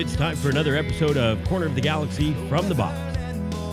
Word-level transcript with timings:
It's 0.00 0.16
time 0.16 0.34
for 0.34 0.48
another 0.48 0.76
episode 0.76 1.18
of 1.18 1.44
Corner 1.44 1.66
of 1.66 1.74
the 1.74 1.80
Galaxy 1.82 2.32
from 2.48 2.70
the 2.70 2.74
Box, 2.74 2.96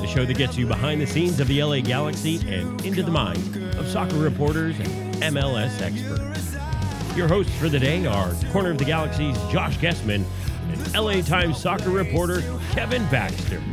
the 0.02 0.08
show 0.08 0.26
that 0.26 0.36
gets 0.36 0.58
you 0.58 0.68
behind 0.68 1.00
the 1.00 1.08
scenes 1.08 1.40
of 1.40 1.48
the 1.48 1.64
LA 1.64 1.80
Galaxy 1.80 2.36
and 2.54 2.86
into 2.86 3.02
the 3.02 3.10
mind 3.10 3.56
of 3.78 3.88
soccer 3.88 4.18
reporters 4.18 4.78
and 4.78 5.16
MLS 5.34 5.80
experts. 5.80 7.16
Your 7.16 7.30
hosts 7.30 7.56
for 7.58 7.70
the 7.70 7.80
day 7.80 8.06
are 8.06 8.34
Corner 8.52 8.72
of 8.72 8.78
the 8.78 8.84
Galaxy's 8.84 9.38
Josh 9.54 9.78
Guesman 9.78 10.26
and 10.70 10.94
LA 10.94 11.22
Times 11.22 11.62
soccer 11.62 11.92
reporter 11.92 12.42
Kevin 12.72 13.06
Baxter. 13.10 13.64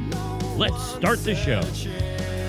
Let's 0.56 0.80
start 0.80 1.24
the 1.24 1.34
show. 1.34 1.60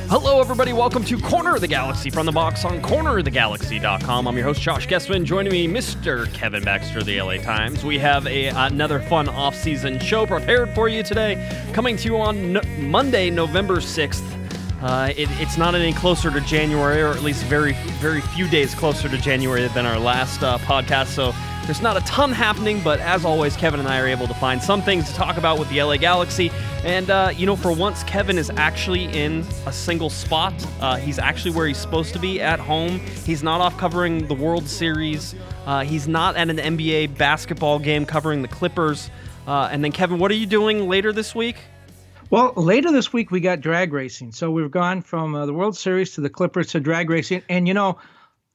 Hello, 0.07 0.39
everybody. 0.39 0.71
Welcome 0.71 1.03
to 1.05 1.17
Corner 1.19 1.55
of 1.55 1.61
the 1.61 1.67
Galaxy 1.67 2.11
from 2.11 2.27
the 2.27 2.31
box 2.31 2.63
on 2.63 2.79
cornerofthegalaxy.com. 2.79 4.27
I'm 4.27 4.35
your 4.35 4.45
host, 4.45 4.61
Josh 4.61 4.87
Guesman. 4.87 5.23
Joining 5.25 5.51
me, 5.51 5.67
Mr. 5.67 6.31
Kevin 6.31 6.63
Baxter 6.63 6.99
of 6.99 7.05
the 7.07 7.19
LA 7.19 7.37
Times. 7.37 7.83
We 7.83 7.97
have 7.97 8.27
a, 8.27 8.47
another 8.47 8.99
fun 8.99 9.27
off-season 9.27 9.99
show 9.99 10.27
prepared 10.27 10.75
for 10.75 10.89
you 10.89 11.01
today, 11.01 11.67
coming 11.73 11.97
to 11.97 12.05
you 12.05 12.17
on 12.17 12.53
no- 12.53 12.61
Monday, 12.77 13.31
November 13.31 13.77
6th. 13.77 14.21
Uh, 14.81 15.11
it, 15.17 15.27
it's 15.41 15.57
not 15.57 15.73
any 15.73 15.91
closer 15.93 16.29
to 16.29 16.39
January, 16.41 17.01
or 17.01 17.09
at 17.09 17.23
least 17.23 17.43
very, 17.45 17.73
very 17.99 18.21
few 18.21 18.47
days 18.47 18.75
closer 18.75 19.09
to 19.09 19.17
January 19.17 19.67
than 19.69 19.87
our 19.87 19.97
last 19.97 20.43
uh, 20.43 20.59
podcast. 20.59 21.07
So 21.07 21.33
there's 21.65 21.81
not 21.81 21.97
a 21.97 22.01
ton 22.01 22.31
happening, 22.31 22.79
but 22.81 22.99
as 22.99 23.25
always, 23.25 23.57
Kevin 23.57 23.79
and 23.79 23.89
I 23.89 23.99
are 23.99 24.07
able 24.07 24.27
to 24.27 24.33
find 24.35 24.61
some 24.61 24.83
things 24.83 25.09
to 25.09 25.15
talk 25.15 25.37
about 25.37 25.57
with 25.57 25.67
the 25.69 25.81
LA 25.81 25.97
Galaxy. 25.97 26.51
And, 26.83 27.09
uh, 27.09 27.31
you 27.35 27.47
know, 27.47 27.55
for 27.55 27.71
once, 27.71 28.03
Kevin 28.03 28.37
is 28.37 28.51
actually 28.51 29.05
in 29.05 29.43
a 29.65 29.73
single 29.73 30.11
spot. 30.11 30.53
Uh, 30.79 30.97
he's 30.97 31.17
actually 31.17 31.51
where 31.51 31.67
he's 31.67 31.77
supposed 31.77 32.13
to 32.13 32.19
be 32.19 32.39
at 32.39 32.59
home. 32.59 32.99
He's 33.25 33.41
not 33.41 33.61
off 33.61 33.77
covering 33.77 34.27
the 34.27 34.35
World 34.35 34.67
Series, 34.67 35.33
uh, 35.65 35.83
he's 35.83 36.07
not 36.07 36.35
at 36.35 36.49
an 36.49 36.57
NBA 36.57 37.17
basketball 37.17 37.79
game 37.79 38.05
covering 38.05 38.43
the 38.43 38.47
Clippers. 38.47 39.09
Uh, 39.47 39.69
and 39.71 39.83
then, 39.83 39.91
Kevin, 39.91 40.19
what 40.19 40.29
are 40.29 40.35
you 40.35 40.45
doing 40.45 40.87
later 40.87 41.11
this 41.11 41.33
week? 41.33 41.57
Well, 42.29 42.53
later 42.55 42.91
this 42.91 43.13
week 43.13 43.31
we 43.31 43.39
got 43.39 43.61
drag 43.61 43.93
racing. 43.93 44.31
So 44.31 44.51
we've 44.51 44.71
gone 44.71 45.01
from 45.01 45.35
uh, 45.35 45.45
the 45.45 45.53
World 45.53 45.77
Series 45.77 46.11
to 46.15 46.21
the 46.21 46.29
Clippers 46.29 46.67
to 46.67 46.79
drag 46.79 47.09
racing. 47.09 47.43
And 47.49 47.67
you 47.67 47.73
know, 47.73 47.97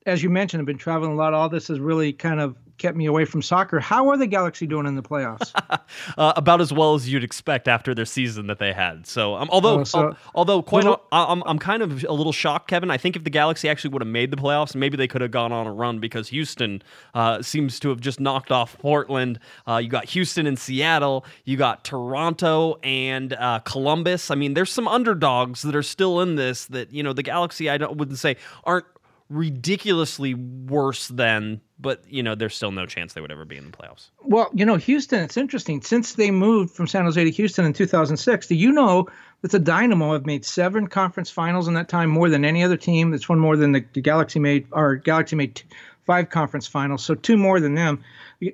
as 0.07 0.23
you 0.23 0.31
mentioned, 0.31 0.61
I've 0.61 0.67
been 0.67 0.79
traveling 0.79 1.13
a 1.13 1.15
lot. 1.15 1.35
All 1.35 1.49
this 1.49 1.69
has 1.69 1.79
really 1.79 2.13
kind 2.13 2.41
of 2.41 2.57
kept 2.81 2.97
me 2.97 3.07
away 3.07 3.25
from 3.25 3.43
soccer. 3.43 3.79
How 3.79 4.09
are 4.09 4.17
the 4.17 4.27
Galaxy 4.27 4.67
doing 4.67 4.87
in 4.87 4.97
the 4.97 5.03
playoffs? 5.03 5.53
uh, 6.19 6.33
about 6.35 6.61
as 6.61 6.73
well 6.73 6.95
as 6.95 7.09
you'd 7.09 7.23
expect 7.23 7.69
after 7.69 7.95
their 7.95 8.05
season 8.05 8.47
that 8.49 8.59
they 8.59 8.73
had. 8.73 9.07
So, 9.07 9.37
um, 9.37 9.49
although, 9.53 9.81
oh, 9.81 9.85
so, 9.85 10.17
although 10.35 10.63
quite, 10.63 10.85
little, 10.85 11.03
I'm, 11.13 11.43
I'm 11.45 11.59
kind 11.59 11.83
of 11.83 12.03
a 12.05 12.13
little 12.13 12.33
shocked, 12.33 12.69
Kevin. 12.69 12.91
I 12.91 12.97
think 12.97 13.17
if 13.17 13.25
the 13.25 13.31
Galaxy 13.31 13.69
actually 13.69 13.91
would 13.91 14.03
have 14.03 14.09
made 14.09 14.31
the 14.31 14.37
playoffs, 14.37 14.75
maybe 14.75 14.97
they 14.97 15.07
could 15.07 15.21
have 15.21 15.31
gone 15.31 15.53
on 15.53 15.67
a 15.67 15.73
run 15.73 15.99
because 15.99 16.29
Houston 16.29 16.83
uh, 17.15 17.43
seems 17.43 17.79
to 17.81 17.91
have 17.91 18.01
just 18.01 18.19
knocked 18.19 18.51
off 18.51 18.77
Portland. 18.79 19.39
Uh, 19.69 19.77
you 19.77 19.89
got 19.89 20.07
Houston 20.07 20.47
and 20.47 20.59
Seattle. 20.59 21.25
You 21.45 21.57
got 21.57 21.85
Toronto 21.85 22.79
and 22.83 23.35
uh, 23.35 23.61
Columbus. 23.61 24.31
I 24.31 24.35
mean, 24.35 24.55
there's 24.55 24.73
some 24.73 24.89
underdogs 24.89 25.63
that 25.63 25.77
are 25.77 25.83
still 25.83 26.21
in 26.21 26.37
this 26.37 26.65
that 26.67 26.93
you 26.93 27.03
know 27.03 27.13
the 27.13 27.23
Galaxy. 27.23 27.69
I 27.69 27.77
don't, 27.77 27.97
wouldn't 27.97 28.19
say 28.19 28.37
aren't 28.65 28.87
ridiculously 29.31 30.35
worse 30.35 31.07
than, 31.09 31.61
but 31.79 32.03
you 32.09 32.23
know, 32.23 32.35
there's 32.35 32.55
still 32.55 32.73
no 32.73 32.85
chance 32.85 33.15
they 33.15 33.21
would 33.21 33.31
ever 33.31 33.45
be 33.45 33.57
in 33.57 33.71
the 33.71 33.77
playoffs. 33.77 34.11
Well, 34.23 34.51
you 34.53 34.67
know, 34.67 34.77
Houston, 34.77 35.23
it's 35.23 35.37
interesting. 35.37 35.81
Since 35.81 36.15
they 36.15 36.33
moved 36.33 36.75
from 36.75 36.89
San 36.89 37.05
Jose 37.05 37.23
to 37.23 37.31
Houston 37.31 37.65
in 37.65 37.73
2006, 37.73 38.49
do 38.49 38.55
you 38.57 38.73
know 38.73 39.09
that 39.43 39.53
the 39.53 39.61
Dynamo 39.61 40.13
have 40.13 40.27
made 40.27 40.45
seven 40.45 40.89
conference 40.89 41.31
finals 41.31 41.69
in 41.69 41.75
that 41.75 41.89
time, 41.89 42.11
more 42.11 42.29
than 42.29 42.45
any 42.45 42.65
other 42.65 42.77
team? 42.77 43.13
That's 43.13 43.29
one 43.29 43.39
more 43.39 43.57
than 43.57 43.73
the, 43.73 43.85
the 43.93 44.01
Galaxy 44.01 44.41
made, 44.41 44.67
or 44.73 44.97
Galaxy 44.97 45.37
made 45.37 45.63
five 46.05 46.29
conference 46.29 46.67
finals, 46.67 47.05
so 47.05 47.15
two 47.15 47.37
more 47.37 47.61
than 47.61 47.75
them. 47.75 48.03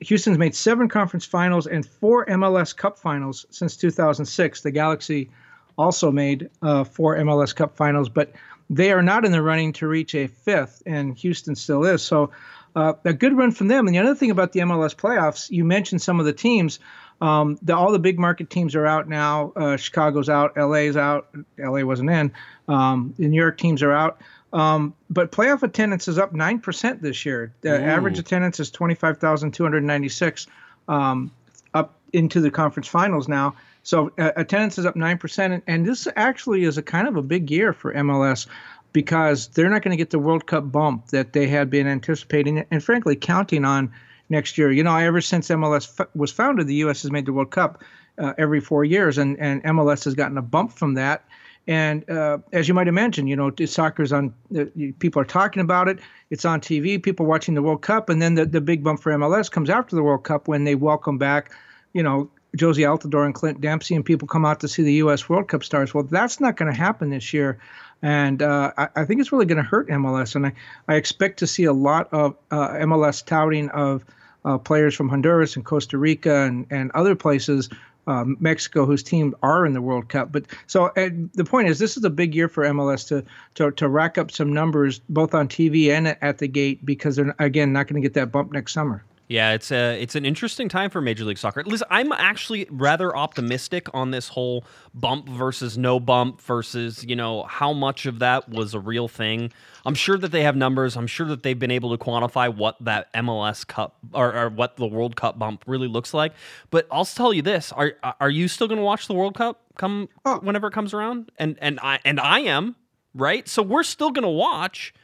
Houston's 0.03 0.37
made 0.37 0.55
seven 0.55 0.89
conference 0.89 1.25
finals 1.25 1.67
and 1.67 1.87
four 1.87 2.27
MLS 2.27 2.77
Cup 2.77 2.99
finals 2.99 3.47
since 3.51 3.77
2006. 3.77 4.61
The 4.61 4.71
Galaxy 4.71 5.31
also 5.79 6.11
made 6.11 6.51
uh, 6.61 6.85
four 6.85 7.17
MLS 7.17 7.55
Cup 7.55 7.77
finals, 7.77 8.09
but 8.11 8.33
they 8.69 8.93
are 8.93 9.03
not 9.03 9.25
in 9.25 9.33
the 9.33 9.43
running 9.43 9.73
to 9.75 9.87
reach 9.87 10.15
a 10.15 10.27
fifth, 10.27 10.83
and 10.87 11.17
Houston 11.19 11.55
still 11.55 11.85
is. 11.85 12.03
So 12.03 12.31
uh, 12.75 12.93
a 13.05 13.13
good 13.13 13.37
run 13.37 13.53
from 13.53 13.69
them. 13.69 13.87
And 13.87 13.95
the 13.95 14.01
other 14.01 14.15
thing 14.15 14.31
about 14.31 14.53
the 14.53 14.61
MLS 14.61 14.95
playoffs, 14.95 15.51
you 15.51 15.65
mentioned 15.65 16.03
some 16.03 16.21
of 16.21 16.27
the 16.27 16.33
teams. 16.33 16.79
Um, 17.21 17.59
the, 17.63 17.75
all 17.75 17.93
the 17.93 17.99
big 17.99 18.19
market 18.19 18.51
teams 18.51 18.75
are 18.75 18.87
out 18.87 19.09
now. 19.09 19.53
Uh, 19.57 19.77
Chicago's 19.77 20.29
out. 20.29 20.57
LA's 20.57 20.97
out. 20.97 21.29
LA 21.59 21.83
wasn't 21.83 22.11
in. 22.11 22.33
Um, 22.69 23.15
the 23.19 23.29
New 23.29 23.41
York 23.41 23.57
teams 23.57 23.83
are 23.83 23.93
out. 23.93 24.21
Um, 24.53 24.95
but 25.09 25.33
playoff 25.33 25.63
attendance 25.63 26.09
is 26.09 26.19
up 26.19 26.33
9% 26.33 27.01
this 27.01 27.25
year. 27.25 27.53
The 27.63 27.73
Ooh. 27.73 27.85
average 27.85 28.19
attendance 28.19 28.61
is 28.61 28.71
25,296 28.71 30.47
um, 30.89 31.31
up 31.73 31.95
into 32.13 32.41
the 32.41 32.51
conference 32.51 32.89
finals 32.89 33.29
now. 33.29 33.57
So 33.87 34.11
uh, 34.19 34.33
attendance 34.35 34.79
is 34.79 34.85
up 34.85 34.97
9%. 34.97 35.63
And, 35.65 35.87
this 35.87 36.09
actually 36.17 36.65
is 36.65 36.77
a 36.77 36.83
kind 36.83 37.07
of 37.07 37.15
a 37.15 37.23
big 37.23 37.53
year 37.53 37.73
for 37.73 37.95
MLS 37.95 38.49
because 38.93 39.47
they're 39.47 39.71
not 39.71 39.83
going 39.83 39.93
to 39.93 39.97
get 39.97 40.11
the 40.11 40.19
World 40.19 40.49
Cup 40.49 40.73
bump 40.73 41.07
that 41.09 41.35
they 41.35 41.47
had 41.47 41.71
been 41.71 41.87
anticipating 41.87 42.67
and, 42.73 42.83
frankly, 42.83 43.15
counting 43.15 43.65
on 43.65 43.93
next 44.29 44.59
year. 44.59 44.73
You 44.73 44.83
know, 44.83 44.97
ever 44.97 45.21
since 45.21 45.49
MLS 45.51 46.01
f- 46.01 46.09
was 46.17 46.33
founded, 46.33 46.67
the 46.67 46.75
U.S. 46.87 47.03
has 47.03 47.13
made 47.13 47.27
the 47.27 47.33
World 47.33 47.53
Cup 47.53 47.85
uh, 48.19 48.33
every 48.39 48.59
four 48.59 48.85
years, 48.85 49.19
and, 49.19 49.39
and 49.39 49.63
MLS 49.63 50.05
has 50.05 50.15
gotten 50.15 50.37
a 50.37 50.43
bump 50.43 50.73
from 50.73 50.95
that. 50.95 51.25
And 51.69 52.09
uh, 52.11 52.39
as 52.53 52.67
you 52.67 52.75
might 52.75 52.89
imagine, 52.89 53.29
you 53.29 53.37
know, 53.37 53.53
soccer's 53.67 54.13
on. 54.13 54.35
Uh, 54.57 54.65
people 54.99 55.23
are 55.23 55.27
talking 55.27 55.63
about 55.63 55.87
it. 55.87 56.01
It's 56.31 56.45
on 56.45 56.61
TV. 56.61 57.01
People 57.01 57.25
watching 57.27 57.55
the 57.55 57.63
World 57.63 57.83
Cup, 57.83 58.09
and 58.09 58.21
then 58.21 58.35
the, 58.35 58.47
the 58.47 58.61
big 58.61 58.83
bump 58.83 59.01
for 59.01 59.13
MLS 59.13 59.49
comes 59.49 59.71
after 59.71 59.95
the 59.95 60.03
World 60.03 60.25
Cup 60.25 60.49
when 60.49 60.65
they 60.65 60.75
welcome 60.75 61.19
back, 61.19 61.53
you 61.93 62.03
know, 62.03 62.29
Jozy 62.57 62.85
Altidore 62.85 63.25
and 63.25 63.35
Clint 63.35 63.61
Dempsey, 63.61 63.95
and 63.95 64.05
people 64.05 64.27
come 64.29 64.45
out 64.45 64.61
to 64.61 64.69
see 64.69 64.83
the 64.83 64.95
U.S. 64.95 65.29
World 65.29 65.49
Cup 65.49 65.65
stars. 65.65 65.95
Well, 65.95 66.05
that's 66.05 66.41
not 66.41 66.57
going 66.57 66.71
to 66.71 66.77
happen 66.77 67.11
this 67.11 67.33
year, 67.33 67.59
and 68.03 68.43
uh, 68.43 68.73
I, 68.77 68.89
I, 68.97 69.05
think 69.05 69.21
it's 69.21 69.33
really 69.33 69.47
going 69.47 69.63
to 69.63 69.69
hurt 69.69 69.89
MLS. 69.89 70.35
And 70.35 70.47
I, 70.47 70.53
I 70.89 70.95
expect 70.95 71.39
to 71.41 71.47
see 71.47 71.65
a 71.65 71.73
lot 71.73 72.13
of 72.13 72.37
uh, 72.51 72.69
MLS 72.71 73.25
touting 73.25 73.69
of 73.71 74.05
uh, 74.45 74.59
players 74.59 74.95
from 74.95 75.09
Honduras 75.09 75.57
and 75.57 75.65
Costa 75.65 75.99
Rica 75.99 76.43
and, 76.43 76.67
and 76.71 76.91
other 76.93 77.15
places. 77.15 77.69
Uh, 78.09 78.25
Mexico, 78.39 78.87
whose 78.87 79.03
team 79.03 79.35
are 79.43 79.67
in 79.67 79.73
the 79.73 79.83
World 79.83 80.09
Cup, 80.09 80.31
but 80.31 80.45
so 80.69 80.93
the 80.95 81.45
point 81.45 81.67
is, 81.67 81.81
this 81.81 81.97
is 81.97 82.05
a 82.05 82.09
big 82.09 82.37
year 82.37 82.49
for 82.49 82.63
MLS 82.63 83.09
to 83.09 83.25
to 83.57 83.73
to 83.73 83.89
rack 83.89 84.17
up 84.17 84.31
some 84.31 84.53
numbers 84.53 85.01
both 85.09 85.35
on 85.35 85.49
TV 85.49 85.91
and 85.91 86.17
at 86.23 86.39
the 86.39 86.47
gate 86.47 86.87
because 86.87 87.17
they're 87.17 87.35
again 87.41 87.73
not 87.73 87.89
going 87.89 88.01
to 88.01 88.09
get 88.09 88.15
that 88.15 88.31
bump 88.31 88.53
next 88.53 88.75
summer. 88.75 89.03
Yeah, 89.29 89.55
it's 89.55 89.73
a 89.73 90.01
it's 90.01 90.15
an 90.15 90.25
interesting 90.25 90.69
time 90.69 90.89
for 90.89 91.01
Major 91.01 91.25
League 91.25 91.39
Soccer. 91.39 91.65
Listen, 91.65 91.89
I'm 91.91 92.13
actually 92.13 92.69
rather 92.71 93.17
optimistic 93.17 93.89
on 93.93 94.13
this 94.13 94.29
whole 94.29 94.65
bump 94.95 95.29
versus 95.29 95.77
no 95.77 95.99
bump 95.99 96.41
versus 96.41 97.05
you 97.05 97.17
know 97.17 97.43
how 97.43 97.73
much 97.73 98.07
of 98.07 98.21
that 98.21 98.49
was 98.49 98.73
a 98.73 98.79
real 98.79 99.09
thing. 99.09 99.53
I'm 99.85 99.97
sure 99.97 100.17
that 100.17 100.31
they 100.31 100.45
have 100.45 100.55
numbers. 100.55 100.97
I'm 100.97 101.09
sure 101.09 101.27
that 101.27 101.43
they've 101.43 101.59
been 101.59 101.73
able 101.73 101.97
to 101.97 102.03
quantify 102.03 102.55
what 102.55 102.77
that 102.81 103.13
MLS 103.15 103.67
Cup 103.67 103.97
or, 104.13 104.33
or 104.33 104.49
what 104.49 104.77
the 104.77 104.87
World 104.87 105.17
Cup 105.17 105.39
bump 105.39 105.65
really 105.67 105.89
looks 105.89 106.15
like. 106.15 106.33
But 106.71 106.87
I'll 106.93 107.05
tell 107.05 107.33
you 107.33 107.43
this: 107.43 107.73
are 107.73 107.95
are 108.21 108.31
you 108.31 108.47
still 108.47 108.69
going 108.69 108.79
to 108.79 108.85
watch 108.85 109.09
the 109.09 109.15
World 109.15 109.35
Cup 109.35 109.61
come 109.77 110.09
oh. 110.25 110.39
whenever 110.39 110.69
it 110.69 110.73
comes 110.73 110.95
around? 110.95 111.33
And 111.37 111.59
and 111.61 111.81
I 111.83 111.99
and 112.05 112.21
I 112.21 112.41
am 112.41 112.77
right. 113.13 113.49
So 113.49 113.61
we're 113.61 113.83
still 113.83 114.13
going 114.13 114.23
to 114.23 114.29
watch. 114.29 114.95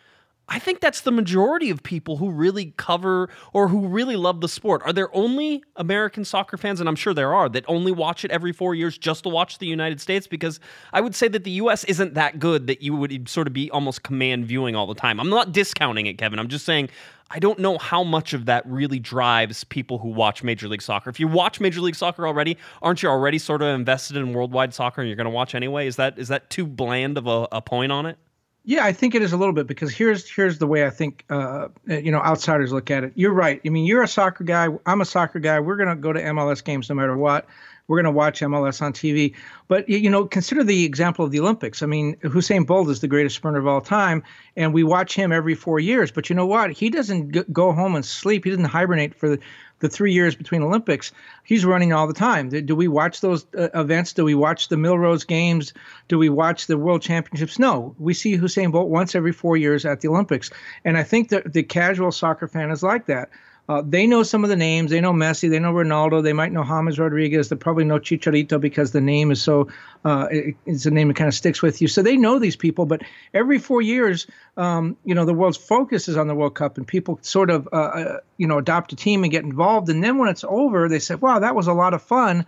I 0.53 0.59
think 0.59 0.81
that's 0.81 1.01
the 1.01 1.11
majority 1.11 1.71
of 1.71 1.83
people 1.83 2.19
who 2.19 2.31
really 2.31 2.75
cover 2.77 3.31
or 3.55 3.69
who 3.69 3.89
really 3.89 4.17
love 4.17 4.43
the 4.43 4.49
sport. 4.49 4.83
Are 4.85 4.93
there 4.93 5.09
only 5.17 5.65
American 5.77 6.27
soccer 6.27 6.59
fans, 6.59 6.79
and 6.79 6.91
I'm 6.91 6.95
sure 6.95 7.15
there 7.15 7.33
are, 7.33 7.49
that 7.49 7.65
only 7.69 7.91
watch 7.91 8.23
it 8.23 8.31
every 8.31 8.53
four 8.53 8.75
years 8.75 8.99
just 8.99 9.23
to 9.23 9.31
watch 9.31 9.59
the 9.59 9.67
United 9.67 9.99
States? 9.99 10.27
Because 10.27 10.61
I 10.93 11.01
would 11.01 11.15
say 11.15 11.27
that 11.29 11.45
the 11.45 11.53
US 11.53 11.85
isn't 11.85 12.13
that 12.15 12.39
good 12.39 12.67
that 12.67 12.83
you 12.83 12.95
would 12.95 13.31
sort 13.31 13.47
of 13.47 13.55
be 13.55 13.71
almost 13.71 14.03
command 14.03 14.45
viewing 14.45 14.77
all 14.77 14.87
the 14.87 14.95
time. 14.95 15.19
I'm 15.21 15.31
not 15.31 15.53
discounting 15.53 16.05
it, 16.05 16.19
Kevin. 16.19 16.39
I'm 16.39 16.49
just 16.49 16.67
saying 16.67 16.91
I 17.31 17.39
don't 17.39 17.59
know 17.59 17.79
how 17.79 18.05
much 18.05 18.35
of 18.35 18.45
that 18.45 18.67
really 18.67 18.99
drives 18.99 19.65
people 19.65 19.97
who 19.97 20.09
watch 20.09 20.43
Major 20.43 20.69
League 20.69 20.83
Soccer. 20.83 21.09
If 21.09 21.19
you 21.19 21.29
watch 21.29 21.61
Major 21.61 21.81
League 21.81 21.95
Soccer 21.95 22.27
already, 22.27 22.59
aren't 22.83 23.03
you 23.03 23.09
already 23.09 23.39
sort 23.39 23.63
of 23.63 23.69
invested 23.69 24.19
in 24.19 24.35
worldwide 24.35 24.75
soccer 24.75 25.01
and 25.01 25.09
you're 25.09 25.17
going 25.17 25.25
to 25.25 25.31
watch 25.31 25.55
anyway? 25.55 25.87
Is 25.87 25.97
that 25.97 26.19
is 26.19 26.29
that 26.29 26.51
too 26.51 26.67
bland 26.67 27.17
of 27.17 27.27
a, 27.27 27.49
a 27.51 27.63
point 27.63 27.91
on 27.91 28.05
it? 28.05 28.19
Yeah, 28.65 28.85
I 28.85 28.93
think 28.93 29.17
it 29.17 29.23
is 29.23 29.33
a 29.33 29.37
little 29.37 29.55
bit 29.55 29.67
because 29.67 29.93
here's 29.93 30.31
here's 30.31 30.59
the 30.59 30.69
way 30.69 30.87
I 30.87 30.91
think 30.91 31.25
uh, 31.29 31.69
you 31.87 32.13
know 32.13 32.21
outsiders 32.21 32.73
look 32.73 32.91
at 32.93 33.03
it. 33.03 33.13
You're 33.17 33.33
right. 33.33 33.61
I 33.65 33.69
mean, 33.71 33.85
you're 33.85 34.05
a 34.05 34.09
soccer 34.09 34.45
guy. 34.45 34.69
I'm 34.87 35.01
a 35.01 35.05
soccer 35.05 35.41
guy. 35.41 35.59
We're 35.59 35.77
gonna 35.77 35.97
go 35.97 36.13
to 36.13 36.21
MLS 36.21 36.63
games 36.63 36.89
no 36.89 36.95
matter 36.95 37.17
what. 37.17 37.47
We're 37.89 37.99
gonna 37.99 38.13
watch 38.13 38.41
MLS 38.41 38.81
on 38.81 38.93
TV. 38.93 39.35
But 39.67 39.89
you 39.89 40.09
know, 40.09 40.27
consider 40.27 40.63
the 40.63 40.85
example 40.85 41.25
of 41.25 41.33
the 41.33 41.41
Olympics. 41.41 41.83
I 41.83 41.87
mean, 41.87 42.15
Usain 42.23 42.65
Bolt 42.65 42.89
is 42.89 43.01
the 43.01 43.09
greatest 43.09 43.35
sprinter 43.35 43.59
of 43.59 43.67
all 43.67 43.81
time, 43.81 44.23
and 44.57 44.73
we 44.73 44.85
watch 44.85 45.17
him 45.17 45.33
every 45.33 45.57
four 45.57 45.81
years. 45.81 46.13
But 46.13 46.31
you 46.31 46.37
know 46.37 46.47
what? 46.47 46.71
He 46.71 46.89
doesn't 46.89 47.53
go 47.53 47.73
home 47.73 47.97
and 47.97 48.05
sleep. 48.05 48.45
He 48.45 48.51
doesn't 48.51 48.65
hibernate 48.67 49.17
for 49.17 49.29
the 49.29 49.41
the 49.83 49.89
three 49.89 50.13
years 50.13 50.37
between 50.37 50.63
Olympics, 50.63 51.11
he's 51.43 51.65
running 51.65 51.93
all 51.93 52.07
the 52.07 52.15
time. 52.15 52.49
Do 52.49 52.77
we 52.77 52.87
watch 52.87 53.21
those 53.21 53.45
uh, 53.59 53.69
events? 53.75 54.13
Do 54.13 54.25
we 54.25 54.35
watch 54.35 54.69
the 54.69 54.77
Millrose 54.77 55.27
Games? 55.27 55.75
Do 56.07 56.19
we 56.19 56.29
watch 56.29 56.69
the 56.69 56.79
World 56.79 57.03
Championships? 57.03 57.59
No, 57.59 57.95
we 57.99 58.15
see 58.15 58.39
Usain 58.39 58.71
Bolt 58.71 58.89
once 58.89 59.17
every 59.17 59.33
four 59.33 59.57
years 59.57 59.85
at 59.85 60.01
the 60.01 60.09
Olympics, 60.09 60.51
and 60.85 60.97
I 60.97 61.03
think 61.03 61.31
that 61.31 61.53
the 61.53 61.65
casual 61.65 62.13
soccer 62.13 62.47
fan 62.47 62.71
is 62.71 62.85
like 62.85 63.07
that. 63.07 63.29
Uh, 63.73 63.83
they 63.87 64.07
know 64.07 64.23
some 64.23 64.45
of 64.45 64.51
the 64.51 64.57
names. 64.57 64.91
They 64.91 65.01
know 65.01 65.13
Messi. 65.13 65.49
They 65.49 65.59
know 65.59 65.73
Ronaldo. 65.73 66.23
They 66.23 66.35
might 66.35 66.53
know 66.53 66.63
James 66.63 66.99
Rodriguez. 66.99 67.49
They 67.49 67.57
probably 67.57 67.85
know 67.85 67.99
Chicharito 67.99 68.61
because 68.61 68.93
the 68.93 69.01
name 69.01 69.31
is 69.31 69.41
so. 69.41 69.69
Uh, 70.05 70.27
it, 70.31 70.57
it's 70.67 70.85
a 70.85 70.91
name 70.91 71.09
that 71.09 71.17
kind 71.17 71.29
of 71.29 71.35
sticks 71.35 71.63
with 71.63 71.81
you. 71.81 71.89
So 71.89 72.03
they 72.03 72.17
know 72.17 72.39
these 72.39 72.57
people. 72.57 72.85
But 72.85 73.03
every 73.33 73.59
four 73.59 73.81
years, 73.81 74.27
um, 74.59 74.97
you 75.05 75.15
know, 75.15 75.25
the 75.25 75.33
world's 75.33 75.57
focus 75.57 76.07
is 76.07 76.19
on 76.19 76.27
the 76.27 76.35
World 76.35 76.55
Cup, 76.55 76.77
and 76.77 76.87
people 76.87 77.19
sort 77.23 77.49
of, 77.49 77.67
uh, 77.73 77.77
uh, 77.77 78.21
you 78.37 78.47
know, 78.47 78.59
adopt 78.59 78.93
a 78.93 78.97
team 78.97 79.23
and 79.23 79.31
get 79.31 79.45
involved. 79.45 79.89
And 79.89 80.05
then 80.05 80.19
when 80.19 80.29
it's 80.29 80.45
over, 80.47 80.89
they 80.89 80.99
say, 80.99 81.15
"Wow, 81.15 81.39
that 81.39 81.55
was 81.55 81.67
a 81.67 81.73
lot 81.73 81.95
of 81.95 82.03
fun." 82.03 82.45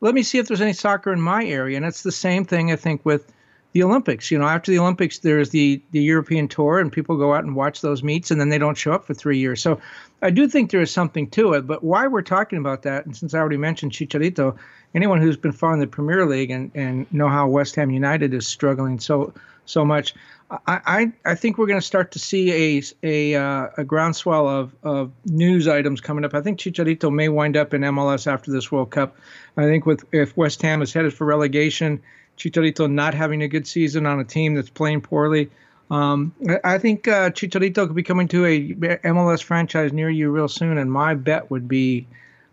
Let 0.00 0.14
me 0.14 0.22
see 0.22 0.38
if 0.38 0.46
there's 0.46 0.60
any 0.60 0.74
soccer 0.74 1.12
in 1.12 1.20
my 1.20 1.44
area. 1.44 1.76
And 1.76 1.84
it's 1.84 2.02
the 2.04 2.12
same 2.12 2.44
thing, 2.44 2.70
I 2.70 2.76
think, 2.76 3.04
with 3.04 3.32
the 3.72 3.82
Olympics. 3.82 4.30
You 4.30 4.38
know, 4.38 4.46
after 4.46 4.70
the 4.70 4.78
Olympics, 4.78 5.18
there's 5.18 5.50
the 5.50 5.80
the 5.92 6.00
European 6.00 6.48
tour, 6.48 6.78
and 6.78 6.90
people 6.92 7.16
go 7.16 7.34
out 7.34 7.44
and 7.44 7.54
watch 7.54 7.80
those 7.80 8.02
meets, 8.02 8.30
and 8.30 8.40
then 8.40 8.48
they 8.48 8.58
don't 8.58 8.76
show 8.76 8.92
up 8.92 9.04
for 9.04 9.14
three 9.14 9.38
years. 9.38 9.60
So, 9.60 9.80
I 10.22 10.30
do 10.30 10.48
think 10.48 10.70
there 10.70 10.80
is 10.80 10.90
something 10.90 11.28
to 11.30 11.52
it. 11.52 11.66
But 11.66 11.84
why 11.84 12.06
we're 12.06 12.22
talking 12.22 12.58
about 12.58 12.82
that, 12.82 13.06
and 13.06 13.16
since 13.16 13.34
I 13.34 13.38
already 13.38 13.56
mentioned 13.56 13.92
Chicharito, 13.92 14.56
anyone 14.94 15.20
who's 15.20 15.36
been 15.36 15.52
following 15.52 15.80
the 15.80 15.86
Premier 15.86 16.26
League 16.26 16.50
and 16.50 16.70
and 16.74 17.12
know 17.12 17.28
how 17.28 17.48
West 17.48 17.76
Ham 17.76 17.90
United 17.90 18.34
is 18.34 18.46
struggling 18.46 18.98
so 18.98 19.32
so 19.66 19.84
much, 19.84 20.14
I 20.50 20.80
I, 20.86 21.12
I 21.26 21.34
think 21.34 21.58
we're 21.58 21.66
going 21.66 21.80
to 21.80 21.86
start 21.86 22.12
to 22.12 22.18
see 22.18 22.78
a 22.78 22.82
a 23.02 23.34
uh, 23.34 23.68
a 23.76 23.84
groundswell 23.84 24.48
of 24.48 24.74
of 24.82 25.12
news 25.26 25.68
items 25.68 26.00
coming 26.00 26.24
up. 26.24 26.32
I 26.32 26.40
think 26.40 26.58
Chicharito 26.58 27.12
may 27.12 27.28
wind 27.28 27.56
up 27.56 27.74
in 27.74 27.82
MLS 27.82 28.26
after 28.26 28.50
this 28.50 28.72
World 28.72 28.90
Cup. 28.90 29.16
I 29.58 29.64
think 29.64 29.84
with 29.84 30.04
if 30.12 30.36
West 30.38 30.62
Ham 30.62 30.80
is 30.80 30.92
headed 30.92 31.12
for 31.12 31.26
relegation 31.26 32.00
Chicharito 32.38 32.90
not 32.90 33.14
having 33.14 33.42
a 33.42 33.48
good 33.48 33.66
season 33.66 34.06
on 34.06 34.20
a 34.20 34.24
team 34.24 34.54
that's 34.54 34.70
playing 34.70 35.00
poorly. 35.00 35.50
Um, 35.90 36.34
I 36.64 36.78
think 36.78 37.08
uh, 37.08 37.30
Chicharito 37.30 37.86
could 37.86 37.96
be 37.96 38.02
coming 38.02 38.28
to 38.28 38.44
a 38.44 38.74
MLS 39.04 39.42
franchise 39.42 39.92
near 39.92 40.10
you 40.10 40.30
real 40.30 40.48
soon, 40.48 40.78
and 40.78 40.92
my 40.92 41.14
bet 41.14 41.50
would 41.50 41.66
be 41.66 42.06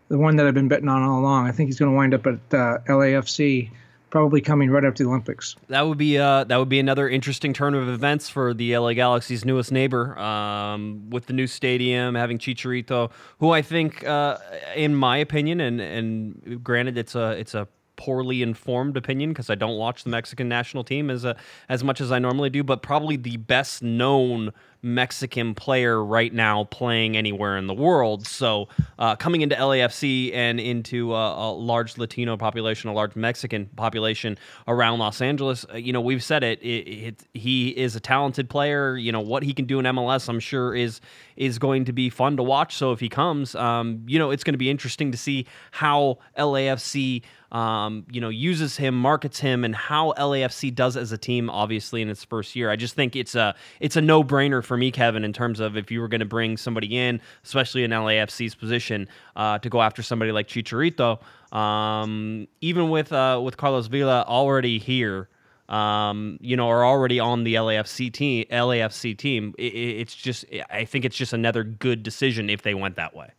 the 0.07 0.17
one 0.17 0.37
that 0.37 0.47
I've 0.47 0.53
been 0.53 0.67
betting 0.67 0.87
on 0.87 1.01
all 1.01 1.19
along. 1.19 1.47
I 1.47 1.51
think 1.51 1.67
he's 1.67 1.79
going 1.79 1.91
to 1.91 1.95
wind 1.95 2.13
up 2.13 2.25
at 2.27 2.35
uh, 2.53 2.77
LAFC, 2.87 3.69
probably 4.09 4.39
coming 4.39 4.69
right 4.69 4.85
after 4.85 5.03
the 5.03 5.09
Olympics. 5.09 5.55
That 5.67 5.81
would 5.81 5.97
be 5.97 6.17
uh, 6.17 6.45
that 6.45 6.57
would 6.57 6.69
be 6.69 6.79
another 6.79 7.09
interesting 7.09 7.51
turn 7.51 7.75
of 7.75 7.89
events 7.89 8.29
for 8.29 8.53
the 8.53 8.77
LA 8.77 8.93
Galaxy's 8.93 9.43
newest 9.43 9.71
neighbor, 9.71 10.17
um, 10.17 11.09
with 11.09 11.25
the 11.25 11.33
new 11.33 11.47
stadium 11.47 12.15
having 12.15 12.37
Chicharito, 12.37 13.11
who 13.39 13.51
I 13.51 13.61
think, 13.61 14.05
uh, 14.07 14.37
in 14.75 14.95
my 14.95 15.17
opinion, 15.17 15.59
and 15.59 15.81
and 15.81 16.63
granted, 16.63 16.97
it's 16.97 17.15
a 17.15 17.31
it's 17.31 17.53
a 17.53 17.67
poorly 17.95 18.41
informed 18.41 18.97
opinion 18.97 19.31
because 19.31 19.49
I 19.49 19.55
don't 19.55 19.77
watch 19.77 20.03
the 20.03 20.09
Mexican 20.09 20.47
national 20.47 20.83
team 20.83 21.09
as 21.09 21.25
a, 21.25 21.35
as 21.69 21.83
much 21.83 22.01
as 22.01 22.11
I 22.11 22.19
normally 22.19 22.49
do, 22.49 22.63
but 22.63 22.81
probably 22.81 23.15
the 23.15 23.37
best 23.37 23.81
known 23.81 24.51
Mexican 24.81 25.55
player 25.55 26.03
right 26.03 26.33
now 26.33 26.65
playing 26.65 27.17
anywhere 27.17 27.57
in 27.57 27.67
the 27.67 27.73
world. 27.73 28.25
So 28.27 28.67
uh, 28.99 29.15
coming 29.15 29.41
into 29.41 29.55
LAFC 29.55 30.33
and 30.33 30.59
into 30.59 31.13
a, 31.13 31.55
large 31.55 31.97
Latino 31.97 32.37
population, 32.37 32.89
a 32.89 32.93
large 32.93 33.15
Mexican 33.15 33.67
population 33.75 34.37
around 34.67 34.99
Los 34.99 35.21
Angeles, 35.21 35.65
uh, 35.73 35.77
you 35.77 35.93
know, 35.93 36.01
we've 36.01 36.23
said 36.23 36.43
it, 36.43 36.61
it, 36.61 36.87
it, 36.87 37.23
He 37.33 37.69
is 37.69 37.95
a 37.95 37.99
talented 37.99 38.49
player. 38.49 38.97
You 38.97 39.11
know 39.11 39.21
what 39.21 39.43
he 39.43 39.53
can 39.53 39.65
do 39.65 39.79
in 39.79 39.85
MLS, 39.85 40.29
I'm 40.29 40.39
sure 40.39 40.75
is 40.75 41.01
is 41.35 41.59
going 41.59 41.85
to 41.85 41.93
be 41.93 42.09
fun 42.09 42.37
to 42.37 42.43
watch. 42.43 42.75
So 42.75 42.91
if 42.91 42.99
he 42.99 43.09
comes, 43.09 43.55
um, 43.55 44.03
you 44.07 44.19
know, 44.19 44.31
it's 44.31 44.43
going 44.43 44.53
to 44.53 44.57
be 44.57 44.69
interesting 44.69 45.11
to 45.11 45.17
see 45.17 45.45
how 45.71 46.19
LAFC 46.37 47.23
um, 47.55 48.05
you 48.11 48.19
know, 48.19 48.27
uses 48.27 48.75
him, 48.75 48.95
markets 48.95 49.39
him, 49.39 49.63
and 49.63 49.73
how 49.73 50.13
LAFC 50.17 50.75
does 50.75 50.97
as 50.97 51.13
a 51.13 51.17
team. 51.17 51.49
Obviously, 51.49 52.01
in 52.01 52.09
its 52.09 52.23
first 52.23 52.53
year, 52.53 52.69
I 52.69 52.75
just 52.75 52.95
think 52.95 53.15
it's 53.15 53.33
a 53.33 53.55
it's 53.79 53.95
a 53.95 54.01
no 54.01 54.25
brainer 54.25 54.61
for 54.61 54.74
me, 54.77 54.91
Kevin, 54.91 55.23
in 55.23 55.33
terms 55.33 55.59
of 55.59 55.77
if 55.77 55.91
you 55.91 56.01
were 56.01 56.07
going 56.07 56.19
to 56.19 56.25
bring 56.25 56.57
somebody 56.57 56.97
in, 56.97 57.21
especially 57.43 57.83
in 57.83 57.91
LAFC's 57.91 58.55
position, 58.55 59.07
uh, 59.35 59.59
to 59.59 59.69
go 59.69 59.81
after 59.81 60.01
somebody 60.01 60.31
like 60.31 60.47
Chicharito. 60.47 61.19
Um, 61.55 62.47
even 62.61 62.89
with 62.89 63.11
uh, 63.11 63.39
with 63.43 63.57
Carlos 63.57 63.87
Vela 63.87 64.25
already 64.27 64.79
here, 64.79 65.29
um, 65.69 66.37
you 66.41 66.55
know, 66.55 66.69
are 66.69 66.85
already 66.85 67.19
on 67.19 67.43
the 67.43 67.55
LAFC 67.55 68.11
team. 68.11 68.45
LAFC 68.51 69.17
team. 69.17 69.53
It, 69.57 69.73
it's 69.73 70.15
just, 70.15 70.45
I 70.69 70.85
think 70.85 71.05
it's 71.05 71.15
just 71.15 71.33
another 71.33 71.63
good 71.63 72.03
decision 72.03 72.49
if 72.49 72.61
they 72.61 72.73
went 72.73 72.95
that 72.97 73.15
way. 73.15 73.29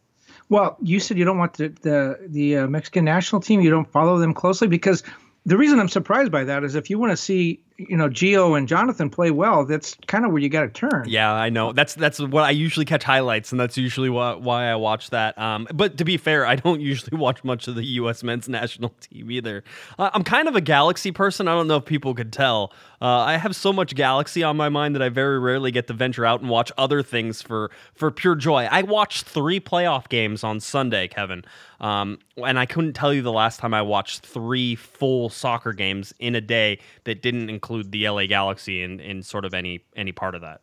Well, 0.48 0.76
you 0.80 1.00
said 1.00 1.18
you 1.18 1.24
don't 1.24 1.38
want 1.38 1.54
the 1.54 1.68
the, 1.68 2.18
the 2.28 2.58
uh, 2.58 2.66
Mexican 2.68 3.04
national 3.04 3.40
team. 3.40 3.60
You 3.60 3.70
don't 3.70 3.90
follow 3.90 4.18
them 4.18 4.32
closely 4.32 4.68
because 4.68 5.02
the 5.44 5.56
reason 5.56 5.78
I'm 5.78 5.88
surprised 5.88 6.32
by 6.32 6.44
that 6.44 6.64
is 6.64 6.74
if 6.74 6.90
you 6.90 6.98
want 6.98 7.12
to 7.12 7.16
see, 7.16 7.62
you 7.78 7.96
know, 7.96 8.08
Gio 8.08 8.56
and 8.56 8.66
Jonathan 8.66 9.10
play 9.10 9.30
well, 9.30 9.64
that's 9.64 9.96
kind 10.06 10.24
of 10.24 10.32
where 10.32 10.40
you 10.40 10.48
got 10.48 10.62
to 10.62 10.68
turn. 10.68 11.04
Yeah, 11.06 11.32
I 11.32 11.50
know. 11.50 11.72
That's 11.72 11.94
that's 11.94 12.18
what 12.18 12.44
I 12.44 12.50
usually 12.50 12.86
catch 12.86 13.04
highlights, 13.04 13.52
and 13.52 13.60
that's 13.60 13.76
usually 13.76 14.08
why, 14.08 14.34
why 14.34 14.66
I 14.70 14.76
watch 14.76 15.10
that. 15.10 15.36
Um, 15.38 15.68
but 15.74 15.98
to 15.98 16.04
be 16.04 16.16
fair, 16.16 16.46
I 16.46 16.56
don't 16.56 16.80
usually 16.92 17.16
watch 17.18 17.44
much 17.44 17.68
of 17.68 17.74
the 17.74 17.84
U.S. 17.84 18.22
men's 18.22 18.48
national 18.48 18.94
team 19.00 19.30
either. 19.30 19.62
Uh, 19.98 20.10
I'm 20.14 20.24
kind 20.24 20.48
of 20.48 20.56
a 20.56 20.60
Galaxy 20.60 21.12
person. 21.12 21.48
I 21.48 21.52
don't 21.52 21.68
know 21.68 21.76
if 21.76 21.84
people 21.84 22.14
could 22.14 22.32
tell. 22.32 22.72
Uh, 23.00 23.18
I 23.18 23.36
have 23.36 23.54
so 23.54 23.72
much 23.72 23.94
Galaxy 23.94 24.42
on 24.42 24.56
my 24.56 24.70
mind 24.70 24.94
that 24.94 25.02
I 25.02 25.10
very 25.10 25.38
rarely 25.38 25.70
get 25.70 25.86
to 25.88 25.92
venture 25.92 26.24
out 26.24 26.40
and 26.40 26.48
watch 26.48 26.72
other 26.78 27.02
things 27.02 27.42
for 27.42 27.70
for 27.94 28.10
pure 28.10 28.34
joy. 28.34 28.68
I 28.70 28.82
watched 28.82 29.26
three 29.26 29.60
playoff 29.60 30.08
games 30.08 30.42
on 30.42 30.60
Sunday, 30.60 31.08
Kevin. 31.08 31.44
Um, 31.78 32.20
and 32.38 32.58
I 32.58 32.64
couldn't 32.64 32.94
tell 32.94 33.12
you 33.12 33.20
the 33.20 33.32
last 33.32 33.60
time 33.60 33.74
I 33.74 33.82
watched 33.82 34.24
three 34.24 34.76
full 34.76 35.28
soccer 35.28 35.74
games 35.74 36.14
in 36.18 36.34
a 36.34 36.40
day 36.40 36.78
that 37.04 37.20
didn't 37.20 37.50
include 37.50 37.65
the 37.66 38.08
LA 38.08 38.26
Galaxy 38.26 38.82
in, 38.82 39.00
in 39.00 39.22
sort 39.22 39.44
of 39.44 39.54
any 39.54 39.84
any 39.94 40.12
part 40.12 40.34
of 40.34 40.42
that. 40.42 40.60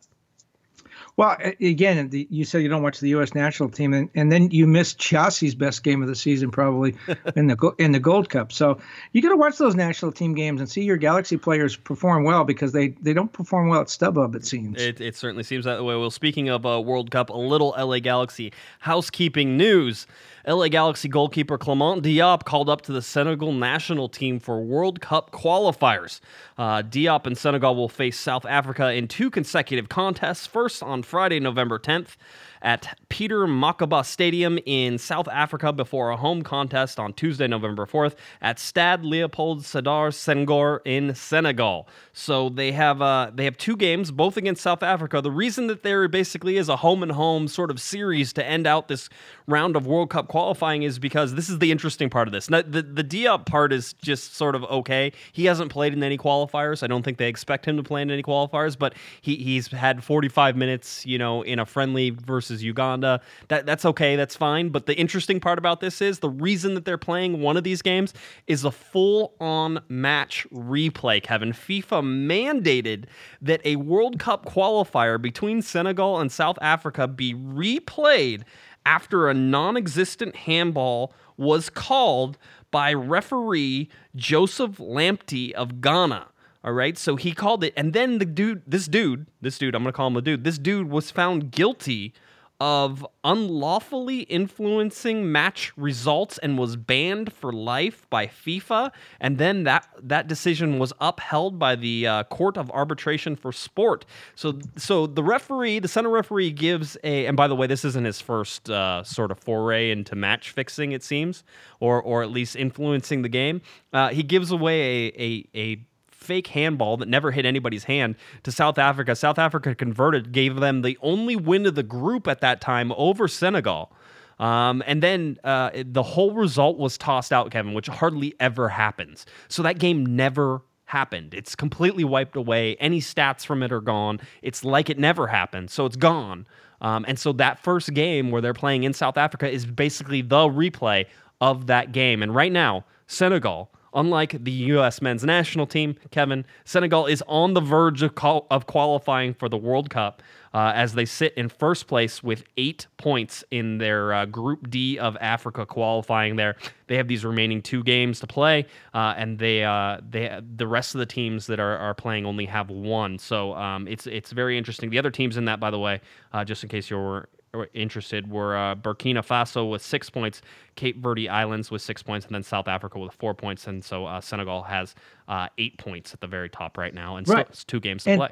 Well, 1.16 1.36
again, 1.60 2.10
you 2.12 2.44
said 2.44 2.62
you 2.62 2.68
don't 2.68 2.82
watch 2.82 2.98
the 2.98 3.08
U.S. 3.10 3.34
national 3.34 3.68
team, 3.68 3.94
and, 3.94 4.10
and 4.16 4.32
then 4.32 4.50
you 4.50 4.66
missed 4.66 4.98
Gyasi's 4.98 5.54
best 5.54 5.84
game 5.84 6.02
of 6.02 6.08
the 6.08 6.16
season, 6.16 6.50
probably 6.50 6.96
in 7.36 7.46
the 7.46 7.74
in 7.78 7.92
the 7.92 8.00
Gold 8.00 8.28
Cup. 8.30 8.50
So 8.50 8.78
you 9.12 9.22
got 9.22 9.28
to 9.28 9.36
watch 9.36 9.56
those 9.58 9.76
national 9.76 10.10
team 10.10 10.34
games 10.34 10.60
and 10.60 10.68
see 10.68 10.82
your 10.82 10.96
Galaxy 10.96 11.36
players 11.36 11.76
perform 11.76 12.24
well 12.24 12.44
because 12.44 12.72
they, 12.72 12.88
they 12.88 13.12
don't 13.12 13.32
perform 13.32 13.68
well 13.68 13.80
at 13.80 13.86
StubHub. 13.86 14.34
It 14.34 14.44
seems. 14.44 14.80
It, 14.82 15.00
it 15.00 15.14
certainly 15.14 15.44
seems 15.44 15.64
that 15.66 15.84
way. 15.84 15.96
Well, 15.96 16.10
speaking 16.10 16.48
of 16.48 16.66
uh, 16.66 16.80
World 16.80 17.12
Cup, 17.12 17.30
a 17.30 17.36
little 17.36 17.74
LA 17.78 18.00
Galaxy 18.00 18.52
housekeeping 18.80 19.56
news. 19.56 20.06
LA 20.46 20.68
Galaxy 20.68 21.08
goalkeeper 21.08 21.56
Clement 21.56 22.02
Diop 22.02 22.44
called 22.44 22.68
up 22.68 22.82
to 22.82 22.92
the 22.92 23.00
Senegal 23.00 23.52
national 23.52 24.08
team 24.08 24.38
for 24.38 24.60
World 24.60 25.00
Cup 25.00 25.30
qualifiers. 25.30 26.20
Uh, 26.58 26.82
Diop 26.82 27.26
and 27.26 27.36
Senegal 27.36 27.74
will 27.74 27.88
face 27.88 28.18
South 28.18 28.44
Africa 28.44 28.92
in 28.92 29.08
two 29.08 29.30
consecutive 29.30 29.88
contests, 29.88 30.46
first 30.46 30.82
on 30.82 31.02
Friday, 31.02 31.40
November 31.40 31.78
10th 31.78 32.16
at 32.64 32.98
Peter 33.10 33.40
Mokaba 33.46 34.04
Stadium 34.04 34.58
in 34.64 34.96
South 34.98 35.28
Africa 35.28 35.72
before 35.72 36.10
a 36.10 36.16
home 36.16 36.42
contest 36.42 36.98
on 36.98 37.12
Tuesday, 37.12 37.46
November 37.46 37.86
4th 37.86 38.16
at 38.40 38.58
Stade 38.58 39.02
Leopold 39.04 39.60
Sedar 39.60 40.08
Senghor 40.08 40.80
in 40.84 41.14
Senegal. 41.14 41.86
So 42.12 42.48
they 42.48 42.72
have 42.72 43.02
uh, 43.02 43.30
they 43.32 43.44
have 43.44 43.58
two 43.58 43.76
games, 43.76 44.10
both 44.10 44.36
against 44.36 44.62
South 44.62 44.82
Africa. 44.82 45.20
The 45.20 45.30
reason 45.30 45.66
that 45.66 45.82
there 45.82 46.08
basically 46.08 46.56
is 46.56 46.68
a 46.68 46.76
home 46.76 47.02
and 47.02 47.12
home 47.12 47.46
sort 47.48 47.70
of 47.70 47.80
series 47.80 48.32
to 48.32 48.44
end 48.44 48.66
out 48.66 48.88
this 48.88 49.08
round 49.46 49.76
of 49.76 49.86
World 49.86 50.08
Cup 50.10 50.28
qualifying 50.28 50.82
is 50.82 50.98
because 50.98 51.34
this 51.34 51.50
is 51.50 51.58
the 51.58 51.70
interesting 51.70 52.08
part 52.08 52.26
of 52.26 52.32
this. 52.32 52.48
Now, 52.48 52.62
the 52.62 52.82
the 52.82 53.04
Diop 53.04 53.44
part 53.44 53.72
is 53.72 53.92
just 53.94 54.36
sort 54.36 54.54
of 54.54 54.64
okay. 54.64 55.12
He 55.32 55.44
hasn't 55.44 55.70
played 55.70 55.92
in 55.92 56.02
any 56.02 56.16
qualifiers. 56.16 56.82
I 56.82 56.86
don't 56.86 57.02
think 57.02 57.18
they 57.18 57.28
expect 57.28 57.66
him 57.66 57.76
to 57.76 57.82
play 57.82 58.00
in 58.00 58.10
any 58.10 58.22
qualifiers, 58.22 58.78
but 58.78 58.94
he 59.20 59.36
he's 59.36 59.68
had 59.68 60.02
45 60.02 60.56
minutes, 60.56 61.04
you 61.04 61.18
know, 61.18 61.42
in 61.42 61.58
a 61.58 61.66
friendly 61.66 62.10
versus 62.10 62.53
versus 62.54 62.64
Uganda. 62.64 63.20
That 63.48 63.66
that's 63.66 63.84
okay, 63.84 64.16
that's 64.16 64.36
fine. 64.36 64.68
But 64.70 64.86
the 64.86 64.96
interesting 64.96 65.40
part 65.40 65.58
about 65.58 65.80
this 65.80 66.00
is 66.00 66.20
the 66.20 66.30
reason 66.30 66.74
that 66.74 66.84
they're 66.84 66.98
playing 66.98 67.40
one 67.40 67.56
of 67.56 67.64
these 67.64 67.82
games 67.82 68.14
is 68.46 68.64
a 68.64 68.70
full-on 68.70 69.80
match 69.88 70.46
replay. 70.52 71.22
Kevin, 71.22 71.52
FIFA 71.52 72.02
mandated 72.02 73.04
that 73.42 73.60
a 73.64 73.76
World 73.76 74.18
Cup 74.18 74.46
qualifier 74.46 75.20
between 75.20 75.62
Senegal 75.62 76.20
and 76.20 76.30
South 76.30 76.58
Africa 76.60 77.08
be 77.08 77.34
replayed 77.34 78.42
after 78.86 79.28
a 79.28 79.34
non-existent 79.34 80.36
handball 80.36 81.12
was 81.36 81.70
called 81.70 82.36
by 82.70 82.92
referee 82.92 83.88
Joseph 84.14 84.78
Lamptey 84.78 85.52
of 85.52 85.80
Ghana. 85.80 86.26
All 86.64 86.72
right, 86.72 86.96
so 86.96 87.16
he 87.16 87.32
called 87.32 87.62
it, 87.62 87.74
and 87.76 87.92
then 87.92 88.16
the 88.16 88.24
dude, 88.24 88.62
this 88.66 88.86
dude, 88.86 89.26
this 89.42 89.58
dude, 89.58 89.74
I'm 89.74 89.82
gonna 89.82 89.92
call 89.92 90.06
him 90.06 90.16
a 90.16 90.22
dude. 90.22 90.44
This 90.44 90.56
dude 90.56 90.88
was 90.88 91.10
found 91.10 91.50
guilty 91.50 92.14
of 92.60 93.06
unlawfully 93.24 94.20
influencing 94.20 95.30
match 95.30 95.72
results 95.76 96.38
and 96.38 96.56
was 96.56 96.76
banned 96.76 97.32
for 97.32 97.52
life 97.52 98.08
by 98.10 98.26
FIFA. 98.26 98.90
And 99.20 99.38
then 99.38 99.64
that 99.64 99.88
that 100.02 100.28
decision 100.28 100.78
was 100.78 100.92
upheld 101.00 101.58
by 101.58 101.74
the 101.74 102.06
uh, 102.06 102.24
Court 102.24 102.56
of 102.56 102.70
Arbitration 102.70 103.34
for 103.36 103.52
Sport. 103.52 104.04
So 104.34 104.58
so 104.76 105.06
the 105.06 105.22
referee, 105.24 105.80
the 105.80 105.88
center 105.88 106.10
referee, 106.10 106.52
gives 106.52 106.96
a. 107.02 107.26
And 107.26 107.36
by 107.36 107.48
the 107.48 107.56
way, 107.56 107.66
this 107.66 107.84
isn't 107.84 108.04
his 108.04 108.20
first 108.20 108.70
uh, 108.70 109.02
sort 109.02 109.30
of 109.30 109.38
foray 109.38 109.90
into 109.90 110.14
match 110.14 110.50
fixing. 110.50 110.92
It 110.92 111.02
seems, 111.02 111.42
or 111.80 112.00
or 112.00 112.22
at 112.22 112.30
least 112.30 112.56
influencing 112.56 113.22
the 113.22 113.28
game. 113.28 113.62
Uh, 113.92 114.10
he 114.10 114.22
gives 114.22 114.50
away 114.50 115.06
a 115.06 115.12
a, 115.18 115.48
a 115.54 115.78
fake 116.24 116.48
handball 116.48 116.96
that 116.96 117.08
never 117.08 117.30
hit 117.30 117.44
anybody's 117.44 117.84
hand 117.84 118.16
to 118.42 118.50
South 118.50 118.78
Africa. 118.78 119.14
South 119.14 119.38
Africa 119.38 119.74
converted, 119.74 120.32
gave 120.32 120.56
them 120.56 120.82
the 120.82 120.98
only 121.02 121.36
win 121.36 121.66
of 121.66 121.74
the 121.74 121.82
group 121.82 122.26
at 122.26 122.40
that 122.40 122.60
time 122.60 122.92
over 122.96 123.28
Senegal. 123.28 123.92
Um, 124.38 124.82
and 124.86 125.02
then 125.02 125.38
uh, 125.44 125.70
the 125.84 126.02
whole 126.02 126.32
result 126.32 126.78
was 126.78 126.98
tossed 126.98 127.32
out, 127.32 127.50
Kevin, 127.50 127.72
which 127.74 127.86
hardly 127.86 128.34
ever 128.40 128.68
happens. 128.68 129.26
So 129.48 129.62
that 129.62 129.78
game 129.78 130.04
never 130.16 130.62
happened. 130.86 131.34
It's 131.34 131.54
completely 131.54 132.04
wiped 132.04 132.36
away. 132.36 132.76
Any 132.76 133.00
stats 133.00 133.44
from 133.44 133.62
it 133.62 133.72
are 133.72 133.80
gone. 133.80 134.20
It's 134.42 134.64
like 134.64 134.90
it 134.90 134.98
never 134.98 135.28
happened. 135.28 135.70
So 135.70 135.86
it's 135.86 135.96
gone. 135.96 136.46
Um, 136.80 137.04
and 137.08 137.18
so 137.18 137.32
that 137.34 137.58
first 137.58 137.94
game 137.94 138.30
where 138.30 138.42
they're 138.42 138.54
playing 138.54 138.84
in 138.84 138.92
South 138.92 139.16
Africa 139.16 139.50
is 139.50 139.64
basically 139.64 140.20
the 140.20 140.36
replay 140.36 141.06
of 141.40 141.66
that 141.68 141.92
game. 141.92 142.22
And 142.22 142.34
right 142.34 142.52
now, 142.52 142.84
Senegal 143.06 143.70
Unlike 143.94 144.44
the 144.44 144.50
U.S. 144.50 145.00
men's 145.00 145.24
national 145.24 145.66
team, 145.66 145.96
Kevin, 146.10 146.44
Senegal 146.64 147.06
is 147.06 147.22
on 147.28 147.54
the 147.54 147.60
verge 147.60 148.02
of, 148.02 148.14
qual- 148.14 148.46
of 148.50 148.66
qualifying 148.66 149.34
for 149.34 149.48
the 149.48 149.56
World 149.56 149.90
Cup 149.90 150.22
uh, 150.52 150.72
as 150.74 150.94
they 150.94 151.04
sit 151.04 151.34
in 151.34 151.48
first 151.48 151.86
place 151.86 152.22
with 152.22 152.44
eight 152.56 152.86
points 152.96 153.44
in 153.50 153.78
their 153.78 154.12
uh, 154.12 154.24
Group 154.26 154.70
D 154.70 154.98
of 154.98 155.16
Africa 155.20 155.66
qualifying. 155.66 156.36
There, 156.36 156.56
they 156.86 156.96
have 156.96 157.08
these 157.08 157.24
remaining 157.24 157.60
two 157.60 157.82
games 157.82 158.20
to 158.20 158.26
play, 158.26 158.66
uh, 158.94 159.14
and 159.16 159.38
they 159.38 159.64
uh, 159.64 159.98
they 160.08 160.40
the 160.56 160.66
rest 160.66 160.94
of 160.94 161.00
the 161.00 161.06
teams 161.06 161.46
that 161.46 161.58
are, 161.58 161.76
are 161.78 161.94
playing 161.94 162.24
only 162.24 162.46
have 162.46 162.70
one. 162.70 163.18
So 163.18 163.54
um, 163.54 163.88
it's 163.88 164.06
it's 164.06 164.30
very 164.32 164.56
interesting. 164.56 164.90
The 164.90 164.98
other 164.98 165.10
teams 165.10 165.36
in 165.36 165.44
that, 165.46 165.58
by 165.58 165.70
the 165.70 165.78
way, 165.78 166.00
uh, 166.32 166.44
just 166.44 166.62
in 166.62 166.68
case 166.68 166.88
you're 166.88 167.28
interested 167.74 168.30
were 168.30 168.56
uh, 168.56 168.74
Burkina 168.74 169.24
Faso 169.24 169.70
with 169.70 169.82
six 169.82 170.10
points, 170.10 170.42
Cape 170.74 170.98
Verde 170.98 171.28
Islands 171.28 171.70
with 171.70 171.82
six 171.82 172.02
points, 172.02 172.26
and 172.26 172.34
then 172.34 172.42
South 172.42 172.68
Africa 172.68 172.98
with 172.98 173.12
four 173.12 173.34
points. 173.34 173.66
And 173.66 173.84
so 173.84 174.06
uh, 174.06 174.20
Senegal 174.20 174.62
has 174.62 174.94
uh, 175.28 175.48
eight 175.58 175.78
points 175.78 176.12
at 176.12 176.20
the 176.20 176.26
very 176.26 176.48
top 176.48 176.76
right 176.78 176.94
now, 176.94 177.16
and 177.16 177.28
right. 177.28 177.46
two 177.66 177.80
games 177.80 178.04
to 178.04 178.10
and 178.10 178.18
play. 178.18 178.30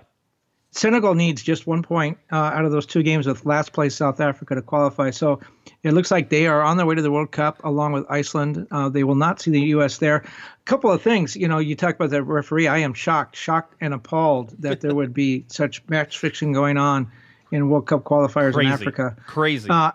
Senegal 0.75 1.15
needs 1.15 1.43
just 1.43 1.67
one 1.67 1.83
point 1.83 2.17
uh, 2.33 2.37
out 2.37 2.65
of 2.65 2.73
those 2.73 2.87
two 2.87 3.03
games 3.03 3.27
with 3.27 3.45
last 3.45 3.75
place 3.75 3.95
South 3.95 4.21
Africa 4.21 4.55
to 4.55 4.63
qualify. 4.63 5.11
So 5.11 5.39
it 5.83 5.93
looks 5.93 6.11
like 6.11 6.31
they 6.31 6.47
are 6.47 6.63
on 6.63 6.79
their 6.79 6.87
way 6.87 6.95
to 6.95 7.03
the 7.03 7.11
World 7.11 7.31
Cup 7.31 7.63
along 7.63 7.93
with 7.93 8.07
Iceland. 8.09 8.67
Uh, 8.71 8.89
they 8.89 9.05
will 9.05 9.15
not 9.15 9.39
see 9.39 9.51
the 9.51 9.61
U.S. 9.61 9.99
there. 9.99 10.17
A 10.17 10.65
couple 10.65 10.91
of 10.91 11.03
things, 11.03 11.37
you 11.37 11.47
know, 11.47 11.59
you 11.59 11.77
talk 11.77 11.97
about 11.97 12.09
the 12.09 12.23
referee. 12.23 12.69
I 12.69 12.79
am 12.79 12.95
shocked, 12.95 13.37
shocked 13.37 13.75
and 13.83 13.93
appalled 13.93 14.55
that 14.61 14.81
there 14.81 14.95
would 14.95 15.13
be 15.13 15.45
such 15.49 15.87
match 15.89 16.17
fixing 16.17 16.53
going 16.53 16.79
on 16.79 17.13
in 17.53 17.69
World 17.69 17.87
Cup 17.87 18.05
qualifiers 18.05 18.55
Crazy. 18.55 18.67
in 18.67 18.73
Africa. 18.73 19.17
Crazy. 19.27 19.71
Uh, 19.71 19.93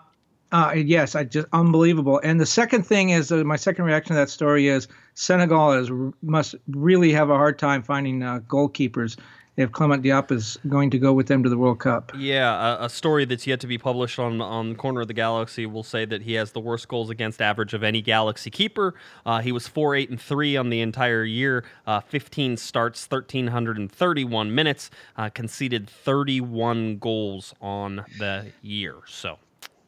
uh, 0.50 0.72
yes, 0.74 1.14
I 1.14 1.24
just 1.24 1.46
unbelievable. 1.52 2.20
And 2.24 2.40
the 2.40 2.46
second 2.46 2.84
thing 2.84 3.10
is 3.10 3.30
uh, 3.30 3.44
my 3.44 3.56
second 3.56 3.84
reaction 3.84 4.14
to 4.14 4.20
that 4.20 4.30
story 4.30 4.68
is 4.68 4.88
Senegal 5.14 5.72
is 5.72 5.90
must 6.22 6.54
really 6.68 7.12
have 7.12 7.28
a 7.28 7.34
hard 7.34 7.58
time 7.58 7.82
finding 7.82 8.22
uh, 8.22 8.40
goalkeepers 8.40 9.18
if 9.58 9.72
Clement 9.72 10.04
Diop 10.04 10.30
is 10.30 10.56
going 10.68 10.88
to 10.90 10.98
go 10.98 11.12
with 11.12 11.26
them 11.26 11.42
to 11.42 11.48
the 11.48 11.58
World 11.58 11.80
Cup. 11.80 12.12
Yeah, 12.16 12.76
a, 12.76 12.84
a, 12.84 12.88
story 12.88 13.24
that's 13.24 13.44
yet 13.44 13.58
to 13.60 13.66
be 13.66 13.76
published 13.76 14.20
on 14.20 14.40
on 14.40 14.76
Corner 14.76 15.00
of 15.00 15.08
the 15.08 15.14
Galaxy 15.14 15.66
will 15.66 15.82
say 15.82 16.04
that 16.04 16.22
he 16.22 16.34
has 16.34 16.52
the 16.52 16.60
worst 16.60 16.86
goals 16.86 17.10
against 17.10 17.42
average 17.42 17.74
of 17.74 17.82
any 17.82 18.00
Galaxy 18.00 18.50
keeper. 18.50 18.94
Uh, 19.26 19.40
he 19.40 19.50
was 19.50 19.66
four 19.66 19.96
eight 19.96 20.10
and 20.10 20.20
three 20.20 20.56
on 20.56 20.70
the 20.70 20.80
entire 20.80 21.24
year, 21.24 21.64
uh, 21.88 22.00
15 22.00 22.56
starts, 22.56 23.04
1331 23.10 24.54
minutes, 24.54 24.90
uh, 25.16 25.28
conceded 25.28 25.90
31 25.90 26.98
goals 26.98 27.52
on 27.60 28.04
the 28.18 28.52
year. 28.62 28.94
So. 29.06 29.38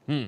Hmm. 0.07 0.25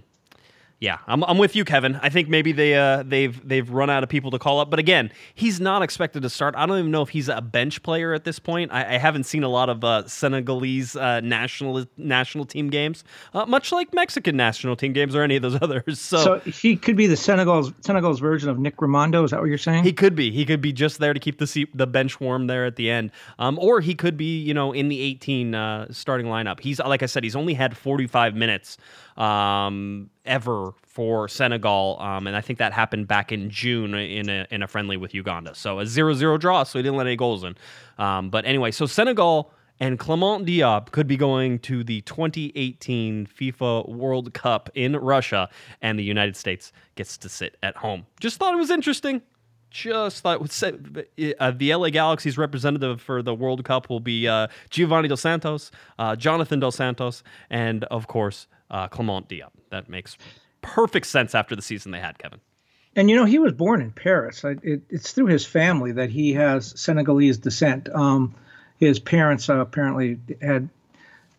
Yeah, 0.82 0.98
I'm, 1.06 1.22
I'm 1.22 1.38
with 1.38 1.54
you, 1.54 1.64
Kevin. 1.64 1.94
I 2.02 2.08
think 2.08 2.28
maybe 2.28 2.50
they 2.50 2.74
uh, 2.74 3.04
they've 3.04 3.40
they've 3.48 3.70
run 3.70 3.88
out 3.88 4.02
of 4.02 4.08
people 4.08 4.32
to 4.32 4.38
call 4.40 4.58
up. 4.58 4.68
But 4.68 4.80
again, 4.80 5.12
he's 5.32 5.60
not 5.60 5.80
expected 5.80 6.22
to 6.22 6.28
start. 6.28 6.56
I 6.56 6.66
don't 6.66 6.76
even 6.76 6.90
know 6.90 7.02
if 7.02 7.10
he's 7.10 7.28
a 7.28 7.40
bench 7.40 7.84
player 7.84 8.12
at 8.12 8.24
this 8.24 8.40
point. 8.40 8.72
I, 8.72 8.96
I 8.96 8.98
haven't 8.98 9.22
seen 9.22 9.44
a 9.44 9.48
lot 9.48 9.68
of 9.68 9.84
uh, 9.84 10.08
Senegalese 10.08 10.96
uh, 10.96 11.20
national 11.20 11.86
national 11.96 12.46
team 12.46 12.68
games, 12.68 13.04
uh, 13.32 13.46
much 13.46 13.70
like 13.70 13.94
Mexican 13.94 14.36
national 14.36 14.74
team 14.74 14.92
games 14.92 15.14
or 15.14 15.22
any 15.22 15.36
of 15.36 15.42
those 15.42 15.54
others. 15.62 16.00
So, 16.00 16.24
so 16.24 16.38
he 16.40 16.74
could 16.74 16.96
be 16.96 17.06
the 17.06 17.16
Senegal's 17.16 17.72
Senegal's 17.82 18.18
version 18.18 18.48
of 18.50 18.58
Nick 18.58 18.78
Rimando. 18.78 19.24
Is 19.24 19.30
that 19.30 19.38
what 19.38 19.48
you're 19.48 19.58
saying? 19.58 19.84
He 19.84 19.92
could 19.92 20.16
be. 20.16 20.32
He 20.32 20.44
could 20.44 20.60
be 20.60 20.72
just 20.72 20.98
there 20.98 21.14
to 21.14 21.20
keep 21.20 21.38
the 21.38 21.46
seat, 21.46 21.68
the 21.72 21.86
bench 21.86 22.18
warm 22.18 22.48
there 22.48 22.66
at 22.66 22.74
the 22.74 22.90
end, 22.90 23.12
um, 23.38 23.56
or 23.60 23.80
he 23.80 23.94
could 23.94 24.16
be 24.16 24.40
you 24.40 24.52
know 24.52 24.72
in 24.72 24.88
the 24.88 25.00
18 25.00 25.54
uh, 25.54 25.92
starting 25.92 26.26
lineup. 26.26 26.58
He's 26.58 26.80
like 26.80 27.04
I 27.04 27.06
said, 27.06 27.22
he's 27.22 27.36
only 27.36 27.54
had 27.54 27.76
45 27.76 28.34
minutes 28.34 28.78
um, 29.16 30.10
ever 30.24 30.72
for 30.82 31.28
Senegal, 31.28 31.98
um, 32.00 32.26
and 32.26 32.36
I 32.36 32.40
think 32.40 32.58
that 32.58 32.72
happened 32.72 33.08
back 33.08 33.32
in 33.32 33.50
June 33.50 33.94
in 33.94 34.28
a, 34.28 34.46
in 34.50 34.62
a 34.62 34.68
friendly 34.68 34.96
with 34.96 35.14
Uganda. 35.14 35.54
So 35.54 35.80
a 35.80 35.84
0-0 35.84 36.38
draw, 36.38 36.62
so 36.62 36.78
he 36.78 36.82
didn't 36.82 36.96
let 36.96 37.06
any 37.06 37.16
goals 37.16 37.44
in. 37.44 37.56
Um, 37.98 38.30
but 38.30 38.44
anyway, 38.44 38.70
so 38.70 38.86
Senegal 38.86 39.52
and 39.80 39.98
Clement 39.98 40.46
Diop 40.46 40.92
could 40.92 41.06
be 41.06 41.16
going 41.16 41.58
to 41.60 41.82
the 41.82 42.02
2018 42.02 43.26
FIFA 43.26 43.88
World 43.88 44.32
Cup 44.32 44.70
in 44.74 44.96
Russia, 44.96 45.48
and 45.80 45.98
the 45.98 46.04
United 46.04 46.36
States 46.36 46.72
gets 46.94 47.16
to 47.18 47.28
sit 47.28 47.56
at 47.62 47.76
home. 47.76 48.06
Just 48.20 48.38
thought 48.38 48.54
it 48.54 48.58
was 48.58 48.70
interesting. 48.70 49.22
Just 49.70 50.22
thought 50.22 50.40
uh, 50.40 51.50
the 51.50 51.74
LA 51.74 51.88
Galaxy's 51.88 52.36
representative 52.36 53.00
for 53.00 53.22
the 53.22 53.34
World 53.34 53.64
Cup 53.64 53.88
will 53.88 54.00
be 54.00 54.28
uh, 54.28 54.48
Giovanni 54.68 55.08
Dos 55.08 55.22
Santos, 55.22 55.70
uh, 55.98 56.14
Jonathan 56.14 56.60
Dos 56.60 56.76
Santos, 56.76 57.24
and 57.48 57.84
of 57.84 58.06
course 58.06 58.46
uh, 58.72 58.88
Clement 58.88 59.28
Diop. 59.28 59.50
That 59.70 59.88
makes 59.88 60.16
perfect 60.62 61.06
sense 61.06 61.34
after 61.34 61.54
the 61.54 61.62
season 61.62 61.92
they 61.92 62.00
had, 62.00 62.18
Kevin. 62.18 62.40
And 62.96 63.08
you 63.08 63.16
know, 63.16 63.24
he 63.24 63.38
was 63.38 63.52
born 63.52 63.80
in 63.80 63.90
Paris. 63.90 64.44
It, 64.44 64.82
it's 64.90 65.12
through 65.12 65.26
his 65.26 65.46
family 65.46 65.92
that 65.92 66.10
he 66.10 66.32
has 66.34 66.78
Senegalese 66.78 67.38
descent. 67.38 67.88
Um, 67.94 68.34
his 68.78 68.98
parents 68.98 69.48
uh, 69.48 69.60
apparently 69.60 70.18
had 70.40 70.68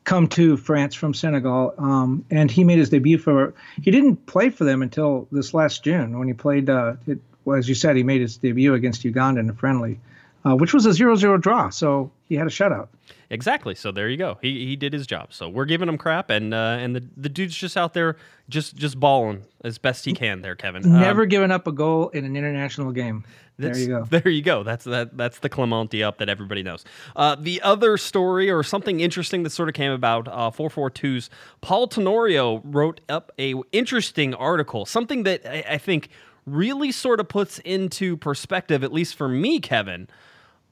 come 0.03 0.27
to 0.27 0.57
France 0.57 0.95
from 0.95 1.13
Senegal, 1.13 1.73
um, 1.77 2.25
and 2.29 2.49
he 2.49 2.63
made 2.63 2.79
his 2.79 2.89
debut 2.89 3.17
for. 3.17 3.53
He 3.81 3.91
didn't 3.91 4.25
play 4.25 4.49
for 4.49 4.63
them 4.63 4.81
until 4.81 5.27
this 5.31 5.53
last 5.53 5.83
June 5.83 6.17
when 6.17 6.27
he 6.27 6.33
played. 6.33 6.69
Uh, 6.69 6.95
it, 7.07 7.19
well, 7.45 7.57
as 7.57 7.67
you 7.67 7.75
said, 7.75 7.95
he 7.97 8.03
made 8.03 8.21
his 8.21 8.37
debut 8.37 8.73
against 8.73 9.03
Uganda 9.03 9.41
in 9.41 9.49
a 9.49 9.53
friendly, 9.53 9.99
uh, 10.45 10.55
which 10.55 10.73
was 10.73 10.85
a 10.85 10.89
0-0 10.89 11.41
draw. 11.41 11.69
So 11.69 12.09
he 12.33 12.37
had 12.37 12.47
a 12.47 12.49
shutout. 12.49 12.87
Exactly. 13.29 13.75
So 13.75 13.91
there 13.91 14.09
you 14.09 14.17
go. 14.17 14.39
He 14.41 14.65
he 14.65 14.75
did 14.75 14.91
his 14.91 15.05
job. 15.05 15.33
So 15.33 15.47
we're 15.47 15.65
giving 15.65 15.87
him 15.87 15.97
crap, 15.99 16.31
and 16.31 16.53
uh, 16.53 16.77
and 16.79 16.95
the 16.95 17.07
the 17.15 17.29
dude's 17.29 17.55
just 17.55 17.77
out 17.77 17.93
there 17.93 18.17
just 18.49 18.75
just 18.75 18.99
balling 18.99 19.43
as 19.63 19.77
best 19.77 20.03
he 20.05 20.13
can. 20.13 20.41
There, 20.41 20.55
Kevin. 20.55 20.81
Never 20.83 21.23
um, 21.23 21.29
given 21.29 21.51
up 21.51 21.67
a 21.67 21.71
goal 21.71 22.09
in 22.09 22.25
an 22.25 22.35
international 22.35 22.91
game. 22.91 23.23
There 23.57 23.77
you 23.77 23.87
go. 23.87 24.05
There 24.09 24.29
you 24.29 24.41
go. 24.41 24.63
That's 24.63 24.85
that. 24.85 25.15
That's 25.15 25.39
the 25.39 25.49
Clement 25.49 25.91
Diop 25.91 26.17
that 26.17 26.27
everybody 26.27 26.63
knows. 26.63 26.85
Uh, 27.15 27.35
the 27.35 27.61
other 27.61 27.97
story 27.97 28.49
or 28.49 28.63
something 28.63 28.99
interesting 28.99 29.43
that 29.43 29.51
sort 29.51 29.69
of 29.69 29.75
came 29.75 29.91
about. 29.91 30.27
Uh, 30.27 30.49
442's 30.49 31.29
Paul 31.61 31.87
Tenorio 31.87 32.61
wrote 32.63 33.01
up 33.09 33.31
a 33.37 33.53
interesting 33.71 34.33
article. 34.33 34.87
Something 34.87 35.23
that 35.23 35.45
I, 35.45 35.73
I 35.73 35.77
think 35.77 36.09
really 36.47 36.91
sort 36.91 37.19
of 37.19 37.29
puts 37.29 37.59
into 37.59 38.17
perspective, 38.17 38.83
at 38.83 38.91
least 38.91 39.15
for 39.15 39.29
me, 39.29 39.59
Kevin 39.59 40.07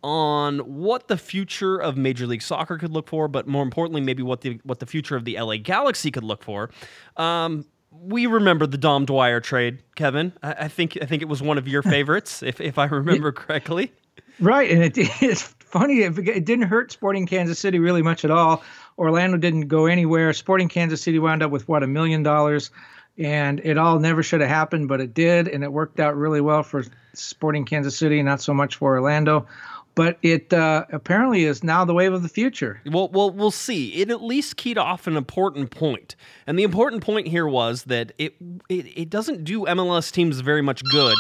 on 0.03 0.59
what 0.59 1.07
the 1.07 1.17
future 1.17 1.77
of 1.77 1.97
Major 1.97 2.25
League 2.25 2.41
Soccer 2.41 2.77
could 2.77 2.91
look 2.91 3.07
for, 3.07 3.27
but 3.27 3.47
more 3.47 3.63
importantly, 3.63 4.01
maybe 4.01 4.23
what 4.23 4.41
the 4.41 4.59
what 4.63 4.79
the 4.79 4.85
future 4.85 5.15
of 5.15 5.25
the 5.25 5.39
LA 5.39 5.57
Galaxy 5.57 6.11
could 6.11 6.23
look 6.23 6.43
for. 6.43 6.69
Um, 7.17 7.65
we 7.91 8.25
remember 8.25 8.65
the 8.65 8.77
Dom 8.77 9.05
Dwyer 9.05 9.39
trade, 9.39 9.83
Kevin. 9.95 10.33
I, 10.41 10.53
I, 10.53 10.67
think 10.69 10.97
I 11.01 11.05
think 11.05 11.21
it 11.21 11.27
was 11.27 11.41
one 11.41 11.57
of 11.57 11.67
your 11.67 11.83
favorites, 11.83 12.41
if 12.41 12.59
if 12.59 12.77
I 12.77 12.85
remember 12.85 13.31
correctly. 13.31 13.91
Right, 14.39 14.71
and 14.71 14.83
it, 14.83 14.97
it's 15.21 15.41
funny. 15.41 16.01
It, 16.01 16.17
it 16.27 16.45
didn't 16.45 16.67
hurt 16.67 16.91
Sporting 16.91 17.27
Kansas 17.27 17.59
City 17.59 17.79
really 17.79 18.01
much 18.01 18.25
at 18.25 18.31
all. 18.31 18.63
Orlando 18.97 19.37
didn't 19.37 19.67
go 19.67 19.85
anywhere. 19.85 20.33
Sporting 20.33 20.67
Kansas 20.67 21.01
City 21.01 21.19
wound 21.19 21.43
up 21.43 21.51
with 21.51 21.67
what 21.67 21.83
a 21.83 21.87
million 21.87 22.23
dollars, 22.23 22.71
and 23.17 23.59
it 23.63 23.77
all 23.77 23.99
never 23.99 24.23
should 24.23 24.41
have 24.41 24.49
happened, 24.49 24.87
but 24.87 24.99
it 24.99 25.13
did, 25.13 25.47
and 25.47 25.63
it 25.63 25.71
worked 25.71 25.99
out 25.99 26.15
really 26.15 26.41
well 26.41 26.63
for 26.63 26.83
Sporting 27.13 27.65
Kansas 27.65 27.97
City, 27.97 28.21
not 28.23 28.41
so 28.41 28.53
much 28.53 28.75
for 28.75 28.95
Orlando 28.95 29.47
but 29.95 30.17
it 30.21 30.53
uh, 30.53 30.85
apparently 30.91 31.43
is 31.45 31.63
now 31.63 31.85
the 31.85 31.93
wave 31.93 32.13
of 32.13 32.23
the 32.23 32.29
future. 32.29 32.81
Well, 32.85 33.09
well, 33.09 33.31
we'll 33.31 33.51
see. 33.51 33.93
It 33.93 34.09
at 34.09 34.21
least 34.21 34.57
keyed 34.57 34.77
off 34.77 35.07
an 35.07 35.17
important 35.17 35.71
point, 35.71 36.15
and 36.47 36.57
the 36.57 36.63
important 36.63 37.03
point 37.03 37.27
here 37.27 37.47
was 37.47 37.83
that 37.83 38.11
it 38.17 38.35
it, 38.69 38.85
it 38.95 39.09
doesn't 39.09 39.43
do 39.43 39.61
MLS 39.61 40.11
teams 40.11 40.39
very 40.39 40.61
much 40.61 40.81
good. 40.91 41.15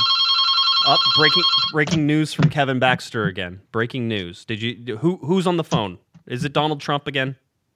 Up 0.87 0.99
oh, 0.99 1.11
breaking 1.15 1.43
breaking 1.71 2.07
news 2.07 2.33
from 2.33 2.49
Kevin 2.49 2.79
Baxter 2.79 3.25
again. 3.25 3.61
Breaking 3.71 4.07
news. 4.07 4.45
Did 4.45 4.61
you 4.61 4.97
who 4.97 5.17
who's 5.17 5.45
on 5.45 5.57
the 5.57 5.63
phone? 5.63 5.99
Is 6.25 6.43
it 6.43 6.53
Donald 6.53 6.81
Trump 6.81 7.07
again? 7.07 7.35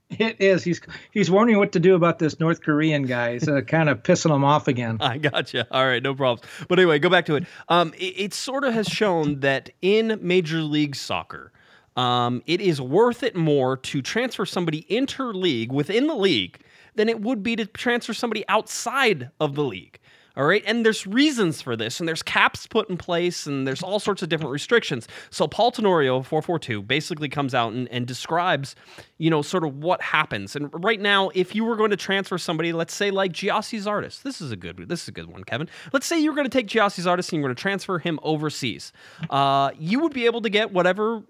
It 0.10 0.40
is. 0.40 0.64
He's 0.64 0.82
he's 1.12 1.32
wondering 1.32 1.58
what 1.58 1.72
to 1.72 1.80
do 1.80 1.96
about 1.96 2.20
this 2.20 2.40
North 2.40 2.62
Korean 2.62 3.04
guy. 3.04 3.34
He's 3.34 3.50
uh, 3.50 3.62
kind 3.62 3.90
of 3.90 4.04
pissing 4.04 4.34
him 4.34 4.44
off 4.44 4.68
again. 4.68 4.98
I 5.02 5.18
gotcha. 5.18 5.68
All 5.72 5.86
right, 5.86 6.02
no 6.02 6.14
problems. 6.14 6.48
But 6.68 6.80
anyway, 6.80 7.00
go 7.00 7.10
back 7.10 7.26
to 7.26 7.36
it. 7.36 7.46
Um, 7.70 7.94
it, 7.98 8.14
it 8.18 8.34
sort 8.34 8.64
of 8.64 8.74
has 8.74 8.88
shown 8.88 9.40
that 9.40 9.72
in 9.82 10.20
Major 10.22 10.62
League 10.62 10.96
Soccer, 10.96 11.52
um, 11.96 12.44
it 12.46 12.62
is 12.62 12.80
worth 12.80 13.24
it 13.24 13.36
more 13.36 13.78
to 13.78 14.02
transfer 14.02 14.46
somebody 14.46 14.86
interleague 14.90 15.72
within 15.72 16.08
the 16.08 16.16
league 16.16 16.60
than 16.96 17.10
it 17.10 17.22
would 17.22 17.42
be 17.42 17.56
to 17.56 17.66
transfer 17.66 18.14
somebody 18.14 18.48
outside 18.48 19.32
of 19.40 19.56
the 19.56 19.64
league. 19.64 20.00
All 20.38 20.46
right. 20.46 20.64
And 20.66 20.86
there's 20.86 21.08
reasons 21.08 21.62
for 21.62 21.76
this, 21.76 22.00
and 22.00 22.08
there's 22.08 22.24
caps 22.24 22.68
put 22.68 22.90
in 22.90 22.98
place, 22.98 23.46
and 23.46 23.68
there's 23.68 23.82
all 23.82 24.00
sorts 24.00 24.22
of 24.22 24.30
different 24.30 24.52
restrictions. 24.52 25.08
So 25.30 25.48
Paul 25.48 25.72
Tenorio, 25.72 26.22
442, 26.22 26.82
basically 26.82 27.30
comes 27.30 27.54
out 27.54 27.74
and, 27.74 27.88
and 27.90 28.06
describes, 28.06 28.76
you 29.18 29.30
know, 29.30 29.42
sort 29.42 29.64
of 29.64 29.78
what 29.78 30.02
happens. 30.02 30.56
And 30.56 30.70
right 30.84 31.00
now, 31.00 31.30
if 31.34 31.56
you 31.56 31.64
were 31.64 31.76
going 31.76 31.92
to 31.92 31.98
transfer 31.98 32.38
somebody, 32.38 32.74
let's 32.74 32.94
say 32.94 33.12
like 33.12 33.32
Gyasi 33.32 33.82
Zardes, 33.82 34.22
this 34.24 34.42
is 34.42 34.52
a 34.52 34.56
good 34.56 34.78
this 34.90 35.04
is 35.04 35.08
a 35.08 35.12
good 35.12 35.28
one, 35.28 35.44
Kevin. 35.44 35.70
Let's 35.94 36.06
say 36.06 36.20
you're 36.20 36.36
going 36.36 36.50
to 36.50 36.58
take 36.58 36.68
Gyasi 36.68 37.04
Zardes 37.04 37.30
and 37.30 37.34
you're 37.34 37.44
going 37.44 37.56
to 37.56 37.62
transfer 37.62 38.00
him 38.00 38.20
overseas. 38.24 38.92
Uh, 39.30 39.72
you 39.78 40.00
would 40.00 40.14
be 40.14 40.26
able 40.26 40.42
to 40.42 40.50
get 40.50 40.72
whatever 40.72 41.24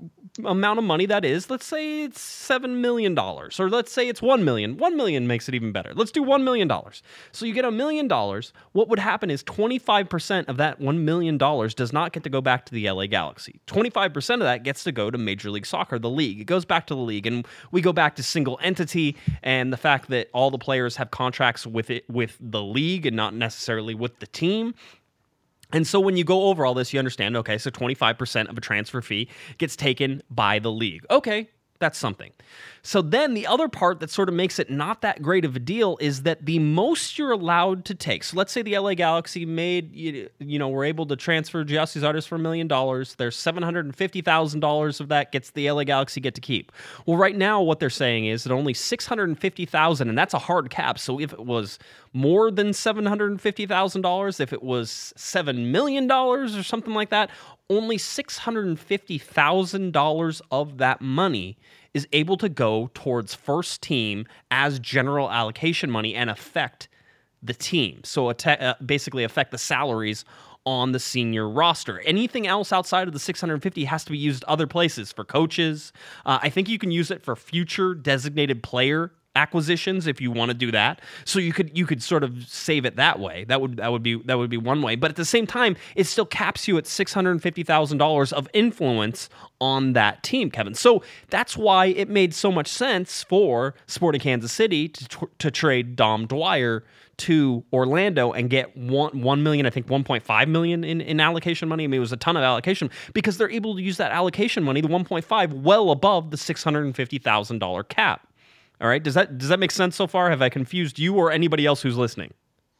amount 0.44 0.80
of 0.80 0.86
money 0.86 1.06
that 1.06 1.24
is. 1.24 1.50
Let's 1.50 1.66
say 1.66 2.04
it's 2.04 2.20
seven 2.20 2.82
million 2.82 3.16
dollars, 3.16 3.60
or 3.60 3.70
let's 3.70 3.92
say 3.92 4.08
it's 4.08 4.22
one 4.22 4.44
million. 4.44 4.78
One 4.78 4.98
million 4.98 5.28
makes 5.28 5.48
it 5.48 5.56
even 5.56 5.72
better. 5.72 5.94
Let's 5.94 6.12
do 6.12 6.24
one 6.24 6.44
million 6.44 6.68
dollars. 6.68 7.04
So 7.32 7.46
you 7.46 7.54
get 7.54 7.66
a 7.66 7.72
million 7.72 8.08
dollars. 8.08 8.52
What 8.74 8.90
would 8.90 8.95
happen 9.00 9.30
is 9.30 9.44
25% 9.44 10.48
of 10.48 10.58
that 10.58 10.80
$1 10.80 10.98
million 11.00 11.38
does 11.38 11.94
not 11.94 12.14
get 12.14 12.24
to 12.24 12.30
go 12.30 12.42
back 12.42 12.66
to 12.66 12.74
the 12.74 12.90
LA 12.90 13.08
Galaxy. 13.08 13.60
25% 13.68 14.34
of 14.36 14.40
that 14.42 14.64
gets 14.64 14.84
to 14.84 14.92
go 14.92 15.10
to 15.10 15.18
Major 15.18 15.52
League 15.52 15.66
Soccer, 15.66 16.00
the 16.00 16.10
league. 16.10 16.42
It 16.42 16.46
goes 16.46 16.66
back 16.66 16.88
to 16.88 16.96
the 16.96 17.02
league. 17.02 17.28
And 17.28 17.48
we 17.72 17.82
go 17.82 17.94
back 17.94 18.16
to 18.16 18.24
single 18.24 18.60
entity 18.62 19.16
and 19.44 19.72
the 19.72 19.78
fact 19.78 20.10
that 20.10 20.30
all 20.34 20.52
the 20.52 20.58
players 20.58 20.96
have 20.98 21.12
contracts 21.12 21.66
with 21.66 21.90
it 21.90 22.10
with 22.10 22.38
the 22.40 22.62
league 22.62 23.06
and 23.06 23.16
not 23.16 23.34
necessarily 23.34 23.96
with 23.96 24.20
the 24.20 24.28
team. 24.28 24.74
And 25.72 25.86
so 25.86 26.00
when 26.00 26.16
you 26.16 26.24
go 26.24 26.44
over 26.44 26.66
all 26.66 26.74
this, 26.74 26.94
you 26.94 27.00
understand, 27.00 27.36
okay, 27.38 27.58
so 27.58 27.70
25% 27.70 28.50
of 28.50 28.58
a 28.58 28.62
transfer 28.62 29.02
fee 29.02 29.28
gets 29.58 29.76
taken 29.76 30.22
by 30.30 30.60
the 30.60 30.72
league. 30.72 31.06
Okay, 31.10 31.50
that's 31.80 31.98
something. 31.98 32.32
So 32.82 33.02
then 33.02 33.34
the 33.34 33.48
other 33.48 33.68
part 33.68 34.00
that 34.00 34.10
sort 34.10 34.30
of 34.30 34.36
makes 34.36 34.60
it 34.60 34.70
not 34.70 35.02
that 35.02 35.22
great 35.22 35.44
of 35.44 35.56
a 35.56 35.60
deal 35.60 35.98
is 36.00 36.22
that 36.22 36.46
the 36.46 36.60
most 36.60 37.18
you're 37.18 37.32
allowed 37.32 37.84
to 37.86 37.96
take. 37.96 38.24
So 38.24 38.38
let's 38.38 38.52
say 38.52 38.62
the 38.62 38.78
LA 38.78 38.94
Galaxy 38.94 39.46
made 39.46 39.94
you, 39.94 40.30
you 40.40 40.60
know 40.60 40.70
we're 40.70 40.86
able 40.86 41.06
to 41.08 41.16
transfer 41.16 41.66
Gyasi 41.66 42.02
Zardes 42.02 42.28
for 42.28 42.36
a 42.36 42.40
million 42.40 42.68
dollars. 42.68 43.16
There's 43.16 43.36
seven 43.36 43.64
hundred 43.64 43.86
and 43.86 43.96
fifty 43.96 44.22
thousand 44.22 44.60
dollars 44.60 45.00
of 45.00 45.10
that 45.10 45.32
gets 45.32 45.50
the 45.52 45.70
LA 45.70 45.84
Galaxy 45.84 46.22
get 46.22 46.36
to 46.36 46.42
keep. 46.42 46.72
Well, 47.06 47.18
right 47.18 47.36
now 47.36 47.62
what 47.62 47.80
they're 47.80 47.90
saying 47.90 48.28
is 48.28 48.44
that 48.44 48.54
only 48.54 48.74
six 48.74 49.06
hundred 49.06 49.30
and 49.30 49.40
fifty 49.40 49.66
thousand, 49.66 50.10
and 50.10 50.18
that's 50.18 50.34
a 50.34 50.40
hard 50.40 50.70
cap. 50.70 51.00
So 51.00 51.20
if 51.20 51.34
it 51.34 51.46
was 51.46 51.80
more 52.16 52.50
than 52.50 52.72
seven 52.72 53.06
hundred 53.06 53.30
and 53.32 53.42
fifty 53.42 53.66
thousand 53.66 54.02
dollars, 54.02 54.40
if 54.40 54.54
it 54.54 54.64
was 54.64 55.14
seven 55.18 55.72
million 55.72 56.08
dollars 56.08 56.56
or 56.56 56.64
something 56.64 56.94
like 56.94 57.10
that, 57.10 57.30
only 57.70 57.98
six 57.98 58.38
hundred 58.38 58.66
and 58.66 58.80
fifty 58.80 59.18
thousand 59.18 59.92
dollars 59.92 60.42
of 60.50 60.78
that 60.78 61.02
money 61.02 61.58
is 61.94 62.08
able 62.14 62.38
to 62.38 62.48
go 62.48 62.90
towards 62.94 63.36
first 63.36 63.82
team 63.82 64.26
as 64.50 64.80
general 64.80 65.30
allocation 65.30 65.92
money 65.92 66.16
and 66.16 66.30
affect 66.30 66.88
the 67.44 67.54
team. 67.54 68.02
So 68.06 68.30
uh, 68.30 68.74
basically 68.86 69.26
affect 69.26 69.52
the 69.52 69.58
salaries 69.58 70.24
on 70.66 70.94
the 70.94 71.00
senior 71.00 71.48
roster. 71.48 72.00
Anything 72.06 72.48
else 72.48 72.72
outside 72.72 73.08
of 73.08 73.14
the 73.14 73.20
650 73.20 73.86
has 73.86 74.06
to 74.06 74.12
be 74.12 74.18
used 74.18 74.44
other 74.46 74.68
places 74.68 75.12
for 75.12 75.24
coaches. 75.24 75.92
Uh, 76.26 76.40
I 76.42 76.50
think 76.50 76.70
you 76.70 76.80
can 76.80 76.92
use 76.92 77.12
it 77.12 77.22
for 77.22 77.36
future 77.36 77.94
designated 77.94 78.64
player 78.64 79.12
acquisitions 79.36 80.08
if 80.08 80.22
you 80.22 80.32
want 80.32 80.50
to 80.50 80.54
do 80.54 80.72
that. 80.72 81.02
So 81.26 81.40
you 81.40 81.54
could 81.54 81.78
you 81.78 81.86
could 81.86 82.02
sort 82.02 82.24
of 82.24 82.46
save 82.48 82.86
it 82.86 82.96
that 82.96 83.20
way. 83.20 83.46
That 83.46 83.62
would 83.62 83.78
that 83.78 83.92
would 83.92 84.04
be 84.04 84.16
that 84.24 84.38
would 84.38 84.50
be 84.50 84.58
one 84.58 84.82
way. 84.82 84.96
But 84.96 85.12
at 85.12 85.18
the 85.18 85.26
same 85.26 85.46
time, 85.46 85.76
it 85.96 86.06
still 86.06 86.26
caps 86.26 86.68
you 86.68 86.78
at 86.78 86.88
six 86.88 87.14
hundred 87.14 87.32
and 87.32 87.42
fifty 87.42 87.64
thousand 87.64 87.98
dollars 87.98 88.34
of 88.34 88.48
influence 88.54 89.30
on 89.62 89.94
that 89.94 90.24
team, 90.24 90.52
Kevin. 90.52 90.74
So 90.74 91.04
that's 91.30 91.56
why 91.56 91.88
it 91.88 92.10
made 92.10 92.34
so 92.34 92.52
much 92.52 92.68
sense 92.68 93.24
for 93.24 93.74
Sporting 93.88 94.22
Kansas 94.22 94.52
City 94.52 94.90
to, 94.90 95.30
to 95.40 95.52
trade 95.52 95.96
Dom 95.96 96.28
Dwyer 96.28 96.84
to 97.18 97.64
Orlando 97.72 98.34
and 98.34 98.50
get 98.50 98.76
one 98.76 99.22
one 99.22 99.42
million, 99.42 99.66
I 99.66 99.70
think 99.70 99.90
one 99.90 100.04
point 100.04 100.24
five 100.24 100.50
million 100.50 100.84
in, 100.84 101.00
in 101.00 101.20
allocation 101.20 101.70
money. 101.70 101.86
I 101.86 101.88
mean, 101.88 101.98
it 101.98 102.02
was 102.02 102.12
a 102.12 102.18
ton 102.18 102.36
of 102.36 102.44
allocation 102.44 102.90
because 103.14 103.38
they're 103.38 103.50
able 103.50 103.76
to 103.76 103.82
use 103.82 103.98
that 103.98 104.12
allocation 104.12 104.64
money, 104.64 104.82
the 104.82 104.88
one 104.88 105.06
point 105.06 105.24
five, 105.24 105.54
well 105.54 105.92
above 105.92 106.32
the 106.32 106.38
six 106.38 106.64
hundred 106.64 106.86
and 106.86 106.96
fifty 106.96 107.18
thousand 107.18 107.60
dollar 107.60 107.84
cap. 107.84 108.28
All 108.86 108.90
right. 108.90 109.02
Does 109.02 109.16
that 109.16 109.40
does 109.40 109.50
that 109.50 109.58
make 109.58 109.72
sense 109.72 109.96
so 109.96 110.06
far? 110.06 110.30
Have 110.30 110.44
I 110.44 110.50
confused 110.50 111.00
you 111.00 111.16
or 111.16 111.32
anybody 111.32 111.66
else 111.66 111.82
who's 111.82 111.98
listening? 111.98 112.36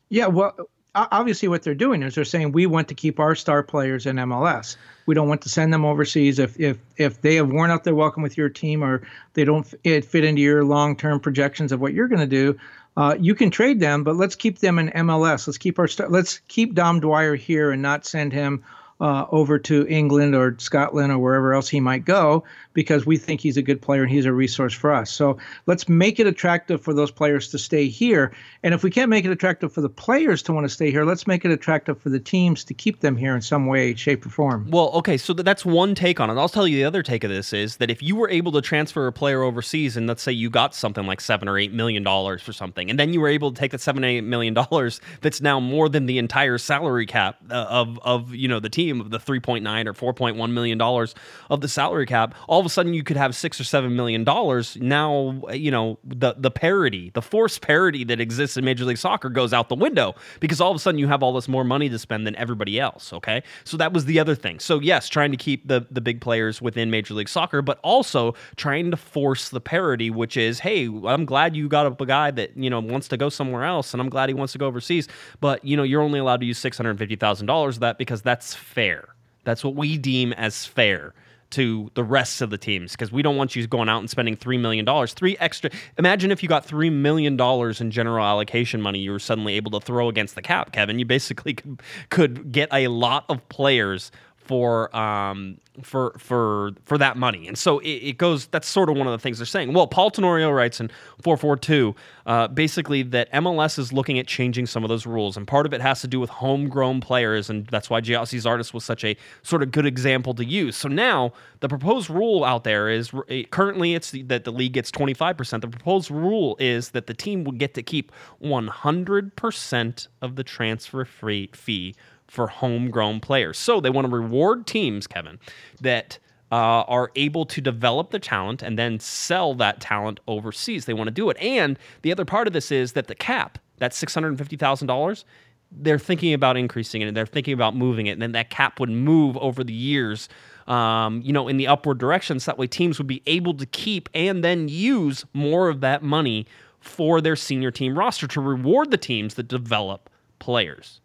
Yeah. 0.10 0.28
Well, 0.28 0.56
obviously, 0.94 1.48
what 1.48 1.64
they're 1.64 1.74
doing 1.74 2.04
is 2.04 2.14
they're 2.14 2.24
saying 2.24 2.52
we 2.52 2.68
want 2.68 2.90
to 2.90 2.94
keep 2.94 3.20
our 3.20 3.34
star 3.34 3.64
players 3.64 4.06
in 4.06 4.18
MLS. 4.18 4.78
We 5.08 5.16
don't 5.16 5.28
want 5.28 5.42
to 5.42 5.50
send 5.50 5.74
them 5.74 5.84
overseas 5.84 6.38
if 6.38 6.60
if 6.60 6.78
if 6.98 7.22
they 7.22 7.34
have 7.38 7.50
worn 7.50 7.72
out 7.72 7.86
their 7.86 7.96
welcome 7.96 8.22
with 8.22 8.38
your 8.38 8.50
team 8.50 8.84
or 8.84 9.02
they 9.34 9.46
don't 9.46 9.64
fit 9.64 10.24
into 10.24 10.44
your 10.44 10.64
long 10.64 10.96
term 10.96 11.20
projections 11.20 11.72
of 11.72 11.82
what 11.82 11.96
you're 11.96 12.08
going 12.08 12.20
to 12.20 12.28
do. 12.28 12.56
Uh, 12.96 13.16
you 13.20 13.34
can 13.34 13.50
trade 13.50 13.80
them, 13.80 14.04
but 14.04 14.16
let's 14.16 14.36
keep 14.36 14.60
them 14.60 14.78
in 14.78 14.90
MLS. 14.90 15.48
Let's 15.48 15.58
keep 15.58 15.80
our 15.80 15.88
star. 15.88 16.08
Let's 16.08 16.38
keep 16.50 16.76
Dom 16.76 17.00
Dwyer 17.00 17.34
here 17.34 17.72
and 17.72 17.82
not 17.82 18.06
send 18.06 18.32
him 18.32 18.64
uh, 19.02 19.26
over 19.32 19.60
to 19.60 19.86
England 19.88 20.36
or 20.36 20.56
Scotland 20.58 21.12
or 21.12 21.18
wherever 21.18 21.54
else 21.54 21.68
he 21.68 21.80
might 21.80 22.06
go 22.06 22.44
because 22.74 23.06
we 23.06 23.18
think 23.18 23.42
he's 23.42 23.58
a 23.58 23.62
good 23.62 23.82
player 23.82 24.04
and 24.04 24.12
he's 24.12 24.26
a 24.26 24.32
resource 24.32 24.74
for 24.74 24.94
us. 24.94 25.12
So 25.12 25.38
let's 25.66 25.90
make 25.90 26.20
it 26.20 26.28
attractive 26.28 26.82
for 26.82 26.94
those 26.94 27.12
players 27.12 27.50
to 27.50 27.58
stay 27.58 27.88
here. 27.88 28.34
And 28.64 28.74
if 28.74 28.84
we 28.84 28.92
can't 28.92 29.10
make 29.10 29.26
it 29.26 29.32
attractive 29.32 29.74
for 29.74 29.82
the 29.82 29.90
players 29.90 30.42
to 30.44 30.54
want 30.54 30.66
to 30.66 30.70
stay 30.70 30.92
here, 30.92 31.04
let's 31.04 31.28
make 31.28 31.44
it 31.44 31.52
attractive 31.52 32.00
for 32.00 32.10
the 32.10 32.20
teams 32.20 32.64
to 32.66 32.74
keep 32.74 33.02
them 33.02 33.18
here 33.18 33.36
in 33.36 33.42
some 33.42 33.68
way, 33.68 33.96
shape, 33.96 34.26
or 34.26 34.30
form. 34.30 34.70
Well, 34.70 34.90
okay, 34.92 35.18
so 35.18 35.34
that's 35.34 35.66
one 35.66 35.94
take 35.94 36.20
on 36.20 36.30
it. 36.30 36.34
I'll 36.34 36.50
tell 36.50 36.68
you 36.68 36.78
the 36.78 36.86
other 36.86 37.04
take 37.04 37.24
of 37.24 37.30
this 37.30 37.52
is 37.52 37.78
that 37.78 37.90
if 37.90 38.02
you 38.02 38.16
were 38.16 38.30
able 38.30 38.52
to 38.54 38.62
transfer 38.62 39.08
a 39.08 39.12
player 39.14 39.44
overseas 39.44 39.98
and 39.98 40.08
let's 40.08 40.22
say 40.22 40.32
you 40.32 40.50
got 40.50 40.74
something 40.74 41.06
like 41.06 41.20
seven 41.20 41.48
or 41.48 41.58
eight 41.58 41.74
million 41.74 42.04
dollars 42.04 42.42
for 42.42 42.54
something, 42.54 42.90
and 42.90 42.98
then 42.98 43.14
you 43.14 43.20
were 43.20 43.28
able 43.28 43.52
to 43.52 43.60
take 43.60 43.72
that 43.72 43.82
seven, 43.82 44.04
eight 44.06 44.22
million 44.22 44.54
dollars 44.54 45.02
that's 45.22 45.42
now 45.42 45.60
more 45.60 45.90
than 45.90 46.06
the 46.06 46.18
entire 46.18 46.58
salary 46.58 47.06
cap 47.06 47.38
uh, 47.50 47.66
of 47.70 48.00
of 48.04 48.34
you 48.34 48.48
know 48.48 48.60
the 48.60 48.70
team 48.70 48.85
of 48.90 49.10
the 49.10 49.20
3.9 49.20 49.86
or 49.88 50.14
4.1 50.14 50.52
million 50.52 50.78
dollars 50.78 51.16
of 51.50 51.62
the 51.62 51.68
salary 51.68 52.06
cap, 52.06 52.36
all 52.48 52.60
of 52.60 52.66
a 52.66 52.70
sudden 52.70 52.94
you 52.94 53.04
could 53.04 53.18
have 53.18 53.36
six 53.36 53.60
or 53.60 53.64
seven 53.64 53.96
million 53.96 54.24
dollars. 54.24 54.78
Now, 54.80 55.42
you 55.54 55.72
know, 55.72 56.00
the 56.04 56.36
the 56.38 56.52
parity, 56.52 57.12
the 57.14 57.22
forced 57.22 57.62
parity 57.62 58.04
that 58.06 58.20
exists 58.20 58.58
in 58.58 58.66
Major 58.66 58.86
League 58.86 58.98
Soccer 58.98 59.30
goes 59.30 59.54
out 59.54 59.70
the 59.70 59.76
window 59.76 60.16
because 60.40 60.62
all 60.62 60.72
of 60.72 60.76
a 60.76 60.80
sudden 60.80 61.00
you 61.00 61.08
have 61.08 61.24
all 61.24 61.34
this 61.34 61.48
more 61.48 61.64
money 61.64 61.90
to 61.90 62.00
spend 62.00 62.26
than 62.26 62.36
everybody 62.36 62.80
else. 62.80 63.14
Okay, 63.14 63.44
so 63.64 63.78
that 63.78 63.94
was 63.94 64.06
the 64.06 64.20
other 64.20 64.36
thing. 64.36 64.60
So 64.60 64.80
yes, 64.80 65.10
trying 65.10 65.32
to 65.32 65.38
keep 65.38 65.68
the 65.68 65.86
the 65.92 66.02
big 66.02 66.22
players 66.22 66.62
within 66.62 66.92
Major 66.92 67.14
League 67.14 67.30
Soccer, 67.30 67.62
but 67.62 67.80
also 67.84 68.36
trying 68.56 68.92
to 68.92 68.98
force 68.98 69.50
the 69.50 69.62
parity, 69.62 70.10
which 70.10 70.38
is, 70.38 70.60
hey, 70.60 70.88
I'm 70.88 71.26
glad 71.26 71.56
you 71.56 71.68
got 71.68 71.86
a 72.02 72.06
guy 72.06 72.32
that 72.32 72.56
you 72.58 72.70
know 72.70 72.80
wants 72.80 73.08
to 73.10 73.18
go 73.18 73.30
somewhere 73.30 73.64
else, 73.64 73.94
and 73.94 74.02
I'm 74.02 74.10
glad 74.10 74.30
he 74.30 74.36
wants 74.36 74.54
to 74.54 74.60
go 74.60 74.68
overseas, 74.68 75.08
but 75.40 75.64
you 75.64 75.78
know 75.78 75.84
you're 75.84 76.02
only 76.02 76.20
allowed 76.20 76.40
to 76.42 76.46
use 76.46 76.58
six 76.58 76.78
hundred 76.78 76.98
fifty 76.98 77.16
thousand 77.16 77.48
dollars 77.48 77.78
of 77.78 77.82
that 77.82 77.98
because 77.98 78.22
that's 78.22 78.54
fair. 78.76 79.16
That's 79.46 79.64
what 79.64 79.76
we 79.76 79.98
deem 79.98 80.34
as 80.34 80.66
fair 80.66 81.14
to 81.52 81.90
the 81.94 82.04
rest 82.04 82.42
of 82.42 82.50
the 82.50 82.58
teams 82.58 82.92
because 82.92 83.12
we 83.12 83.22
don't 83.22 83.38
want 83.38 83.56
you 83.56 83.66
going 83.68 83.88
out 83.88 84.00
and 84.00 84.10
spending 84.10 84.36
$3 84.36 84.60
million. 84.60 84.86
Three 85.08 85.38
extra. 85.38 85.70
Imagine 85.98 86.30
if 86.32 86.44
you 86.44 86.50
got 86.50 86.68
$3 86.68 86.92
million 86.92 87.40
in 87.40 87.92
general 87.92 88.26
allocation 88.26 88.82
money 88.82 89.00
you 89.00 89.12
were 89.12 89.20
suddenly 89.20 89.54
able 89.54 89.72
to 89.72 89.80
throw 89.80 90.10
against 90.10 90.36
the 90.36 90.42
cap, 90.42 90.74
Kevin. 90.74 91.00
You 91.00 91.06
basically 91.06 91.54
could, 91.54 91.82
could 92.10 92.52
get 92.52 92.68
a 92.74 92.90
lot 92.90 93.24
of 93.30 93.48
players 93.48 94.12
for 94.46 94.96
um 94.96 95.58
for 95.82 96.16
for 96.18 96.72
for 96.86 96.98
that 96.98 97.18
money. 97.18 97.48
And 97.48 97.58
so 97.58 97.80
it, 97.80 97.90
it, 97.90 98.18
goes 98.18 98.48
that's 98.48 98.68
sort 98.68 98.90
of 98.90 98.96
one 98.96 99.08
of 99.08 99.12
the 99.12 99.18
things 99.18 99.40
they're 99.40 99.46
saying. 99.46 99.74
Well 99.74 99.88
paul 99.88 100.12
tenorio 100.12 100.52
writes 100.52 100.80
in 100.80 100.90
442 101.22 101.96
uh, 102.26 102.48
basically 102.48 103.04
that 103.04 103.32
mls 103.34 103.78
is 103.78 103.92
looking 103.92 104.18
at 104.20 104.28
changing 104.28 104.68
some 104.68 104.84
of 104.84 104.90
those 104.90 105.06
rules 105.06 105.36
and 105.36 105.48
part 105.48 105.66
of 105.66 105.74
it 105.74 105.82
has 105.82 106.02
to 106.02 106.08
do 106.08 106.20
with 106.20 106.30
homegrown 106.30 107.02
players 107.02 107.50
and 107.50 107.66
that's 107.68 107.90
why 107.90 108.00
Gyasi 108.00 108.40
Zardes 108.40 108.74
was 108.74 108.86
such 108.86 109.04
a 109.04 109.18
sort 109.42 109.64
of 109.64 109.72
good 109.72 109.86
example 109.86 110.34
to 110.36 110.46
use. 110.46 110.76
So 110.76 110.88
now 110.88 111.34
the 111.60 111.68
proposed 111.68 112.10
rule 112.10 112.44
out 112.44 112.64
there 112.64 112.90
is 112.90 113.12
currently 113.50 113.96
it's 113.96 114.12
that 114.26 114.44
the 114.44 114.52
league 114.52 114.74
gets 114.74 114.92
25% 114.92 115.62
the 115.62 115.68
proposed 115.68 116.12
rule 116.12 116.56
is 116.60 116.92
that 116.92 117.08
the 117.08 117.14
team 117.14 117.44
will 117.44 117.52
get 117.52 117.74
to 117.74 117.84
keep 117.84 118.12
100% 118.42 120.08
of 120.22 120.36
the 120.36 120.44
transfer 120.44 121.06
free 121.06 121.50
fee 121.54 121.96
for 122.28 122.48
homegrown 122.48 123.20
players. 123.20 123.58
So 123.58 123.80
they 123.80 123.90
want 123.90 124.08
to 124.08 124.14
reward 124.14 124.68
teams, 124.68 125.08
Kevin, 125.08 125.40
that 125.82 126.20
uh, 126.52 126.84
are 126.88 127.12
able 127.16 127.46
to 127.46 127.62
develop 127.62 128.12
the 128.12 128.20
talent 128.20 128.62
and 128.62 128.78
then 128.78 129.00
sell 129.00 129.54
that 129.56 129.82
talent 129.82 130.20
overseas. 130.28 130.86
They 130.86 130.94
want 130.94 131.08
to 131.08 131.14
do 131.14 131.30
it. 131.30 131.38
And 131.38 131.78
the 132.02 132.12
other 132.12 132.26
part 132.26 132.48
of 132.48 132.54
this 132.54 132.72
is 132.72 132.94
that 132.94 133.08
the 133.08 133.16
cap, 133.16 133.58
that 133.78 133.92
$650,000, 133.92 135.24
they're 135.72 136.00
thinking 136.00 136.34
about 136.34 136.58
increasing 136.58 137.02
it 137.02 137.08
and 137.08 137.18
they're 137.18 137.26
thinking 137.26 137.54
about 137.54 137.76
moving 137.76 138.08
it. 138.08 138.12
And 138.12 138.22
then 138.22 138.32
that 138.34 138.50
cap 138.50 138.80
would 138.80 138.90
move 138.90 139.38
over 139.38 139.64
the 139.64 139.74
years. 139.74 140.30
Um, 140.68 141.22
you 141.24 141.32
know, 141.32 141.48
in 141.48 141.58
the 141.58 141.68
upward 141.68 142.00
direction, 142.00 142.40
so 142.40 142.50
that 142.50 142.58
way 142.58 142.66
teams 142.66 142.98
would 142.98 143.06
be 143.06 143.22
able 143.28 143.54
to 143.54 143.68
keep 143.68 144.10
and 144.16 144.44
then 144.44 144.68
use 144.68 145.24
more 145.34 145.70
of 145.70 145.82
that 145.82 146.02
money 146.02 146.48
for 146.80 147.22
their 147.22 147.36
senior 147.36 147.70
team 147.70 147.98
roster 147.98 148.26
to 148.28 148.42
reward 148.42 148.90
the 148.90 148.98
teams 148.98 149.36
that 149.36 149.48
develop 149.48 150.10
players. 150.40 151.02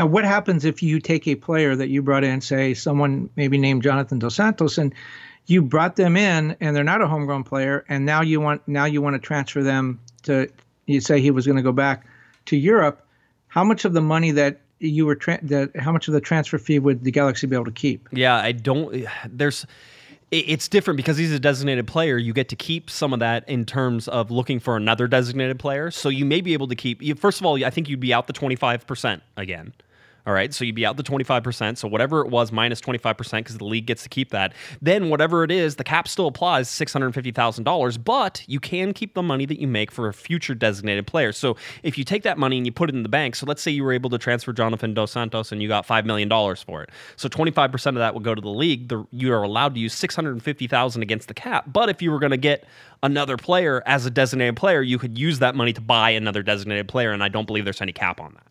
Now, 0.00 0.06
what 0.06 0.24
happens 0.24 0.64
if 0.64 0.82
you 0.82 0.98
take 0.98 1.28
a 1.28 1.34
player 1.34 1.76
that 1.76 1.90
you 1.90 2.00
brought 2.00 2.24
in, 2.24 2.40
say 2.40 2.72
someone 2.72 3.28
maybe 3.36 3.58
named 3.58 3.82
Jonathan 3.82 4.18
Dos 4.18 4.34
Santos, 4.34 4.78
and 4.78 4.94
you 5.44 5.60
brought 5.60 5.96
them 5.96 6.16
in 6.16 6.56
and 6.58 6.74
they're 6.74 6.82
not 6.82 7.02
a 7.02 7.06
homegrown 7.06 7.44
player, 7.44 7.84
and 7.86 8.06
now 8.06 8.22
you 8.22 8.40
want 8.40 8.66
now 8.66 8.86
you 8.86 9.02
want 9.02 9.12
to 9.12 9.18
transfer 9.18 9.62
them 9.62 10.00
to 10.22 10.48
you 10.86 11.02
say 11.02 11.20
he 11.20 11.30
was 11.30 11.44
going 11.44 11.58
to 11.58 11.62
go 11.62 11.72
back 11.72 12.06
to 12.46 12.56
Europe. 12.56 13.06
how 13.48 13.62
much 13.62 13.84
of 13.84 13.92
the 13.92 14.00
money 14.00 14.30
that 14.30 14.62
you 14.78 15.04
were 15.04 15.16
tra- 15.16 15.38
that 15.42 15.76
how 15.76 15.92
much 15.92 16.08
of 16.08 16.14
the 16.14 16.20
transfer 16.22 16.56
fee 16.56 16.78
would 16.78 17.04
the 17.04 17.10
Galaxy 17.10 17.46
be 17.46 17.54
able 17.54 17.66
to 17.66 17.70
keep? 17.70 18.08
Yeah, 18.10 18.36
I 18.36 18.52
don't. 18.52 19.04
There's 19.28 19.66
it's 20.30 20.66
different 20.66 20.96
because 20.96 21.18
he's 21.18 21.32
a 21.32 21.38
designated 21.38 21.86
player. 21.86 22.16
You 22.16 22.32
get 22.32 22.48
to 22.48 22.56
keep 22.56 22.88
some 22.88 23.12
of 23.12 23.20
that 23.20 23.46
in 23.46 23.66
terms 23.66 24.08
of 24.08 24.30
looking 24.30 24.60
for 24.60 24.78
another 24.78 25.06
designated 25.06 25.58
player. 25.58 25.90
So 25.90 26.08
you 26.08 26.24
may 26.24 26.40
be 26.40 26.54
able 26.54 26.68
to 26.68 26.74
keep. 26.74 27.18
First 27.18 27.38
of 27.38 27.44
all, 27.44 27.62
I 27.62 27.68
think 27.68 27.90
you'd 27.90 28.00
be 28.00 28.14
out 28.14 28.28
the 28.28 28.32
twenty 28.32 28.56
five 28.56 28.86
percent 28.86 29.22
again. 29.36 29.74
All 30.26 30.32
right. 30.32 30.52
So 30.52 30.64
you'd 30.64 30.74
be 30.74 30.84
out 30.84 30.96
the 30.96 31.02
25%. 31.02 31.78
So 31.78 31.88
whatever 31.88 32.20
it 32.20 32.28
was 32.28 32.52
minus 32.52 32.80
25% 32.80 33.38
because 33.38 33.58
the 33.58 33.64
league 33.64 33.86
gets 33.86 34.02
to 34.02 34.08
keep 34.08 34.30
that. 34.30 34.52
Then 34.82 35.08
whatever 35.08 35.44
it 35.44 35.50
is, 35.50 35.76
the 35.76 35.84
cap 35.84 36.06
still 36.08 36.26
applies 36.26 36.68
$650,000, 36.68 38.04
but 38.04 38.42
you 38.46 38.60
can 38.60 38.92
keep 38.92 39.14
the 39.14 39.22
money 39.22 39.46
that 39.46 39.60
you 39.60 39.66
make 39.66 39.90
for 39.90 40.08
a 40.08 40.12
future 40.12 40.54
designated 40.54 41.06
player. 41.06 41.32
So 41.32 41.56
if 41.82 41.96
you 41.96 42.04
take 42.04 42.22
that 42.24 42.38
money 42.38 42.56
and 42.58 42.66
you 42.66 42.72
put 42.72 42.90
it 42.90 42.94
in 42.94 43.02
the 43.02 43.08
bank, 43.08 43.34
so 43.34 43.46
let's 43.46 43.62
say 43.62 43.70
you 43.70 43.84
were 43.84 43.92
able 43.92 44.10
to 44.10 44.18
transfer 44.18 44.52
Jonathan 44.52 44.94
Dos 44.94 45.12
Santos 45.12 45.52
and 45.52 45.62
you 45.62 45.68
got 45.68 45.86
$5 45.86 46.04
million 46.04 46.28
for 46.56 46.82
it. 46.82 46.90
So 47.16 47.28
25% 47.28 47.86
of 47.86 47.94
that 47.96 48.14
would 48.14 48.24
go 48.24 48.34
to 48.34 48.40
the 48.40 48.48
league. 48.48 48.88
The, 48.88 49.06
you 49.10 49.32
are 49.32 49.42
allowed 49.42 49.74
to 49.74 49.80
use 49.80 49.94
650,000 49.94 51.02
against 51.02 51.28
the 51.28 51.34
cap. 51.34 51.64
But 51.72 51.88
if 51.88 52.02
you 52.02 52.10
were 52.10 52.18
going 52.18 52.30
to 52.30 52.36
get 52.36 52.66
another 53.02 53.36
player 53.36 53.82
as 53.86 54.06
a 54.06 54.10
designated 54.10 54.56
player, 54.56 54.82
you 54.82 54.98
could 54.98 55.18
use 55.18 55.38
that 55.38 55.54
money 55.54 55.72
to 55.72 55.80
buy 55.80 56.10
another 56.10 56.42
designated 56.42 56.88
player. 56.88 57.12
And 57.12 57.22
I 57.22 57.28
don't 57.28 57.46
believe 57.46 57.64
there's 57.64 57.80
any 57.80 57.92
cap 57.92 58.20
on 58.20 58.34
that. 58.34 58.46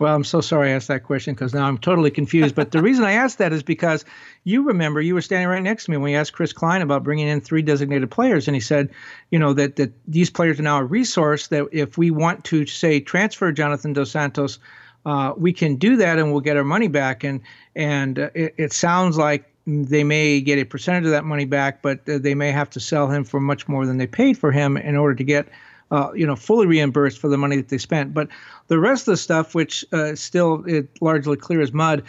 Well, 0.00 0.14
I'm 0.14 0.24
so 0.24 0.40
sorry 0.40 0.70
I 0.70 0.74
asked 0.76 0.88
that 0.88 1.04
question 1.04 1.34
because 1.34 1.52
now 1.52 1.66
I'm 1.66 1.76
totally 1.76 2.10
confused. 2.10 2.54
But 2.54 2.70
the 2.70 2.80
reason 2.88 3.04
I 3.04 3.12
asked 3.12 3.36
that 3.36 3.52
is 3.52 3.62
because 3.62 4.06
you 4.44 4.62
remember 4.62 5.02
you 5.02 5.12
were 5.14 5.20
standing 5.20 5.46
right 5.46 5.62
next 5.62 5.84
to 5.84 5.90
me 5.90 5.98
when 5.98 6.04
we 6.04 6.16
asked 6.16 6.32
Chris 6.32 6.54
Klein 6.54 6.80
about 6.80 7.04
bringing 7.04 7.28
in 7.28 7.42
three 7.42 7.60
designated 7.60 8.10
players, 8.10 8.48
and 8.48 8.54
he 8.54 8.62
said, 8.62 8.88
you 9.30 9.38
know, 9.38 9.52
that 9.52 9.76
that 9.76 9.92
these 10.08 10.30
players 10.30 10.58
are 10.58 10.62
now 10.62 10.78
a 10.78 10.84
resource 10.84 11.48
that 11.48 11.66
if 11.70 11.98
we 11.98 12.10
want 12.10 12.44
to 12.44 12.64
say 12.64 12.98
transfer 12.98 13.52
Jonathan 13.52 13.92
Dos 13.92 14.10
Santos, 14.10 14.58
uh, 15.04 15.34
we 15.36 15.52
can 15.52 15.76
do 15.76 15.96
that 15.96 16.18
and 16.18 16.32
we'll 16.32 16.40
get 16.40 16.56
our 16.56 16.64
money 16.64 16.88
back. 16.88 17.22
And 17.22 17.42
and 17.76 18.18
uh, 18.18 18.30
it, 18.34 18.54
it 18.56 18.72
sounds 18.72 19.18
like 19.18 19.52
they 19.66 20.02
may 20.02 20.40
get 20.40 20.58
a 20.58 20.64
percentage 20.64 21.04
of 21.04 21.10
that 21.10 21.26
money 21.26 21.44
back, 21.44 21.82
but 21.82 22.08
uh, 22.08 22.16
they 22.16 22.34
may 22.34 22.52
have 22.52 22.70
to 22.70 22.80
sell 22.80 23.08
him 23.08 23.22
for 23.22 23.38
much 23.38 23.68
more 23.68 23.84
than 23.84 23.98
they 23.98 24.06
paid 24.06 24.38
for 24.38 24.50
him 24.50 24.78
in 24.78 24.96
order 24.96 25.14
to 25.14 25.24
get 25.24 25.46
uh, 25.90 26.12
you 26.14 26.26
know, 26.26 26.36
fully 26.36 26.66
reimbursed 26.66 27.18
for 27.18 27.28
the 27.28 27.38
money 27.38 27.56
that 27.56 27.68
they 27.68 27.78
spent. 27.78 28.14
But 28.14 28.28
the 28.68 28.78
rest 28.78 29.08
of 29.08 29.12
the 29.12 29.16
stuff, 29.16 29.54
which 29.54 29.84
uh, 29.92 30.14
still 30.14 30.64
it 30.66 30.88
largely 31.00 31.36
clear 31.36 31.60
as 31.60 31.72
mud, 31.72 32.02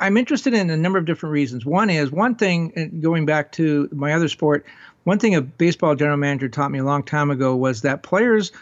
I'm 0.00 0.16
interested 0.16 0.54
in 0.54 0.70
a 0.70 0.76
number 0.76 0.98
of 0.98 1.04
different 1.04 1.32
reasons. 1.32 1.64
One 1.64 1.90
is 1.90 2.10
one 2.10 2.34
thing, 2.34 3.00
going 3.00 3.26
back 3.26 3.52
to 3.52 3.88
my 3.92 4.12
other 4.12 4.28
sport, 4.28 4.66
one 5.04 5.18
thing 5.18 5.34
a 5.34 5.40
baseball 5.40 5.94
general 5.94 6.16
manager 6.16 6.48
taught 6.48 6.70
me 6.70 6.78
a 6.78 6.84
long 6.84 7.02
time 7.02 7.30
ago 7.30 7.56
was 7.56 7.82
that 7.82 8.02
players, 8.02 8.52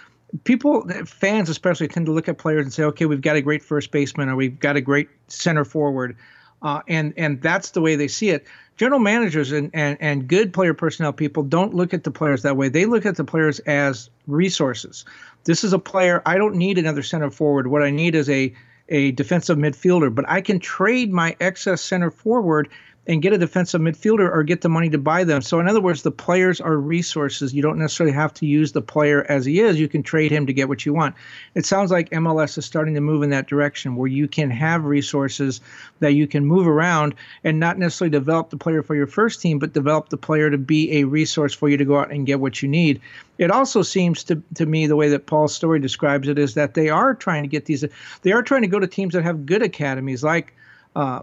people, 0.45 0.89
fans 1.05 1.49
especially, 1.49 1.89
tend 1.89 2.07
to 2.07 2.13
look 2.13 2.29
at 2.29 2.39
players 2.39 2.65
and 2.65 2.73
say, 2.73 2.85
okay, 2.85 3.07
we've 3.07 3.23
got 3.23 3.37
a 3.37 3.43
great 3.43 3.63
first 3.63 3.91
baseman 3.91 4.29
or 4.29 4.37
we've 4.37 4.59
got 4.59 4.77
a 4.77 4.81
great 4.81 5.09
center 5.29 5.65
forward. 5.65 6.17
Uh, 6.63 6.83
and 6.89 7.15
and 7.17 7.41
that's 7.41 7.71
the 7.71 7.81
way 7.81 7.95
they 7.95 8.09
see 8.09 8.31
it 8.31 8.47
general 8.79 9.01
managers 9.01 9.53
and, 9.53 9.71
and, 9.75 9.99
and 10.01 10.29
good 10.29 10.53
player 10.53 10.73
personnel 10.73 11.13
people 11.13 11.43
don't 11.43 11.75
look 11.75 11.93
at 11.93 12.05
the 12.05 12.11
players 12.11 12.43
that 12.43 12.57
way. 12.57 12.69
They 12.69 12.87
look 12.87 13.05
at 13.05 13.17
the 13.17 13.25
players 13.25 13.59
as 13.61 14.09
resources. 14.27 15.05
This 15.45 15.65
is 15.65 15.73
a 15.73 15.79
player, 15.79 16.23
I 16.25 16.39
don't 16.39 16.55
need 16.55 16.79
another 16.79 17.03
center 17.03 17.31
forward. 17.31 17.67
What 17.67 17.83
I 17.83 17.91
need 17.91 18.15
is 18.15 18.31
a, 18.31 18.55
a 18.89 19.11
defensive 19.13 19.59
midfielder, 19.59 20.15
but 20.15 20.29
I 20.29 20.41
can 20.41 20.61
trade 20.61 21.13
my 21.13 21.37
excess 21.41 21.83
center 21.83 22.11
forward 22.11 22.69
and 23.09 23.23
get 23.23 23.33
a 23.33 23.39
defensive 23.39 23.81
midfielder 23.81 24.31
or 24.31 24.43
get 24.43 24.61
the 24.61 24.69
money 24.69 24.91
to 24.91 24.99
buy 24.99 25.25
them. 25.25 25.41
So 25.41 25.59
in 25.59 25.67
other 25.67 25.81
words, 25.81 26.03
the 26.03 26.11
players 26.11 26.61
are 26.61 26.77
resources. 26.77 27.55
You 27.55 27.63
don't 27.63 27.79
necessarily 27.79 28.15
have 28.15 28.35
to 28.35 28.47
use 28.47 28.73
the 28.73 28.83
player 28.83 29.25
as 29.31 29.47
he 29.47 29.61
is. 29.61 29.81
You 29.81 29.89
can 29.89 30.03
trade 30.03 30.31
him 30.31 30.47
to 30.47 30.53
get 30.53 30.69
what 30.69 30.85
you 30.85 30.93
want. 30.93 31.15
It 31.55 31.65
sounds 31.65 31.91
like 31.91 32.11
MLS 32.11 32.59
is 32.59 32.67
starting 32.67 32.95
to 32.95 33.01
move 33.01 33.23
in 33.23 33.31
that 33.31 33.47
direction 33.47 33.97
where 33.97 34.09
you 34.09 34.29
can 34.29 34.51
have 34.51 34.85
resources 34.85 35.63
that 36.01 36.13
you 36.13 36.27
can 36.27 36.45
move 36.45 36.69
around 36.69 37.15
and 37.45 37.59
not 37.59 37.79
necessarily 37.79 38.11
develop 38.11 38.51
the 38.51 38.59
player 38.59 38.83
for 38.83 38.95
your 38.95 39.07
first 39.07 39.41
team, 39.41 39.59
but 39.59 39.73
develop 39.73 40.11
the 40.11 40.19
player 40.19 40.51
to 40.51 40.59
be 40.59 40.99
a 40.99 41.05
resource 41.05 41.55
for 41.55 41.71
you 41.71 41.79
to 41.79 41.87
go 41.87 41.99
out 41.99 42.13
and 42.13 42.27
get 42.27 42.41
what 42.41 42.61
you 42.61 42.69
need. 42.69 43.01
It 43.39 43.51
also 43.51 43.81
seems 43.83 44.23
to, 44.25 44.43
to 44.57 44.67
me 44.67 44.87
the 44.87 44.97
way 44.97 45.09
that 45.09 45.25
Paul's 45.25 45.55
story 45.55 45.81
describes 45.81 46.29
it 46.29 46.39
is 46.39 46.55
that 46.55 46.75
they 46.75 46.91
are 46.91 47.15
trying 47.15 47.45
to 47.45 47.49
get 47.49 47.65
these 47.65 47.85
they 48.23 48.33
are 48.33 48.43
trying 48.43 48.63
to 48.63 48.69
go 48.69 48.81
to 48.81 48.87
teams 48.87 49.15
that 49.15 49.23
have 49.23 49.47
good 49.47 49.63
academies 49.63 50.25
like 50.25 50.53
uh, 50.97 51.23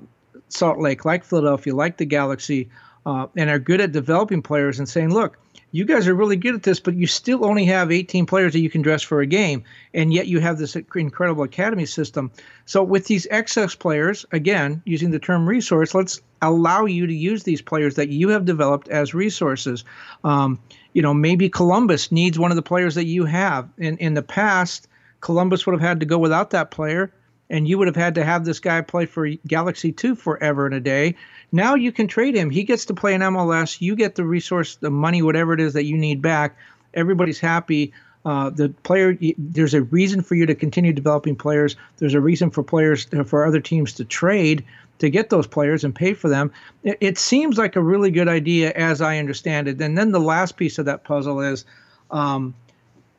Salt 0.49 0.79
Lake, 0.79 1.05
like 1.05 1.23
Philadelphia, 1.23 1.75
like 1.75 1.97
the 1.97 2.05
Galaxy, 2.05 2.69
uh, 3.05 3.27
and 3.35 3.49
are 3.49 3.59
good 3.59 3.81
at 3.81 3.91
developing 3.91 4.41
players 4.41 4.79
and 4.79 4.89
saying, 4.89 5.13
look, 5.13 5.37
you 5.71 5.83
guys 5.83 6.07
are 6.07 6.15
really 6.15 6.37
good 6.37 6.55
at 6.55 6.63
this, 6.63 6.79
but 6.79 6.95
you 6.95 7.05
still 7.05 7.43
only 7.43 7.65
have 7.65 7.91
18 7.91 8.25
players 8.25 8.53
that 8.53 8.59
you 8.59 8.69
can 8.69 8.81
dress 8.81 9.01
for 9.01 9.19
a 9.19 9.25
game, 9.25 9.63
and 9.93 10.13
yet 10.13 10.27
you 10.27 10.39
have 10.39 10.57
this 10.57 10.75
incredible 10.95 11.43
academy 11.43 11.85
system. 11.85 12.31
So 12.65 12.81
with 12.81 13.07
these 13.07 13.27
excess 13.29 13.75
players, 13.75 14.25
again, 14.31 14.81
using 14.85 15.11
the 15.11 15.19
term 15.19 15.47
resource, 15.47 15.93
let's 15.93 16.21
allow 16.41 16.85
you 16.85 17.05
to 17.07 17.13
use 17.13 17.43
these 17.43 17.61
players 17.61 17.95
that 17.95 18.07
you 18.07 18.29
have 18.29 18.45
developed 18.45 18.87
as 18.87 19.13
resources. 19.13 19.83
Um, 20.23 20.59
you 20.93 21.01
know, 21.01 21.13
maybe 21.13 21.49
Columbus 21.49 22.09
needs 22.09 22.39
one 22.39 22.51
of 22.51 22.55
the 22.55 22.61
players 22.61 22.95
that 22.95 23.05
you 23.05 23.25
have. 23.25 23.67
In 23.77 23.97
in 23.97 24.13
the 24.13 24.23
past, 24.23 24.87
Columbus 25.19 25.65
would 25.65 25.73
have 25.73 25.81
had 25.81 25.99
to 25.99 26.05
go 26.05 26.17
without 26.17 26.51
that 26.51 26.71
player 26.71 27.11
and 27.49 27.67
you 27.67 27.77
would 27.77 27.87
have 27.87 27.95
had 27.95 28.15
to 28.15 28.23
have 28.23 28.45
this 28.45 28.59
guy 28.59 28.81
play 28.81 29.05
for 29.05 29.27
Galaxy 29.47 29.91
2 29.91 30.15
forever 30.15 30.65
and 30.65 30.75
a 30.75 30.79
day. 30.79 31.15
Now 31.51 31.75
you 31.75 31.91
can 31.91 32.07
trade 32.07 32.35
him. 32.35 32.49
He 32.49 32.63
gets 32.63 32.85
to 32.85 32.93
play 32.93 33.13
in 33.13 33.21
MLS. 33.21 33.81
You 33.81 33.95
get 33.95 34.15
the 34.15 34.25
resource, 34.25 34.75
the 34.77 34.89
money, 34.89 35.21
whatever 35.21 35.53
it 35.53 35.59
is 35.59 35.73
that 35.73 35.85
you 35.85 35.97
need 35.97 36.21
back. 36.21 36.57
Everybody's 36.93 37.39
happy. 37.39 37.93
Uh, 38.25 38.49
the 38.49 38.69
player, 38.81 39.15
there's 39.37 39.75
a 39.75 39.83
reason 39.83 40.21
for 40.21 40.33
you 40.33 40.47
to 40.47 40.55
continue 40.55 40.91
developing 40.91 41.35
players. 41.35 41.75
There's 41.97 42.15
a 42.15 42.21
reason 42.21 42.49
for 42.49 42.63
players, 42.63 43.05
for 43.25 43.45
other 43.45 43.59
teams 43.59 43.93
to 43.93 44.05
trade 44.05 44.65
to 44.97 45.09
get 45.09 45.29
those 45.29 45.45
players 45.45 45.83
and 45.83 45.93
pay 45.93 46.13
for 46.13 46.29
them. 46.29 46.51
It, 46.83 46.97
it 47.01 47.17
seems 47.17 47.57
like 47.57 47.75
a 47.75 47.81
really 47.81 48.11
good 48.11 48.27
idea 48.27 48.71
as 48.71 49.01
I 49.01 49.19
understand 49.19 49.67
it. 49.67 49.79
And 49.79 49.97
then 49.97 50.11
the 50.11 50.19
last 50.19 50.57
piece 50.57 50.79
of 50.79 50.85
that 50.85 51.03
puzzle 51.03 51.41
is 51.41 51.65
um, 52.11 52.55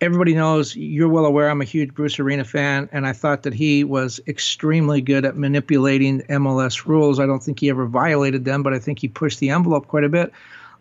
everybody 0.01 0.35
knows 0.35 0.77
you're 0.77 1.09
well 1.09 1.25
aware 1.25 1.49
I'm 1.49 1.61
a 1.61 1.65
huge 1.65 1.95
Bruce 1.95 2.19
Arena 2.19 2.45
fan, 2.45 2.89
and 2.93 3.07
I 3.07 3.13
thought 3.13 3.43
that 3.45 3.55
he 3.55 3.85
was 3.85 4.21
extremely 4.27 5.01
good 5.01 5.25
at 5.25 5.37
manipulating 5.37 6.21
MLS 6.23 6.87
rules. 6.87 7.19
I 7.19 7.27
don't 7.27 7.43
think 7.43 7.61
he 7.61 7.71
ever 7.71 7.87
violated 7.87 8.45
them, 8.45 8.63
but 8.63 8.75
I 8.75 8.79
think 8.79 8.99
he 8.99 9.09
pushed 9.09 9.41
the 9.41 9.51
envelope 9.51 9.89
quite 9.89 10.05
a 10.05 10.09
bit. 10.09 10.33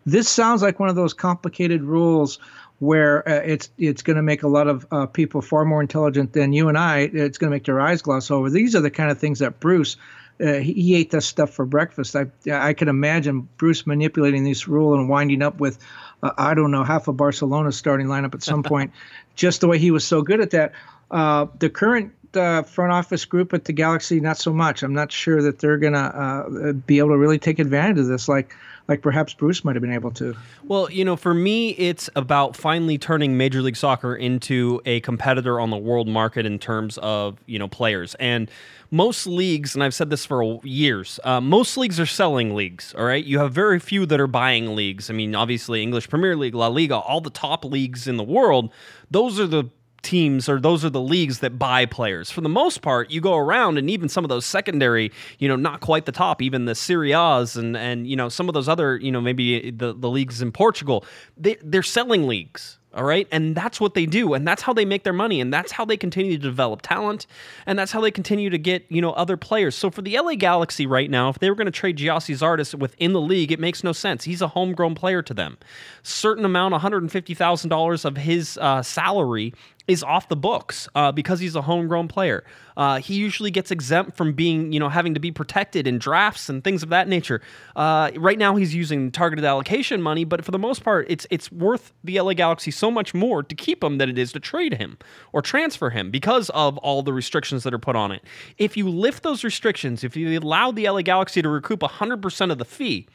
This 0.05 0.29
sounds 0.29 0.61
like 0.61 0.79
one 0.79 0.89
of 0.89 0.95
those 0.95 1.13
complicated 1.13 1.83
rules 1.83 2.39
where 2.79 3.27
uh, 3.27 3.41
it's 3.45 3.69
it's 3.77 4.01
going 4.01 4.17
to 4.17 4.23
make 4.23 4.43
a 4.43 4.47
lot 4.47 4.67
of 4.67 4.85
uh, 4.91 5.05
people 5.05 5.41
far 5.41 5.65
more 5.65 5.81
intelligent 5.81 6.33
than 6.33 6.53
you 6.53 6.67
and 6.67 6.77
I. 6.77 7.09
It's 7.13 7.37
going 7.37 7.49
to 7.49 7.55
make 7.55 7.65
their 7.65 7.79
eyes 7.79 8.01
gloss 8.01 8.29
over. 8.29 8.49
These 8.49 8.75
are 8.75 8.81
the 8.81 8.91
kind 8.91 9.11
of 9.11 9.17
things 9.17 9.39
that 9.39 9.59
Bruce. 9.59 9.97
Uh, 10.37 10.55
he, 10.55 10.73
he, 10.73 10.95
ate 10.95 11.11
this 11.11 11.25
stuff 11.25 11.49
for 11.49 11.65
breakfast. 11.65 12.13
I 12.13 12.25
I 12.51 12.73
can 12.73 12.89
imagine 12.89 13.47
Bruce 13.55 13.87
manipulating 13.87 14.43
this 14.43 14.67
rule 14.67 14.93
and 14.93 15.07
winding 15.07 15.41
up 15.41 15.61
with 15.61 15.79
uh, 16.25 16.33
I 16.37 16.53
don't 16.53 16.71
know, 16.71 16.83
half 16.83 17.07
of 17.07 17.17
Barcelona's 17.17 17.77
starting 17.77 18.07
lineup 18.07 18.33
at 18.33 18.43
some 18.43 18.63
point, 18.63 18.91
just 19.35 19.61
the 19.61 19.67
way 19.67 19.77
he 19.77 19.91
was 19.91 20.05
so 20.05 20.21
good 20.21 20.41
at 20.41 20.51
that. 20.51 20.73
Uh, 21.11 21.45
the 21.59 21.69
current 21.69 22.11
uh, 22.35 22.63
front 22.63 22.91
office 22.91 23.25
group 23.25 23.53
at 23.53 23.65
the 23.65 23.73
Galaxy, 23.73 24.19
not 24.19 24.37
so 24.37 24.51
much. 24.51 24.83
I'm 24.83 24.93
not 24.93 25.11
sure 25.11 25.41
that 25.41 25.59
they're 25.59 25.77
going 25.77 25.93
to 25.93 25.99
uh, 25.99 26.73
be 26.73 26.99
able 26.99 27.09
to 27.09 27.17
really 27.17 27.39
take 27.39 27.59
advantage 27.59 27.99
of 27.99 28.07
this. 28.07 28.27
Like 28.27 28.55
like 28.87 29.01
perhaps 29.01 29.33
Bruce 29.33 29.63
might 29.63 29.75
have 29.75 29.81
been 29.81 29.93
able 29.93 30.11
to. 30.11 30.35
Well, 30.63 30.89
you 30.91 31.03
know, 31.03 31.15
for 31.15 31.33
me, 31.33 31.71
it's 31.71 32.09
about 32.15 32.55
finally 32.55 32.97
turning 32.97 33.37
Major 33.37 33.61
League 33.61 33.75
Soccer 33.75 34.15
into 34.15 34.81
a 34.85 34.99
competitor 35.01 35.59
on 35.59 35.71
the 35.71 35.77
world 35.77 36.07
market 36.07 36.45
in 36.45 36.59
terms 36.59 36.97
of 36.99 37.39
you 37.45 37.57
know 37.57 37.67
players. 37.67 38.15
And 38.15 38.49
most 38.91 39.25
leagues, 39.25 39.75
and 39.75 39.83
I've 39.83 39.93
said 39.93 40.09
this 40.09 40.25
for 40.25 40.59
years, 40.63 41.19
uh, 41.23 41.41
most 41.41 41.77
leagues 41.77 41.99
are 41.99 42.05
selling 42.05 42.55
leagues. 42.55 42.93
All 42.95 43.05
right, 43.05 43.23
you 43.23 43.39
have 43.39 43.51
very 43.51 43.79
few 43.79 44.05
that 44.05 44.19
are 44.19 44.27
buying 44.27 44.75
leagues. 44.75 45.09
I 45.09 45.13
mean, 45.13 45.35
obviously, 45.35 45.81
English 45.81 46.09
Premier 46.09 46.35
League, 46.35 46.55
La 46.55 46.67
Liga, 46.67 46.95
all 46.95 47.21
the 47.21 47.29
top 47.29 47.65
leagues 47.65 48.07
in 48.07 48.17
the 48.17 48.23
world. 48.23 48.71
Those 49.09 49.39
are 49.39 49.47
the 49.47 49.69
teams 50.01 50.47
or 50.47 50.59
those 50.59 50.85
are 50.85 50.89
the 50.89 51.01
leagues 51.01 51.39
that 51.39 51.57
buy 51.57 51.85
players. 51.85 52.29
For 52.31 52.41
the 52.41 52.49
most 52.49 52.81
part, 52.81 53.11
you 53.11 53.21
go 53.21 53.35
around 53.35 53.77
and 53.77 53.89
even 53.89 54.09
some 54.09 54.23
of 54.23 54.29
those 54.29 54.45
secondary, 54.45 55.11
you 55.39 55.47
know, 55.47 55.55
not 55.55 55.81
quite 55.81 56.05
the 56.05 56.11
top, 56.11 56.41
even 56.41 56.65
the 56.65 56.75
Serie 56.75 57.13
A's 57.13 57.55
and 57.55 57.75
and 57.75 58.07
you 58.07 58.15
know 58.15 58.29
some 58.29 58.47
of 58.47 58.53
those 58.53 58.69
other, 58.69 58.97
you 58.97 59.11
know, 59.11 59.21
maybe 59.21 59.71
the 59.71 59.93
the 59.93 60.09
leagues 60.09 60.41
in 60.41 60.51
Portugal, 60.51 61.05
they 61.37 61.57
they're 61.61 61.83
selling 61.83 62.27
leagues. 62.27 62.79
All 62.95 63.03
right. 63.03 63.27
And 63.29 63.55
that's 63.55 63.81
what 63.81 63.93
they 63.93 64.05
do. 64.05 64.33
And 64.33 64.47
that's 64.47 64.61
how 64.61 64.71
they 64.71 64.85
make 64.85 65.03
their 65.03 65.11
money. 65.11 65.41
And 65.41 65.53
that's 65.53 65.73
how 65.73 65.83
they 65.83 65.97
continue 65.97 66.37
to 66.37 66.41
develop 66.41 66.81
talent. 66.81 67.27
And 67.65 67.77
that's 67.77 67.91
how 67.91 67.99
they 67.99 68.09
continue 68.09 68.49
to 68.49 68.57
get, 68.57 68.85
you 68.89 69.01
know, 69.01 69.11
other 69.11 69.35
players. 69.35 69.75
So 69.75 69.91
for 69.91 70.01
the 70.01 70.17
LA 70.17 70.35
Galaxy 70.35 70.87
right 70.87 71.09
now, 71.09 71.27
if 71.27 71.39
they 71.39 71.49
were 71.49 71.57
going 71.57 71.65
to 71.65 71.71
trade 71.71 71.97
Gyasi 71.97 72.35
Zardes 72.35 72.73
within 72.73 73.11
the 73.11 73.19
league, 73.19 73.51
it 73.51 73.59
makes 73.59 73.83
no 73.83 73.91
sense. 73.91 74.23
He's 74.23 74.41
a 74.41 74.47
homegrown 74.47 74.95
player 74.95 75.21
to 75.23 75.33
them. 75.33 75.57
Certain 76.03 76.45
amount, 76.45 76.73
$150,000 76.73 78.05
of 78.05 78.15
his 78.15 78.57
uh, 78.61 78.81
salary 78.81 79.53
is 79.87 80.03
off 80.03 80.27
the 80.29 80.35
books 80.35 80.89
uh, 80.95 81.11
because 81.11 81.39
he's 81.39 81.55
a 81.55 81.61
homegrown 81.61 82.07
player. 82.07 82.43
Uh, 82.75 82.99
he 82.99 83.15
usually 83.15 83.51
gets 83.51 83.71
exempt 83.71 84.17
from 84.17 84.33
being, 84.33 84.71
you 84.71 84.79
know, 84.79 84.89
having 84.89 85.13
to 85.13 85.19
be 85.19 85.31
protected 85.31 85.87
in 85.87 85.97
drafts 85.97 86.49
and 86.49 86.63
things 86.63 86.83
of 86.83 86.89
that 86.89 87.07
nature. 87.07 87.41
Uh, 87.75 88.11
right 88.17 88.37
now, 88.37 88.55
he's 88.55 88.73
using 88.73 89.11
targeted 89.11 89.45
allocation 89.45 90.01
money, 90.01 90.23
but 90.23 90.43
for 90.43 90.51
the 90.51 90.59
most 90.59 90.83
part, 90.83 91.05
it's 91.09 91.27
it's 91.29 91.51
worth 91.51 91.93
the 92.03 92.19
LA 92.19 92.33
Galaxy 92.33 92.71
so 92.71 92.89
much 92.89 93.13
more 93.13 93.43
to 93.43 93.55
keep 93.55 93.83
him 93.83 93.97
than 93.97 94.09
it 94.09 94.17
is 94.17 94.31
to 94.33 94.39
trade 94.39 94.73
him 94.73 94.97
or 95.31 95.41
transfer 95.41 95.89
him 95.89 96.11
because 96.11 96.49
of 96.51 96.77
all 96.79 97.03
the 97.03 97.13
restrictions 97.13 97.63
that 97.63 97.73
are 97.73 97.79
put 97.79 97.95
on 97.95 98.11
it. 98.11 98.23
If 98.57 98.75
you 98.75 98.89
lift 98.89 99.23
those 99.23 99.43
restrictions, 99.43 100.03
if 100.03 100.15
you 100.17 100.37
allow 100.39 100.71
the 100.71 100.89
LA 100.89 101.01
Galaxy 101.01 101.41
to 101.41 101.49
recoup 101.49 101.81
100% 101.81 102.51
of 102.51 102.57
the 102.57 102.65
fee, 102.65 103.07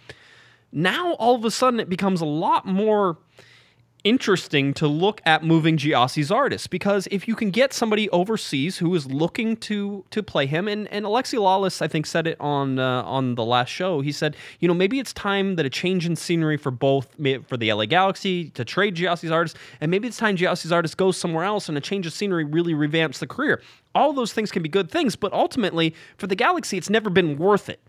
now 0.72 1.14
all 1.14 1.34
of 1.34 1.44
a 1.44 1.50
sudden 1.50 1.80
it 1.80 1.88
becomes 1.88 2.20
a 2.20 2.26
lot 2.26 2.66
more 2.66 3.18
interesting 4.04 4.72
to 4.74 4.86
look 4.86 5.20
at 5.26 5.44
moving 5.44 5.76
Gyasi 5.76 6.24
Zardes 6.24 6.68
because 6.68 7.06
if 7.10 7.28
you 7.28 7.34
can 7.34 7.50
get 7.50 7.72
somebody 7.72 8.08
overseas 8.10 8.78
who 8.78 8.94
is 8.94 9.06
looking 9.06 9.56
to 9.58 10.04
to 10.10 10.22
play 10.22 10.46
him 10.46 10.68
and 10.68 10.88
and 10.88 11.04
Alexi 11.04 11.38
Lalas 11.38 11.82
I 11.82 11.88
think 11.88 12.06
said 12.06 12.26
it 12.26 12.40
on 12.40 12.78
uh, 12.78 13.02
on 13.02 13.34
the 13.34 13.44
last 13.44 13.68
show. 13.68 14.00
He 14.00 14.12
said 14.12 14.36
you 14.58 14.68
know 14.68 14.74
maybe 14.74 14.98
it's 14.98 15.12
time 15.12 15.56
that 15.56 15.66
a 15.66 15.70
change 15.70 16.06
in 16.06 16.16
scenery 16.16 16.56
for 16.56 16.70
both 16.70 17.14
for 17.46 17.56
the 17.56 17.72
LA 17.72 17.86
Galaxy 17.86 18.50
to 18.50 18.64
trade 18.64 18.96
Gyasi 18.96 19.28
Zardes 19.28 19.54
and 19.80 19.90
maybe 19.90 20.08
it's 20.08 20.16
time 20.16 20.36
Gyasi 20.36 20.68
Zardes 20.68 20.96
goes 20.96 21.16
somewhere 21.16 21.44
else 21.44 21.68
and 21.68 21.76
a 21.76 21.80
change 21.80 22.06
of 22.06 22.12
scenery 22.12 22.44
really 22.44 22.74
revamps 22.74 23.18
the 23.18 23.26
career. 23.26 23.62
All 23.94 24.12
those 24.12 24.32
things 24.32 24.50
can 24.50 24.62
be 24.62 24.68
good 24.68 24.90
things 24.90 25.16
but 25.16 25.32
ultimately 25.32 25.94
for 26.16 26.26
the 26.26 26.36
Galaxy 26.36 26.78
it's 26.78 26.90
never 26.90 27.10
been 27.10 27.36
worth 27.36 27.68
it 27.68 27.80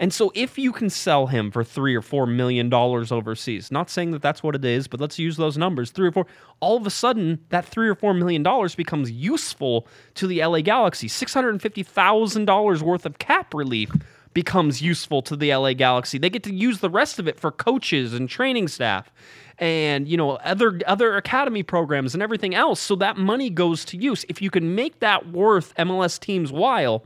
and 0.00 0.14
so 0.14 0.32
if 0.34 0.58
you 0.58 0.72
can 0.72 0.88
sell 0.88 1.26
him 1.26 1.50
for 1.50 1.62
three 1.62 1.94
or 1.94 2.00
four 2.00 2.26
million 2.26 2.70
dollars 2.70 3.12
overseas, 3.12 3.70
not 3.70 3.90
saying 3.90 4.12
that 4.12 4.22
that's 4.22 4.42
what 4.42 4.54
it 4.54 4.64
is, 4.64 4.88
but 4.88 4.98
let's 4.98 5.18
use 5.18 5.36
those 5.36 5.58
numbers, 5.58 5.90
three 5.90 6.08
or 6.08 6.12
four, 6.12 6.26
all 6.58 6.78
of 6.78 6.86
a 6.86 6.90
sudden 6.90 7.38
that 7.50 7.66
three 7.66 7.86
or 7.86 7.94
four 7.94 8.14
million 8.14 8.42
dollars 8.42 8.74
becomes 8.74 9.10
useful 9.10 9.86
to 10.14 10.26
the 10.26 10.42
LA 10.42 10.62
Galaxy. 10.62 11.06
$650,000 11.06 12.82
worth 12.82 13.04
of 13.04 13.18
cap 13.18 13.52
relief 13.52 13.92
becomes 14.32 14.80
useful 14.80 15.20
to 15.20 15.36
the 15.36 15.54
LA 15.54 15.74
Galaxy. 15.74 16.16
They 16.16 16.30
get 16.30 16.44
to 16.44 16.54
use 16.54 16.80
the 16.80 16.88
rest 16.88 17.18
of 17.18 17.28
it 17.28 17.38
for 17.38 17.52
coaches 17.52 18.14
and 18.14 18.26
training 18.26 18.68
staff 18.68 19.12
and 19.58 20.08
you 20.08 20.16
know 20.16 20.30
other 20.36 20.80
other 20.86 21.18
academy 21.18 21.62
programs 21.62 22.14
and 22.14 22.22
everything 22.22 22.54
else 22.54 22.80
so 22.80 22.96
that 22.96 23.18
money 23.18 23.50
goes 23.50 23.84
to 23.84 23.98
use. 23.98 24.24
If 24.30 24.40
you 24.40 24.48
can 24.48 24.74
make 24.74 25.00
that 25.00 25.28
worth 25.28 25.74
MLS 25.76 26.18
teams 26.18 26.50
while 26.50 27.04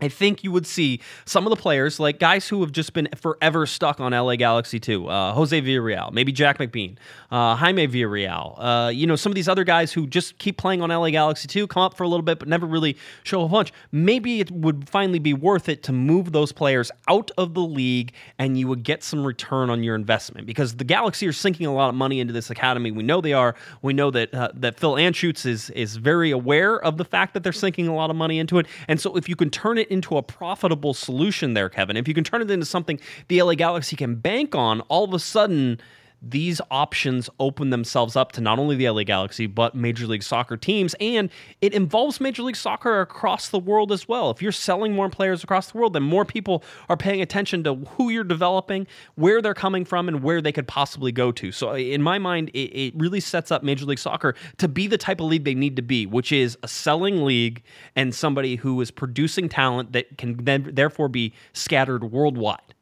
I 0.00 0.08
think 0.08 0.44
you 0.44 0.52
would 0.52 0.66
see 0.66 1.00
some 1.24 1.46
of 1.46 1.50
the 1.50 1.56
players, 1.56 2.00
like 2.00 2.18
guys 2.18 2.48
who 2.48 2.60
have 2.62 2.72
just 2.72 2.92
been 2.92 3.08
forever 3.16 3.66
stuck 3.66 4.00
on 4.00 4.12
LA 4.12 4.36
Galaxy 4.36 4.80
2, 4.80 5.08
uh, 5.08 5.32
Jose 5.34 5.60
Villarreal, 5.60 6.12
maybe 6.12 6.32
Jack 6.32 6.58
McBean, 6.58 6.96
uh, 7.30 7.56
Jaime 7.56 7.86
Villarreal, 7.86 8.54
uh, 8.58 8.88
you 8.88 9.06
know, 9.06 9.16
some 9.16 9.30
of 9.30 9.36
these 9.36 9.48
other 9.48 9.64
guys 9.64 9.92
who 9.92 10.06
just 10.06 10.38
keep 10.38 10.56
playing 10.56 10.82
on 10.82 10.90
LA 10.90 11.10
Galaxy 11.10 11.48
2, 11.48 11.66
come 11.66 11.82
up 11.82 11.96
for 11.96 12.04
a 12.04 12.08
little 12.08 12.22
bit, 12.22 12.38
but 12.38 12.48
never 12.48 12.66
really 12.66 12.96
show 13.22 13.44
a 13.44 13.48
punch. 13.48 13.72
Maybe 13.92 14.40
it 14.40 14.50
would 14.50 14.88
finally 14.88 15.18
be 15.18 15.34
worth 15.34 15.68
it 15.68 15.82
to 15.84 15.92
move 15.92 16.32
those 16.32 16.52
players 16.52 16.90
out 17.08 17.30
of 17.36 17.54
the 17.54 17.62
league 17.62 18.12
and 18.38 18.58
you 18.58 18.68
would 18.68 18.82
get 18.82 19.02
some 19.02 19.24
return 19.24 19.70
on 19.70 19.82
your 19.82 19.94
investment 19.94 20.46
because 20.46 20.76
the 20.76 20.84
Galaxy 20.84 21.26
are 21.26 21.32
sinking 21.32 21.66
a 21.66 21.74
lot 21.74 21.88
of 21.88 21.94
money 21.94 22.20
into 22.20 22.32
this 22.32 22.50
academy. 22.50 22.90
We 22.90 23.02
know 23.02 23.20
they 23.20 23.32
are. 23.32 23.54
We 23.82 23.92
know 23.92 24.10
that 24.10 24.34
uh, 24.34 24.50
that 24.54 24.78
Phil 24.78 24.94
Anschutz 24.94 25.46
is, 25.46 25.70
is 25.70 25.96
very 25.96 26.30
aware 26.30 26.82
of 26.82 26.96
the 26.96 27.04
fact 27.04 27.34
that 27.34 27.42
they're 27.42 27.52
sinking 27.52 27.88
a 27.88 27.94
lot 27.94 28.10
of 28.10 28.16
money 28.16 28.38
into 28.38 28.58
it. 28.58 28.66
And 28.88 29.00
so 29.00 29.16
if 29.16 29.28
you 29.28 29.36
can 29.36 29.50
turn 29.50 29.78
it 29.78 29.89
into 29.90 30.16
a 30.16 30.22
profitable 30.22 30.94
solution 30.94 31.54
there, 31.54 31.68
Kevin. 31.68 31.96
If 31.96 32.08
you 32.08 32.14
can 32.14 32.24
turn 32.24 32.42
it 32.42 32.50
into 32.50 32.66
something 32.66 33.00
the 33.28 33.42
LA 33.42 33.54
Galaxy 33.54 33.96
can 33.96 34.16
bank 34.16 34.54
on, 34.54 34.80
all 34.82 35.04
of 35.04 35.12
a 35.12 35.18
sudden 35.18 35.80
these 36.22 36.60
options 36.70 37.30
open 37.38 37.70
themselves 37.70 38.16
up 38.16 38.32
to 38.32 38.40
not 38.40 38.58
only 38.58 38.76
the 38.76 38.88
LA 38.88 39.04
Galaxy, 39.04 39.46
but 39.46 39.74
Major 39.74 40.06
League 40.06 40.22
Soccer 40.22 40.56
teams. 40.56 40.94
And 41.00 41.30
it 41.60 41.72
involves 41.72 42.20
Major 42.20 42.42
League 42.42 42.56
Soccer 42.56 43.00
across 43.00 43.48
the 43.48 43.58
world 43.58 43.90
as 43.90 44.06
well. 44.06 44.30
If 44.30 44.42
you're 44.42 44.52
selling 44.52 44.94
more 44.94 45.08
players 45.08 45.42
across 45.42 45.70
the 45.70 45.78
world, 45.78 45.94
then 45.94 46.02
more 46.02 46.24
people 46.24 46.62
are 46.88 46.96
paying 46.96 47.22
attention 47.22 47.64
to 47.64 47.74
who 47.74 48.10
you're 48.10 48.24
developing, 48.24 48.86
where 49.14 49.40
they're 49.40 49.54
coming 49.54 49.84
from, 49.84 50.08
and 50.08 50.22
where 50.22 50.42
they 50.42 50.52
could 50.52 50.68
possibly 50.68 51.12
go 51.12 51.32
to. 51.32 51.52
So, 51.52 51.74
in 51.74 52.02
my 52.02 52.18
mind, 52.18 52.50
it, 52.50 52.70
it 52.70 52.94
really 52.96 53.20
sets 53.20 53.50
up 53.50 53.62
Major 53.62 53.86
League 53.86 53.98
Soccer 53.98 54.34
to 54.58 54.68
be 54.68 54.86
the 54.86 54.98
type 54.98 55.20
of 55.20 55.26
league 55.26 55.44
they 55.44 55.54
need 55.54 55.76
to 55.76 55.82
be, 55.82 56.06
which 56.06 56.32
is 56.32 56.58
a 56.62 56.68
selling 56.68 57.24
league 57.24 57.62
and 57.96 58.14
somebody 58.14 58.56
who 58.56 58.80
is 58.80 58.90
producing 58.90 59.48
talent 59.48 59.92
that 59.92 60.18
can 60.18 60.44
then 60.44 60.70
therefore 60.72 61.08
be 61.08 61.32
scattered 61.52 62.04
worldwide. 62.04 62.74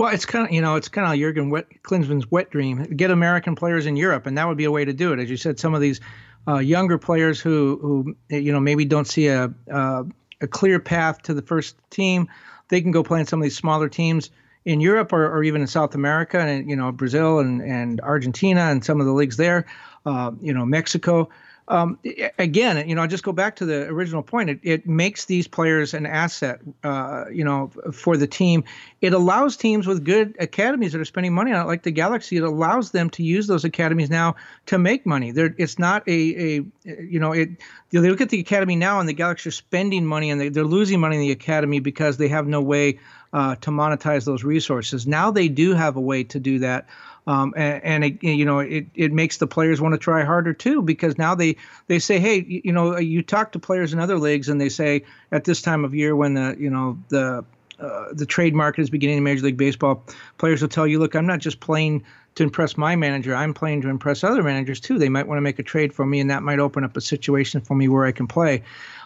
Well, 0.00 0.14
it's 0.14 0.24
kind 0.24 0.46
of 0.46 0.50
you 0.50 0.62
know 0.62 0.76
it's 0.76 0.88
kind 0.88 1.12
of 1.12 1.20
Jurgen 1.20 1.50
wet, 1.50 1.66
Klinsmann's 1.82 2.30
wet 2.30 2.48
dream. 2.48 2.84
Get 2.84 3.10
American 3.10 3.54
players 3.54 3.84
in 3.84 3.96
Europe, 3.96 4.24
and 4.24 4.38
that 4.38 4.48
would 4.48 4.56
be 4.56 4.64
a 4.64 4.70
way 4.70 4.82
to 4.82 4.94
do 4.94 5.12
it. 5.12 5.20
As 5.20 5.28
you 5.28 5.36
said, 5.36 5.60
some 5.60 5.74
of 5.74 5.82
these 5.82 6.00
uh, 6.48 6.56
younger 6.56 6.96
players 6.96 7.38
who 7.38 7.78
who 7.82 8.16
you 8.34 8.50
know 8.50 8.60
maybe 8.60 8.86
don't 8.86 9.06
see 9.06 9.26
a 9.26 9.52
uh, 9.70 10.04
a 10.40 10.46
clear 10.46 10.80
path 10.80 11.20
to 11.24 11.34
the 11.34 11.42
first 11.42 11.76
team, 11.90 12.28
they 12.68 12.80
can 12.80 12.92
go 12.92 13.02
play 13.02 13.20
in 13.20 13.26
some 13.26 13.40
of 13.40 13.42
these 13.42 13.58
smaller 13.58 13.90
teams 13.90 14.30
in 14.64 14.80
Europe 14.80 15.12
or, 15.12 15.30
or 15.36 15.44
even 15.44 15.60
in 15.60 15.66
South 15.66 15.94
America 15.94 16.38
and 16.38 16.70
you 16.70 16.76
know 16.76 16.90
Brazil 16.92 17.38
and 17.38 17.60
and 17.60 18.00
Argentina 18.00 18.70
and 18.70 18.82
some 18.82 19.00
of 19.00 19.06
the 19.06 19.12
leagues 19.12 19.36
there, 19.36 19.66
uh, 20.06 20.30
you 20.40 20.54
know 20.54 20.64
Mexico 20.64 21.28
um, 21.70 21.98
again, 22.36 22.88
you 22.88 22.96
know, 22.96 23.02
I 23.02 23.06
just 23.06 23.22
go 23.22 23.30
back 23.30 23.54
to 23.56 23.64
the 23.64 23.86
original 23.86 24.24
point. 24.24 24.50
It, 24.50 24.60
it 24.64 24.86
makes 24.88 25.26
these 25.26 25.46
players 25.46 25.94
an 25.94 26.04
asset, 26.04 26.60
uh, 26.82 27.26
you 27.32 27.44
know, 27.44 27.70
for 27.92 28.16
the 28.16 28.26
team. 28.26 28.64
It 29.00 29.14
allows 29.14 29.56
teams 29.56 29.86
with 29.86 30.04
good 30.04 30.34
academies 30.40 30.92
that 30.92 31.00
are 31.00 31.04
spending 31.04 31.32
money 31.32 31.52
on 31.52 31.64
it, 31.64 31.68
like 31.68 31.84
the 31.84 31.92
Galaxy. 31.92 32.36
It 32.36 32.42
allows 32.42 32.90
them 32.90 33.08
to 33.10 33.22
use 33.22 33.46
those 33.46 33.64
academies 33.64 34.10
now 34.10 34.34
to 34.66 34.78
make 34.78 35.06
money. 35.06 35.30
They're, 35.30 35.54
it's 35.58 35.78
not 35.78 36.06
a, 36.08 36.12
a, 36.12 36.64
you 36.84 37.20
know, 37.20 37.32
it. 37.32 37.50
You 37.92 37.98
know, 37.98 38.02
they 38.02 38.10
look 38.10 38.20
at 38.20 38.30
the 38.30 38.40
academy 38.40 38.76
now, 38.76 39.00
and 39.00 39.08
the 39.08 39.12
Galaxy 39.12 39.48
are 39.48 39.52
spending 39.52 40.04
money, 40.04 40.30
and 40.30 40.40
they, 40.40 40.48
they're 40.48 40.64
losing 40.64 41.00
money 41.00 41.16
in 41.16 41.22
the 41.22 41.32
academy 41.32 41.80
because 41.80 42.16
they 42.16 42.28
have 42.28 42.46
no 42.46 42.60
way 42.60 42.98
uh, 43.32 43.54
to 43.56 43.70
monetize 43.70 44.24
those 44.24 44.44
resources. 44.44 45.06
Now 45.06 45.30
they 45.30 45.48
do 45.48 45.74
have 45.74 45.96
a 45.96 46.00
way 46.00 46.24
to 46.24 46.40
do 46.40 46.58
that. 46.60 46.88
Um, 47.30 47.54
and, 47.56 47.84
and 47.84 48.04
it, 48.04 48.24
you 48.24 48.44
know 48.44 48.58
it, 48.58 48.86
it 48.96 49.12
makes 49.12 49.36
the 49.36 49.46
players 49.46 49.80
want 49.80 49.92
to 49.92 49.98
try 49.98 50.24
harder 50.24 50.52
too 50.52 50.82
because 50.82 51.16
now 51.16 51.36
they 51.36 51.56
they 51.86 52.00
say 52.00 52.18
hey 52.18 52.44
you 52.64 52.72
know 52.72 52.98
you 52.98 53.22
talk 53.22 53.52
to 53.52 53.60
players 53.60 53.92
in 53.92 54.00
other 54.00 54.18
leagues 54.18 54.48
and 54.48 54.60
they 54.60 54.68
say 54.68 55.04
at 55.30 55.44
this 55.44 55.62
time 55.62 55.84
of 55.84 55.94
year 55.94 56.16
when 56.16 56.34
the 56.34 56.56
you 56.58 56.68
know 56.68 56.98
the 57.08 57.44
uh, 57.78 58.06
the 58.12 58.26
trade 58.26 58.52
market 58.52 58.82
is 58.82 58.90
beginning 58.90 59.18
in 59.18 59.22
Major 59.22 59.44
League 59.44 59.56
Baseball, 59.56 60.04
players 60.36 60.60
will 60.60 60.68
tell 60.68 60.86
you, 60.86 60.98
look, 60.98 61.14
I'm 61.14 61.24
not 61.24 61.38
just 61.38 61.60
playing 61.60 62.04
to 62.34 62.42
impress 62.42 62.76
my 62.76 62.94
manager. 62.94 63.34
I'm 63.34 63.54
playing 63.54 63.80
to 63.82 63.88
impress 63.88 64.22
other 64.22 64.42
managers 64.42 64.80
too. 64.80 64.98
They 64.98 65.08
might 65.08 65.26
want 65.26 65.38
to 65.38 65.42
make 65.42 65.58
a 65.58 65.62
trade 65.62 65.94
for 65.94 66.04
me, 66.04 66.20
and 66.20 66.28
that 66.28 66.42
might 66.42 66.58
open 66.58 66.84
up 66.84 66.94
a 66.98 67.00
situation 67.00 67.62
for 67.62 67.74
me 67.74 67.88
where 67.88 68.04
I 68.04 68.12
can 68.12 68.26
play. 68.26 68.64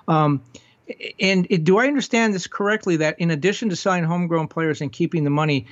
Um, 0.09 0.43
and 1.21 1.47
it, 1.51 1.63
do 1.63 1.79
I 1.79 1.87
understand 1.87 2.35
this 2.35 2.49
correctly 2.49 2.97
that 2.97 3.21
in 3.21 3.31
addition 3.31 3.69
to 3.69 3.77
selling 3.77 4.03
homegrown 4.03 4.49
players 4.49 4.81
and 4.81 4.91
keeping 4.91 5.23
the 5.23 5.31
money, 5.31 5.67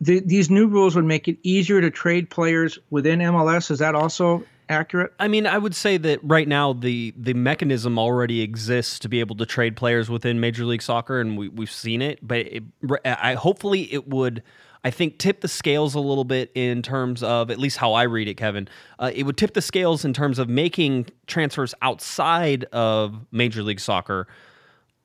the, 0.00 0.20
these 0.20 0.50
new 0.50 0.66
rules 0.66 0.96
would 0.96 1.04
make 1.04 1.28
it 1.28 1.38
easier 1.42 1.80
to 1.80 1.90
trade 1.90 2.30
players 2.30 2.78
within 2.90 3.20
MLS. 3.20 3.70
Is 3.70 3.78
that 3.78 3.94
also 3.94 4.44
accurate? 4.68 5.12
I 5.18 5.28
mean, 5.28 5.46
I 5.46 5.58
would 5.58 5.74
say 5.74 5.96
that 5.98 6.20
right 6.22 6.48
now 6.48 6.72
the 6.72 7.14
the 7.16 7.34
mechanism 7.34 7.98
already 7.98 8.40
exists 8.42 8.98
to 9.00 9.08
be 9.08 9.20
able 9.20 9.36
to 9.36 9.46
trade 9.46 9.76
players 9.76 10.08
within 10.10 10.40
Major 10.40 10.64
League 10.64 10.82
Soccer, 10.82 11.20
and 11.20 11.36
we, 11.36 11.48
we've 11.48 11.70
seen 11.70 12.02
it. 12.02 12.18
But 12.22 12.38
it, 12.46 12.62
I 13.04 13.34
hopefully 13.34 13.92
it 13.92 14.08
would. 14.08 14.42
I 14.86 14.90
think 14.90 15.16
tip 15.16 15.40
the 15.40 15.48
scales 15.48 15.94
a 15.94 16.00
little 16.00 16.24
bit 16.24 16.50
in 16.54 16.82
terms 16.82 17.22
of 17.22 17.50
at 17.50 17.58
least 17.58 17.78
how 17.78 17.94
I 17.94 18.02
read 18.02 18.28
it, 18.28 18.34
Kevin. 18.34 18.68
Uh, 18.98 19.10
it 19.14 19.22
would 19.22 19.38
tip 19.38 19.54
the 19.54 19.62
scales 19.62 20.04
in 20.04 20.12
terms 20.12 20.38
of 20.38 20.50
making 20.50 21.06
transfers 21.26 21.74
outside 21.80 22.64
of 22.64 23.24
Major 23.32 23.62
League 23.62 23.80
Soccer 23.80 24.28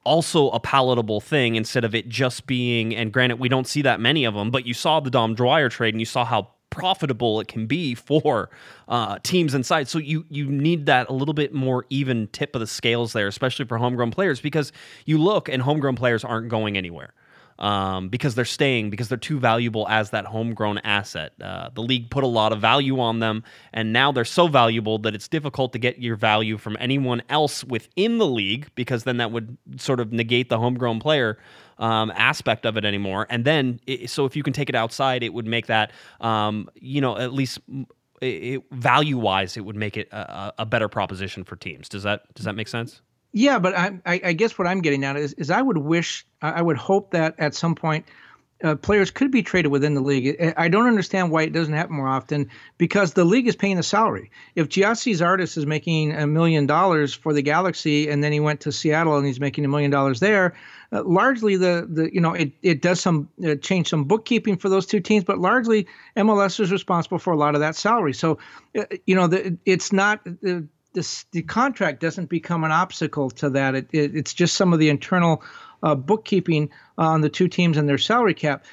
also 0.04 0.50
a 0.50 0.60
palatable 0.60 1.20
thing 1.20 1.56
instead 1.56 1.84
of 1.84 1.94
it 1.94 2.08
just 2.08 2.48
being 2.48 2.96
and 2.96 3.12
granted 3.12 3.40
we 3.40 3.50
don't 3.50 3.68
see 3.68 3.82
that 3.82 4.00
many 4.00 4.24
of 4.24 4.34
them 4.34 4.50
but 4.50 4.66
you 4.66 4.74
saw 4.74 5.00
the 5.00 5.10
dom 5.10 5.36
dwyer 5.36 5.70
trade 5.70 5.94
and 5.94 6.00
you 6.02 6.06
saw 6.06 6.24
how 6.24 6.50
profitable 6.70 7.40
it 7.40 7.48
can 7.48 7.66
be 7.66 7.96
for 7.96 8.50
uh, 8.88 9.18
teams 9.24 9.54
inside. 9.54 9.88
So 9.88 10.00
you 10.00 10.26
you 10.30 10.50
need 10.50 10.86
that 10.86 11.10
a 11.10 11.14
little 11.14 11.34
bit 11.34 11.54
more 11.54 11.86
even 11.90 12.28
tip 12.28 12.56
of 12.56 12.62
the 12.62 12.68
scales 12.68 13.14
there 13.14 13.28
especially 13.28 13.66
for 13.66 13.78
homegrown 13.78 14.12
players 14.12 14.40
because 14.40 14.72
you 15.06 15.18
look 15.18 15.50
and 15.50 15.62
homegrown 15.62 15.96
players 15.96 16.24
aren't 16.24 16.50
going 16.50 16.78
anywhere 16.78 17.14
um, 17.60 18.10
because 18.10 18.36
they're 18.36 18.46
staying 18.46 18.90
because 18.90 19.10
they're 19.10 19.18
too 19.18 19.40
valuable 19.40 19.88
as 19.90 20.10
that 20.10 20.26
homegrown 20.26 20.80
asset. 20.80 21.34
Uh, 21.42 21.70
the 21.74 21.82
league 21.82 22.10
put 22.10 22.24
a 22.24 22.28
lot 22.28 22.52
of 22.52 22.60
value 22.60 23.00
on 23.00 23.20
them, 23.20 23.44
and 23.74 23.94
now 23.94 24.12
they're 24.12 24.26
so 24.26 24.48
valuable 24.48 24.98
that 25.00 25.14
it's 25.14 25.28
difficult 25.28 25.74
to 25.74 25.80
get 25.80 26.00
your 26.00 26.16
value 26.16 26.58
from 26.58 26.78
anyone 26.80 27.22
else 27.30 27.64
within 27.64 28.18
the 28.18 28.26
league 28.26 28.68
because 28.76 29.04
then 29.04 29.18
that 29.18 29.32
would 29.32 29.58
sort 29.78 30.00
of 30.00 30.12
negate 30.12 30.50
the 30.50 30.58
homegrown 30.58 31.00
player. 31.00 31.38
Um, 31.78 32.12
aspect 32.14 32.66
of 32.66 32.76
it 32.76 32.84
anymore, 32.84 33.26
and 33.30 33.46
then 33.46 33.80
it, 33.88 34.10
so 34.10 34.26
if 34.26 34.36
you 34.36 34.44
can 34.44 34.52
take 34.52 34.68
it 34.68 34.76
outside, 34.76 35.24
it 35.24 35.34
would 35.34 35.48
make 35.48 35.68
that 35.68 35.94
um, 36.20 36.70
you 36.76 37.00
know 37.00 37.18
at 37.18 37.32
least 37.32 37.60
value 38.22 39.18
wise, 39.18 39.56
it 39.56 39.62
would 39.62 39.78
make 39.78 39.96
it 39.96 40.10
a, 40.12 40.54
a, 40.58 40.66
better 40.66 40.90
proposition 40.90 41.46
for 41.46 41.56
teams. 41.56 41.88
Does 41.88 42.04
that 42.04 42.34
does 42.34 42.44
that 42.44 42.54
make 42.54 42.68
sense? 42.68 43.02
Yeah, 43.32 43.60
but 43.60 43.78
I, 43.78 44.00
I, 44.06 44.22
I 44.26 44.34
guess 44.34 44.58
what 44.58 44.68
I'm 44.68 44.82
getting 44.82 45.04
at 45.04 45.16
is, 45.16 45.34
is 45.34 45.52
I 45.52 45.62
would 45.62 45.78
wish, 45.78 46.26
I 46.42 46.62
would 46.62 46.78
hope 46.78 47.12
that 47.12 47.36
at 47.38 47.54
some 47.54 47.76
point 47.76 48.06
uh, 48.64 48.76
players 48.76 49.12
could 49.12 49.32
be 49.32 49.42
traded 49.42 49.72
within 49.72 49.94
the 49.94 50.02
league. 50.02 50.54
I 50.58 50.68
don't 50.68 50.88
understand 50.88 51.32
why 51.32 51.44
it 51.44 51.54
doesn't 51.54 51.74
happen 51.74 51.96
more 51.96 52.10
often 52.10 52.50
because 52.78 53.14
the 53.14 53.24
league 53.24 53.48
is 53.48 53.56
paying 53.56 53.78
the 53.78 53.84
salary. 53.84 54.32
If 54.56 54.68
Gyasi 54.68 55.14
Zardes 55.14 55.58
is 55.58 55.66
making 55.66 56.12
a 56.12 56.28
million 56.28 56.66
dollars 56.66 57.14
for 57.14 57.34
the 57.34 57.42
Galaxy 57.42 58.10
and 58.10 58.24
then 58.24 58.34
he 58.34 58.40
went 58.40 58.62
to 58.62 58.72
Seattle 58.72 59.16
and 59.16 59.26
he's 59.26 59.40
making 59.40 59.64
a 59.64 59.70
million 59.70 59.92
dollars 59.92 60.20
there, 60.20 60.56
uh, 60.92 61.04
largely 61.04 61.56
the 61.56 61.88
the 61.90 62.14
you 62.14 62.20
know 62.20 62.34
it 62.34 62.52
it 62.62 62.82
does 62.82 63.00
some 63.00 63.30
uh, 63.46 63.56
change 63.56 63.90
some 63.90 64.06
bookkeeping 64.06 64.58
for 64.58 64.68
those 64.68 64.86
two 64.86 65.00
teams, 65.00 65.24
but 65.24 65.38
largely 65.38 65.88
MLS 66.18 66.60
is 66.60 66.72
responsible 66.72 67.20
for 67.20 67.32
a 67.32 67.38
lot 67.38 67.56
of 67.56 67.62
that 67.62 67.76
salary. 67.76 68.14
So, 68.14 68.40
uh, 68.78 68.86
you 69.06 69.16
know, 69.16 69.28
the, 69.28 69.58
it's 69.66 69.94
not. 69.94 70.24
the 70.24 70.68
the 70.94 71.42
contract 71.44 72.02
doesn't 72.02 72.30
become 72.30 72.64
an 72.64 72.72
obstacle 72.72 73.30
to 73.32 73.52
that. 73.52 73.76
It, 73.76 73.90
it, 73.92 74.16
it's 74.16 74.34
just 74.34 74.56
some 74.56 74.74
of 74.74 74.80
the 74.80 74.90
internal 74.90 75.44
uh, 75.84 75.96
bookkeeping 75.96 76.70
on 76.98 77.22
the 77.22 77.30
two 77.30 77.48
teams 77.48 77.78
and 77.78 77.88
their 77.88 77.98
salary 77.98 78.34
cap. 78.34 78.66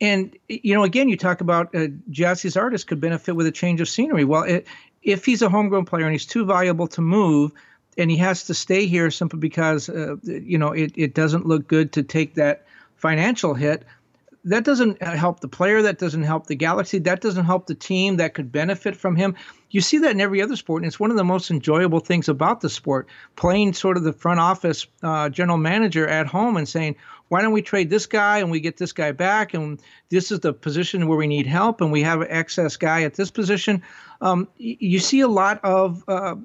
And 0.00 0.36
you 0.48 0.74
know, 0.74 0.84
again, 0.84 1.08
you 1.08 1.16
talk 1.16 1.40
about 1.40 1.74
uh, 1.74 1.88
Gyasi 2.10 2.50
Zardes 2.50 2.86
could 2.86 3.00
benefit 3.00 3.32
with 3.32 3.46
a 3.46 3.52
change 3.52 3.80
of 3.80 3.88
scenery. 3.88 4.24
Well, 4.24 4.42
it, 4.42 4.66
if 5.02 5.24
he's 5.24 5.42
a 5.42 5.48
homegrown 5.48 5.84
player 5.84 6.04
and 6.04 6.12
he's 6.12 6.26
too 6.26 6.44
valuable 6.44 6.88
to 6.88 7.00
move, 7.00 7.52
and 7.96 8.10
he 8.10 8.16
has 8.16 8.44
to 8.44 8.54
stay 8.54 8.86
here 8.86 9.10
simply 9.10 9.38
because 9.38 9.88
uh, 9.88 10.16
you 10.24 10.58
know 10.58 10.72
it, 10.72 10.92
it 10.96 11.14
doesn't 11.14 11.46
look 11.46 11.68
good 11.68 11.92
to 11.92 12.02
take 12.02 12.34
that 12.34 12.66
financial 12.96 13.54
hit 13.54 13.84
that 14.44 14.64
doesn't 14.64 15.02
help 15.02 15.40
the 15.40 15.48
player 15.48 15.82
that 15.82 15.98
doesn't 15.98 16.22
help 16.22 16.46
the 16.46 16.54
galaxy 16.54 16.98
that 16.98 17.20
doesn't 17.20 17.44
help 17.44 17.66
the 17.66 17.74
team 17.74 18.16
that 18.16 18.34
could 18.34 18.52
benefit 18.52 18.96
from 18.96 19.16
him. 19.16 19.34
You 19.70 19.80
see 19.80 19.98
that 19.98 20.12
in 20.12 20.20
every 20.20 20.42
other 20.42 20.56
sport 20.56 20.82
and 20.82 20.86
it's 20.86 21.00
one 21.00 21.10
of 21.10 21.16
the 21.16 21.24
most 21.24 21.50
enjoyable 21.50 22.00
things 22.00 22.28
about 22.28 22.60
the 22.60 22.68
sport 22.68 23.08
playing 23.36 23.72
sort 23.72 23.96
of 23.96 24.04
the 24.04 24.12
front 24.12 24.40
office 24.40 24.86
uh, 25.02 25.28
general 25.28 25.58
manager 25.58 26.06
at 26.06 26.26
home 26.26 26.56
and 26.56 26.68
saying 26.68 26.96
why 27.28 27.42
don't 27.42 27.52
we 27.52 27.62
trade 27.62 27.90
this 27.90 28.06
guy 28.06 28.38
and 28.38 28.50
we 28.50 28.60
get 28.60 28.76
this 28.76 28.92
guy 28.92 29.12
back 29.12 29.54
and 29.54 29.80
this 30.10 30.30
is 30.30 30.40
the 30.40 30.52
position 30.52 31.08
where 31.08 31.18
we 31.18 31.26
need 31.26 31.46
help 31.46 31.80
and 31.80 31.90
we 31.90 32.02
have 32.02 32.20
an 32.20 32.28
excess 32.30 32.76
guy 32.76 33.02
at 33.02 33.14
this 33.14 33.30
position 33.30 33.82
um, 34.20 34.48
you 34.56 34.98
see 34.98 35.20
a 35.20 35.28
lot 35.28 35.60
of 35.64 36.04
uh, 36.08 36.36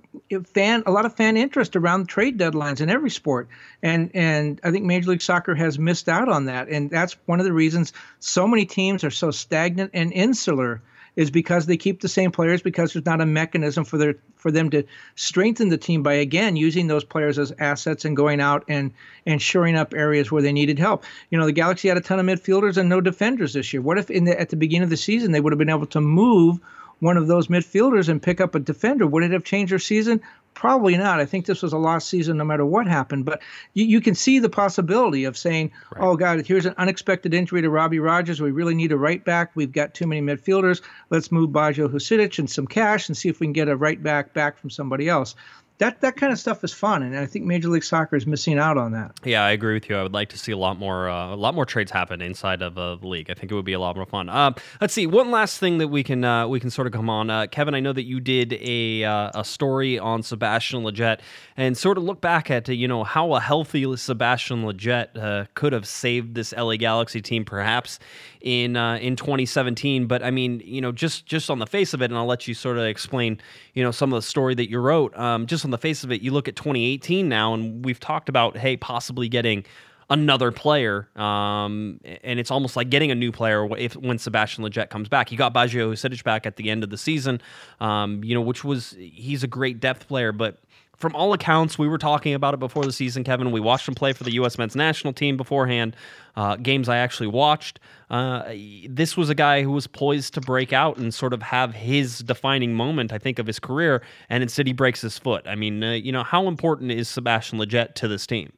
fan 0.45 0.83
a 0.85 0.91
lot 0.91 1.05
of 1.05 1.15
fan 1.15 1.37
interest 1.37 1.75
around 1.75 2.07
trade 2.07 2.37
deadlines 2.37 2.81
in 2.81 2.89
every 2.89 3.09
sport 3.09 3.47
and 3.81 4.11
and 4.13 4.59
I 4.63 4.71
think 4.71 4.85
Major 4.85 5.11
League 5.11 5.21
Soccer 5.21 5.55
has 5.55 5.79
missed 5.79 6.09
out 6.09 6.29
on 6.29 6.45
that 6.45 6.69
and 6.69 6.89
that's 6.89 7.13
one 7.25 7.39
of 7.39 7.45
the 7.45 7.53
reasons 7.53 7.93
so 8.19 8.47
many 8.47 8.65
teams 8.65 9.03
are 9.03 9.11
so 9.11 9.31
stagnant 9.31 9.91
and 9.93 10.11
insular 10.13 10.81
is 11.15 11.29
because 11.29 11.65
they 11.65 11.75
keep 11.75 11.99
the 11.99 12.07
same 12.07 12.31
players 12.31 12.61
because 12.61 12.93
there's 12.93 13.05
not 13.05 13.19
a 13.19 13.25
mechanism 13.25 13.83
for 13.83 13.97
their 13.97 14.15
for 14.35 14.51
them 14.51 14.69
to 14.69 14.83
strengthen 15.15 15.67
the 15.67 15.77
team 15.77 16.01
by 16.01 16.13
again 16.13 16.55
using 16.55 16.87
those 16.87 17.03
players 17.03 17.37
as 17.37 17.53
assets 17.59 18.05
and 18.05 18.15
going 18.15 18.39
out 18.39 18.63
and 18.69 18.93
and 19.25 19.41
shoring 19.41 19.75
up 19.75 19.93
areas 19.93 20.31
where 20.31 20.41
they 20.41 20.53
needed 20.53 20.79
help. 20.79 21.03
You 21.29 21.37
know, 21.37 21.45
the 21.45 21.51
Galaxy 21.51 21.89
had 21.89 21.97
a 21.97 22.01
ton 22.01 22.19
of 22.19 22.25
midfielders 22.25 22.77
and 22.77 22.87
no 22.87 23.01
defenders 23.01 23.51
this 23.51 23.73
year. 23.73 23.81
What 23.81 23.97
if 23.97 24.09
in 24.09 24.23
the, 24.23 24.39
at 24.39 24.49
the 24.49 24.55
beginning 24.55 24.83
of 24.83 24.89
the 24.89 24.97
season 24.97 25.33
they 25.33 25.41
would 25.41 25.51
have 25.51 25.59
been 25.59 25.69
able 25.69 25.87
to 25.87 26.01
move 26.01 26.59
one 26.99 27.17
of 27.17 27.27
those 27.27 27.47
midfielders 27.47 28.09
and 28.09 28.21
pick 28.21 28.41
up 28.41 28.55
a 28.55 28.59
defender? 28.59 29.07
Would 29.07 29.23
it 29.23 29.31
have 29.31 29.43
changed 29.43 29.71
their 29.71 29.79
season? 29.79 30.21
Probably 30.53 30.97
not. 30.97 31.19
I 31.19 31.25
think 31.25 31.45
this 31.45 31.61
was 31.61 31.73
a 31.73 31.77
lost 31.77 32.09
season 32.09 32.37
no 32.37 32.43
matter 32.43 32.65
what 32.65 32.87
happened. 32.87 33.25
But 33.25 33.41
you, 33.73 33.85
you 33.85 34.01
can 34.01 34.15
see 34.15 34.39
the 34.39 34.49
possibility 34.49 35.23
of 35.23 35.37
saying, 35.37 35.71
right. 35.91 36.03
oh, 36.03 36.17
God, 36.17 36.45
here's 36.45 36.65
an 36.65 36.75
unexpected 36.77 37.33
injury 37.33 37.61
to 37.61 37.69
Robbie 37.69 37.99
Rogers. 37.99 38.41
We 38.41 38.51
really 38.51 38.75
need 38.75 38.91
a 38.91 38.97
right 38.97 39.23
back. 39.23 39.51
We've 39.55 39.71
got 39.71 39.93
too 39.93 40.07
many 40.07 40.21
midfielders. 40.21 40.81
Let's 41.09 41.31
move 41.31 41.51
Baggio 41.51 41.87
Husidic 41.87 42.39
and 42.39 42.49
some 42.49 42.67
cash 42.67 43.07
and 43.07 43.15
see 43.15 43.29
if 43.29 43.39
we 43.39 43.47
can 43.47 43.53
get 43.53 43.69
a 43.69 43.75
right 43.75 44.01
back 44.01 44.33
back 44.33 44.57
from 44.57 44.69
somebody 44.69 45.07
else 45.07 45.35
that 45.79 46.01
that 46.01 46.17
kind 46.17 46.33
of 46.33 46.37
stuff 46.37 46.63
is 46.63 46.73
fun, 46.73 47.01
and 47.03 47.17
I 47.17 47.25
think 47.25 47.45
Major 47.45 47.69
League 47.69 47.85
Soccer 47.85 48.17
is 48.17 48.27
missing 48.27 48.59
out 48.59 48.77
on 48.77 48.91
that. 48.91 49.13
Yeah, 49.23 49.43
I 49.43 49.51
agree 49.51 49.73
with 49.73 49.89
you. 49.89 49.95
I 49.95 50.03
would 50.03 50.13
like 50.13 50.27
to 50.29 50.37
see 50.37 50.51
a 50.51 50.57
lot 50.57 50.77
more 50.77 51.09
uh, 51.09 51.33
a 51.33 51.37
lot 51.37 51.55
more 51.55 51.65
trades 51.65 51.89
happen 51.89 52.21
inside 52.21 52.61
of 52.61 52.77
uh, 52.77 52.97
the 52.97 53.07
league. 53.07 53.29
I 53.31 53.33
think 53.33 53.49
it 53.51 53.55
would 53.55 53.65
be 53.65 53.73
a 53.73 53.79
lot 53.79 53.95
more 53.95 54.05
fun. 54.05 54.27
Uh, 54.27 54.51
let's 54.81 54.93
see 54.93 55.07
one 55.07 55.31
last 55.31 55.57
thing 55.57 55.77
that 55.77 55.87
we 55.87 56.03
can 56.03 56.25
uh, 56.25 56.47
we 56.47 56.59
can 56.59 56.69
sort 56.69 56.85
of 56.85 56.91
come 56.91 57.09
on, 57.09 57.29
uh, 57.29 57.47
Kevin. 57.47 57.73
I 57.73 57.79
know 57.79 57.93
that 57.93 58.03
you 58.03 58.19
did 58.19 58.53
a 58.59 59.05
uh, 59.05 59.31
a 59.33 59.45
story 59.45 59.97
on 59.97 60.21
Sebastian 60.21 60.83
Lletget 60.83 61.21
and 61.55 61.77
sort 61.77 61.97
of 61.97 62.03
look 62.03 62.19
back 62.19 62.51
at 62.51 62.67
you 62.67 62.87
know 62.87 63.05
how 63.05 63.33
a 63.33 63.39
healthy 63.39 63.95
Sebastian 63.95 64.63
Lletget 64.63 65.47
could 65.53 65.71
have 65.71 65.87
saved 65.87 66.35
this 66.35 66.53
LA 66.53 66.75
Galaxy 66.75 67.21
team, 67.21 67.45
perhaps 67.45 67.99
in 68.41 68.75
in 68.75 69.15
2017. 69.15 70.07
But 70.07 70.23
I 70.23 70.31
mean, 70.31 70.61
you 70.63 70.81
know, 70.81 70.91
just 70.91 71.25
just 71.25 71.49
on 71.49 71.59
the 71.59 71.67
face 71.67 71.93
of 71.93 72.01
it, 72.01 72.05
and 72.05 72.17
I'll 72.17 72.25
let 72.25 72.47
you 72.47 72.53
sort 72.53 72.77
of 72.77 72.85
explain, 72.85 73.39
you 73.73 73.83
know, 73.83 73.91
some 73.91 74.13
of 74.13 74.17
the 74.17 74.27
story 74.27 74.55
that 74.55 74.69
you 74.69 74.79
wrote. 74.79 75.17
Um, 75.17 75.45
just 75.45 75.65
on 75.65 75.71
the 75.71 75.77
face 75.77 76.03
of 76.03 76.11
it, 76.11 76.21
you 76.21 76.31
look 76.31 76.47
at 76.47 76.55
2018 76.55 77.27
now, 77.27 77.53
and 77.53 77.83
we've 77.83 77.99
talked 77.99 78.29
about, 78.29 78.57
hey, 78.57 78.77
possibly 78.77 79.29
getting 79.29 79.65
another 80.11 80.51
player, 80.51 81.07
um, 81.15 81.99
and 82.23 82.39
it's 82.39 82.49
almost 82.49 82.75
like 82.75 82.89
getting 82.89 83.11
a 83.11 83.15
new 83.15 83.31
player 83.31 83.67
if 83.77 83.95
when 83.95 84.17
Sebastian 84.17 84.63
Lletget 84.63 84.89
comes 84.89 85.07
back. 85.07 85.31
You 85.31 85.37
got 85.37 85.53
Baggio 85.53 85.91
Husidic 85.91 86.23
back 86.23 86.45
at 86.45 86.55
the 86.55 86.69
end 86.69 86.83
of 86.83 86.89
the 86.89 86.97
season, 86.97 87.41
um, 87.79 88.23
you 88.23 88.33
know, 88.33 88.41
which 88.41 88.63
was 88.63 88.95
he's 88.97 89.43
a 89.43 89.47
great 89.47 89.79
depth 89.79 90.07
player, 90.07 90.31
but 90.31 90.59
from 90.99 91.15
all 91.15 91.31
accounts, 91.33 91.79
we 91.79 91.87
were 91.87 91.97
talking 91.97 92.33
about 92.33 92.53
it 92.53 92.59
before 92.59 92.83
the 92.83 92.91
season, 92.91 93.23
Kevin. 93.23 93.51
We 93.51 93.61
watched 93.61 93.87
him 93.87 93.95
play 93.95 94.11
for 94.13 94.25
the 94.25 94.33
U.S. 94.33 94.57
men's 94.57 94.75
national 94.75 95.13
team 95.13 95.37
beforehand. 95.37 95.95
Uh, 96.35 96.57
games 96.57 96.89
I 96.89 96.97
actually 96.97 97.27
watched. 97.27 97.79
Uh, 98.09 98.43
this 98.87 99.15
was 99.15 99.29
a 99.29 99.35
guy 99.35 99.63
who 99.63 99.71
was 99.71 99.87
poised 99.87 100.33
to 100.33 100.41
break 100.41 100.73
out 100.73 100.97
and 100.97 101.13
sort 101.13 101.33
of 101.33 101.41
have 101.41 101.73
his 101.73 102.19
defining 102.19 102.73
moment, 102.73 103.13
I 103.13 103.17
think, 103.17 103.39
of 103.39 103.47
his 103.47 103.59
career, 103.59 104.01
and 104.29 104.43
instead 104.43 104.67
he 104.67 104.73
breaks 104.73 105.01
his 105.01 105.17
foot. 105.17 105.47
I 105.47 105.55
mean, 105.55 105.83
uh, 105.83 105.93
you 105.93 106.11
know, 106.11 106.23
how 106.23 106.47
important 106.47 106.91
is 106.91 107.07
Sebastian 107.07 107.59
Lletget 107.59 107.95
to 107.95 108.07
this 108.07 108.27
team? 108.27 108.51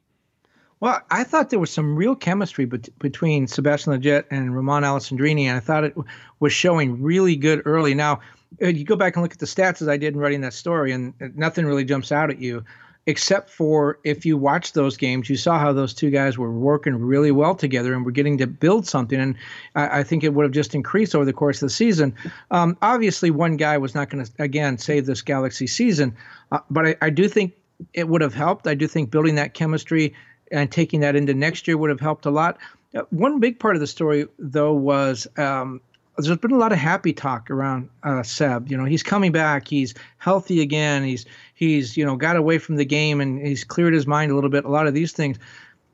Well, 0.80 1.00
I 1.12 1.22
thought 1.22 1.50
there 1.50 1.60
was 1.60 1.70
some 1.70 1.94
real 1.94 2.16
chemistry 2.16 2.64
between 2.64 3.46
Sebastian 3.46 3.92
Lletget 3.92 4.24
and 4.32 4.54
Romain 4.54 4.82
Alessandrini, 4.82 5.44
and 5.44 5.56
I 5.56 5.60
thought 5.60 5.84
it 5.84 5.94
was 6.40 6.52
showing 6.52 7.00
really 7.00 7.36
good 7.36 7.62
early. 7.64 7.94
Now, 7.94 8.18
you 8.60 8.84
go 8.84 8.96
back 8.96 9.16
and 9.16 9.22
look 9.22 9.32
at 9.32 9.38
the 9.38 9.46
stats 9.46 9.82
as 9.82 9.88
I 9.88 9.96
did 9.96 10.14
in 10.14 10.20
writing 10.20 10.40
that 10.42 10.52
story, 10.52 10.92
and 10.92 11.14
nothing 11.34 11.66
really 11.66 11.84
jumps 11.84 12.12
out 12.12 12.30
at 12.30 12.38
you, 12.38 12.64
except 13.06 13.50
for 13.50 13.98
if 14.04 14.24
you 14.24 14.36
watch 14.36 14.72
those 14.72 14.96
games, 14.96 15.28
you 15.28 15.36
saw 15.36 15.58
how 15.58 15.72
those 15.72 15.92
two 15.92 16.10
guys 16.10 16.38
were 16.38 16.52
working 16.52 16.94
really 16.94 17.32
well 17.32 17.54
together 17.54 17.94
and 17.94 18.04
were 18.04 18.12
getting 18.12 18.38
to 18.38 18.46
build 18.46 18.86
something. 18.86 19.20
And 19.20 19.36
I, 19.74 20.00
I 20.00 20.02
think 20.02 20.22
it 20.22 20.34
would 20.34 20.44
have 20.44 20.52
just 20.52 20.74
increased 20.74 21.14
over 21.14 21.24
the 21.24 21.32
course 21.32 21.62
of 21.62 21.66
the 21.66 21.74
season. 21.74 22.14
Um, 22.50 22.76
obviously, 22.82 23.30
one 23.30 23.56
guy 23.56 23.78
was 23.78 23.94
not 23.94 24.10
going 24.10 24.24
to 24.24 24.30
again 24.38 24.78
save 24.78 25.06
this 25.06 25.22
Galaxy 25.22 25.66
season, 25.66 26.16
uh, 26.52 26.60
but 26.70 26.86
I, 26.86 26.96
I 27.02 27.10
do 27.10 27.28
think 27.28 27.54
it 27.94 28.08
would 28.08 28.20
have 28.20 28.34
helped. 28.34 28.66
I 28.66 28.74
do 28.74 28.86
think 28.86 29.10
building 29.10 29.34
that 29.34 29.54
chemistry 29.54 30.14
and 30.52 30.70
taking 30.70 31.00
that 31.00 31.16
into 31.16 31.34
next 31.34 31.66
year 31.66 31.76
would 31.76 31.90
have 31.90 32.00
helped 32.00 32.26
a 32.26 32.30
lot. 32.30 32.58
Uh, 32.94 33.02
one 33.10 33.40
big 33.40 33.58
part 33.58 33.74
of 33.74 33.80
the 33.80 33.86
story, 33.86 34.26
though, 34.38 34.74
was 34.74 35.26
um, 35.38 35.80
there's 36.18 36.36
been 36.38 36.52
a 36.52 36.58
lot 36.58 36.72
of 36.72 36.78
happy 36.78 37.12
talk 37.12 37.50
around 37.50 37.88
uh, 38.02 38.22
Seb. 38.22 38.70
You 38.70 38.76
know, 38.76 38.84
he's 38.84 39.02
coming 39.02 39.32
back. 39.32 39.66
He's 39.66 39.94
healthy 40.18 40.60
again. 40.60 41.04
He's 41.04 41.24
he's 41.54 41.96
you 41.96 42.04
know 42.04 42.16
got 42.16 42.36
away 42.36 42.58
from 42.58 42.76
the 42.76 42.84
game 42.84 43.20
and 43.20 43.44
he's 43.44 43.64
cleared 43.64 43.94
his 43.94 44.06
mind 44.06 44.30
a 44.30 44.34
little 44.34 44.50
bit. 44.50 44.64
A 44.64 44.68
lot 44.68 44.86
of 44.86 44.94
these 44.94 45.12
things. 45.12 45.38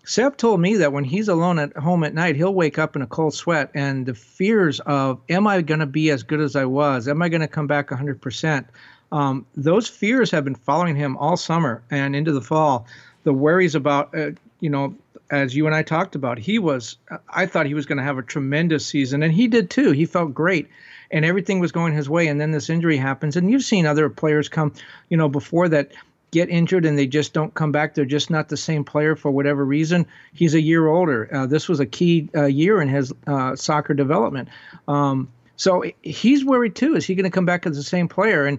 Seb 0.05 0.39
told 0.39 0.61
me 0.61 0.77
that 0.77 0.93
when 0.93 1.05
he's 1.05 1.29
alone 1.29 1.59
at 1.59 1.77
home 1.77 2.03
at 2.03 2.15
night, 2.15 2.35
he'll 2.35 2.55
wake 2.55 2.79
up 2.79 2.97
in 2.97 3.03
a 3.03 3.07
cold 3.07 3.35
sweat, 3.35 3.71
and 3.75 4.07
the 4.07 4.15
fears 4.15 4.81
of 4.81 5.21
"Am 5.29 5.47
I 5.47 5.61
going 5.61 5.81
to 5.81 5.87
be 5.87 6.11
as 6.11 6.23
good 6.23 6.41
as 6.41 6.57
I 6.57 6.65
was? 6.65 7.07
Am 7.07 7.21
I 7.23 7.29
going 7.29 7.43
to 7.43 7.49
come 7.49 7.67
back 7.67 7.91
100 7.91 8.13
um, 8.13 8.19
percent?" 8.19 8.67
Those 9.55 9.87
fears 9.89 10.31
have 10.31 10.45
been 10.45 10.55
following 10.55 10.97
him 10.97 11.17
all 11.19 11.37
summer 11.37 11.83
and 11.91 12.17
into 12.17 12.33
the 12.33 12.41
fall. 12.41 12.87
The 13.25 13.35
worries 13.35 13.75
about 13.75 14.17
uh, 14.17 14.31
you 14.61 14.71
know 14.71 14.97
as 15.31 15.55
you 15.55 15.67
and 15.67 15.75
I 15.75 15.83
talked 15.83 16.15
about, 16.15 16.39
he 16.39 16.59
was, 16.59 16.97
I 17.29 17.47
thought 17.47 17.67
he 17.67 17.75
was 17.75 17.87
going 17.87 17.99
to 17.99 18.05
have 18.05 18.19
a 18.19 18.23
tremendous 18.23 18.87
season, 18.87 19.23
and 19.23 19.33
he 19.33 19.49
did 19.49 19.71
too. 19.71 19.93
He 19.93 20.07
felt 20.07 20.35
great, 20.35 20.69
and 21.11 21.25
everything 21.25 21.61
was 21.61 21.73
going 21.73 21.95
his 21.95 22.09
way. 22.09 22.29
And 22.29 22.41
then 22.41 22.51
this 22.51 22.71
injury 22.71 22.97
happens, 22.97 23.37
and 23.37 23.51
you've 23.51 23.65
seen 23.65 23.87
other 23.87 24.09
players 24.09 24.49
come, 24.49 24.73
you 25.09 25.17
know, 25.17 25.29
before 25.29 25.69
that 25.69 25.93
get 26.31 26.49
injured 26.51 26.85
and 26.85 26.99
they 26.99 27.07
just 27.07 27.33
don't 27.33 27.55
come 27.55 27.73
back. 27.73 27.95
They're 27.95 28.05
just 28.05 28.31
not 28.31 28.49
the 28.49 28.57
same 28.57 28.85
player 28.85 29.17
for 29.17 29.31
whatever 29.31 29.65
reason. 29.65 30.07
He's 30.35 30.55
a 30.55 30.61
year 30.61 30.87
older. 30.87 31.29
Uh, 31.35 31.47
this 31.47 31.69
was 31.69 31.81
a 31.81 31.87
key 31.87 32.29
uh, 32.35 32.45
year 32.45 32.81
in 32.81 32.89
his 32.89 33.13
uh, 33.27 33.57
soccer 33.57 33.95
development. 33.95 34.49
Um, 34.87 35.29
so 35.57 35.85
he's 36.03 36.45
worried 36.45 36.75
too. 36.75 36.95
Is 36.95 37.05
he 37.05 37.15
going 37.15 37.25
to 37.25 37.31
come 37.31 37.47
back 37.47 37.67
as 37.67 37.77
the 37.77 37.83
same 37.83 38.09
player? 38.09 38.47
And 38.47 38.59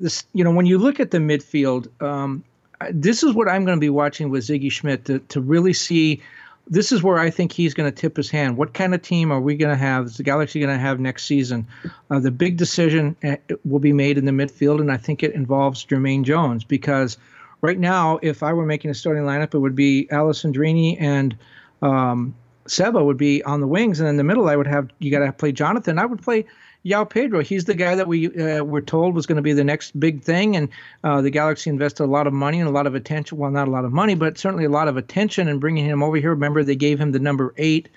this, 0.00 0.24
you 0.32 0.44
know, 0.44 0.52
when 0.52 0.66
you 0.66 0.78
look 0.78 1.00
at 1.00 1.10
the 1.10 1.18
midfield, 1.18 1.88
um, 2.00 2.44
this 2.90 3.22
is 3.22 3.34
what 3.34 3.48
I'm 3.48 3.64
going 3.64 3.76
to 3.76 3.80
be 3.80 3.90
watching 3.90 4.30
with 4.30 4.44
Sigi 4.44 4.70
Schmid 4.70 5.04
to, 5.06 5.18
to 5.20 5.40
really 5.40 5.72
see. 5.72 6.22
This 6.70 6.92
is 6.92 7.02
where 7.02 7.18
I 7.18 7.30
think 7.30 7.52
he's 7.52 7.72
going 7.72 7.90
to 7.90 7.96
tip 7.96 8.16
his 8.16 8.30
hand. 8.30 8.58
What 8.58 8.74
kind 8.74 8.94
of 8.94 9.00
team 9.00 9.32
are 9.32 9.40
we 9.40 9.56
going 9.56 9.70
to 9.70 9.76
have? 9.76 10.06
Is 10.06 10.16
the 10.18 10.22
Galaxy 10.22 10.60
going 10.60 10.74
to 10.74 10.78
have 10.78 11.00
next 11.00 11.24
season? 11.24 11.66
Uh, 12.10 12.20
the 12.20 12.30
big 12.30 12.58
decision 12.58 13.16
uh, 13.24 13.36
will 13.64 13.78
be 13.78 13.92
made 13.92 14.18
in 14.18 14.26
the 14.26 14.32
midfield, 14.32 14.80
and 14.80 14.92
I 14.92 14.98
think 14.98 15.22
it 15.22 15.32
involves 15.32 15.84
Jermaine 15.86 16.24
Jones 16.24 16.64
because 16.64 17.16
right 17.62 17.78
now, 17.78 18.18
if 18.22 18.42
I 18.42 18.52
were 18.52 18.66
making 18.66 18.90
a 18.90 18.94
starting 18.94 19.22
lineup, 19.22 19.54
it 19.54 19.58
would 19.58 19.74
be 19.74 20.08
Alessandrini 20.12 21.00
and 21.00 21.36
um, 21.80 22.34
Seba 22.66 23.02
would 23.02 23.16
be 23.16 23.42
on 23.44 23.60
the 23.60 23.66
wings, 23.66 23.98
and 23.98 24.08
in 24.08 24.16
the 24.16 24.24
middle, 24.24 24.48
I 24.48 24.56
would 24.56 24.66
have 24.66 24.90
you 24.98 25.10
got 25.10 25.24
to 25.24 25.32
play 25.32 25.52
Jonathan. 25.52 25.98
I 25.98 26.06
would 26.06 26.22
play 26.22 26.44
João 26.84 27.08
Pedro. 27.08 27.42
He's 27.42 27.64
the 27.64 27.74
guy 27.74 27.94
that 27.94 28.06
we 28.06 28.28
uh, 28.28 28.62
were 28.62 28.80
told 28.80 29.14
was 29.14 29.26
going 29.26 29.36
to 29.36 29.42
be 29.42 29.52
the 29.52 29.64
next 29.64 29.98
big 29.98 30.22
thing, 30.22 30.56
and 30.56 30.68
uh, 31.04 31.20
the 31.20 31.30
Galaxy 31.30 31.70
invested 31.70 32.04
a 32.04 32.06
lot 32.06 32.26
of 32.26 32.32
money 32.32 32.60
and 32.60 32.68
a 32.68 32.72
lot 32.72 32.86
of 32.86 32.94
attention. 32.94 33.38
Well, 33.38 33.50
not 33.50 33.68
a 33.68 33.70
lot 33.70 33.84
of 33.84 33.92
money, 33.92 34.14
but 34.14 34.38
certainly 34.38 34.64
a 34.64 34.70
lot 34.70 34.88
of 34.88 34.96
attention 34.96 35.48
in 35.48 35.58
bringing 35.58 35.84
him 35.84 36.02
over 36.02 36.16
here. 36.16 36.30
Remember, 36.30 36.62
they 36.62 36.76
gave 36.76 37.00
him 37.00 37.12
the 37.12 37.18
number 37.18 37.52
eight 37.56 37.88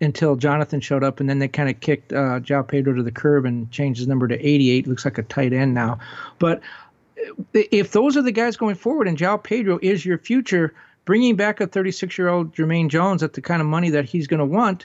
until 0.00 0.36
Jonathan 0.36 0.80
showed 0.80 1.02
up, 1.02 1.20
and 1.20 1.28
then 1.28 1.38
they 1.38 1.48
kind 1.48 1.70
of 1.70 1.80
kicked 1.80 2.12
uh, 2.12 2.40
João 2.40 2.66
Pedro 2.66 2.94
to 2.94 3.02
the 3.02 3.10
curb 3.10 3.46
and 3.46 3.70
changed 3.70 3.98
his 3.98 4.08
number 4.08 4.28
to 4.28 4.38
88. 4.38 4.86
Looks 4.86 5.04
like 5.04 5.18
a 5.18 5.22
tight 5.22 5.52
end 5.52 5.74
now. 5.74 5.98
But 6.38 6.60
if 7.54 7.92
those 7.92 8.16
are 8.16 8.22
the 8.22 8.32
guys 8.32 8.56
going 8.56 8.74
forward, 8.74 9.08
and 9.08 9.16
João 9.16 9.42
Pedro 9.42 9.78
is 9.80 10.04
your 10.04 10.18
future, 10.18 10.74
bringing 11.04 11.36
back 11.36 11.60
a 11.60 11.66
36 11.66 12.18
year 12.18 12.28
old 12.28 12.54
Jermaine 12.54 12.88
Jones 12.88 13.22
at 13.22 13.32
the 13.32 13.40
kind 13.40 13.62
of 13.62 13.68
money 13.68 13.90
that 13.90 14.04
he's 14.04 14.26
going 14.26 14.40
to 14.40 14.46
want 14.46 14.84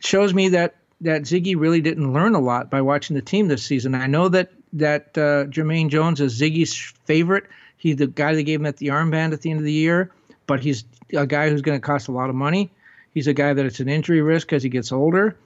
shows 0.00 0.34
me 0.34 0.48
that 0.48 0.74
that 1.02 1.22
Ziggy 1.22 1.58
really 1.58 1.80
didn't 1.80 2.12
learn 2.12 2.34
a 2.34 2.40
lot 2.40 2.70
by 2.70 2.80
watching 2.80 3.14
the 3.14 3.22
team 3.22 3.48
this 3.48 3.62
season. 3.62 3.94
I 3.94 4.06
know 4.06 4.28
that 4.28 4.50
that 4.74 5.18
uh, 5.18 5.44
Jermaine 5.46 5.88
Jones 5.88 6.20
is 6.20 6.40
Ziggy's 6.40 6.74
favorite. 7.04 7.44
He's 7.76 7.96
the 7.96 8.06
guy 8.06 8.34
that 8.34 8.42
gave 8.44 8.60
him 8.60 8.66
at 8.66 8.78
the 8.78 8.88
armband 8.88 9.32
at 9.32 9.42
the 9.42 9.50
end 9.50 9.58
of 9.58 9.64
the 9.64 9.72
year, 9.72 10.10
but 10.46 10.60
he's 10.60 10.84
a 11.14 11.26
guy 11.26 11.50
who's 11.50 11.62
going 11.62 11.78
to 11.78 11.84
cost 11.84 12.08
a 12.08 12.12
lot 12.12 12.30
of 12.30 12.36
money. 12.36 12.70
He's 13.12 13.26
a 13.26 13.34
guy 13.34 13.52
that 13.52 13.66
it's 13.66 13.80
an 13.80 13.88
injury 13.88 14.22
risk 14.22 14.52
as 14.52 14.62
he 14.62 14.68
gets 14.68 14.92
older. 14.92 15.36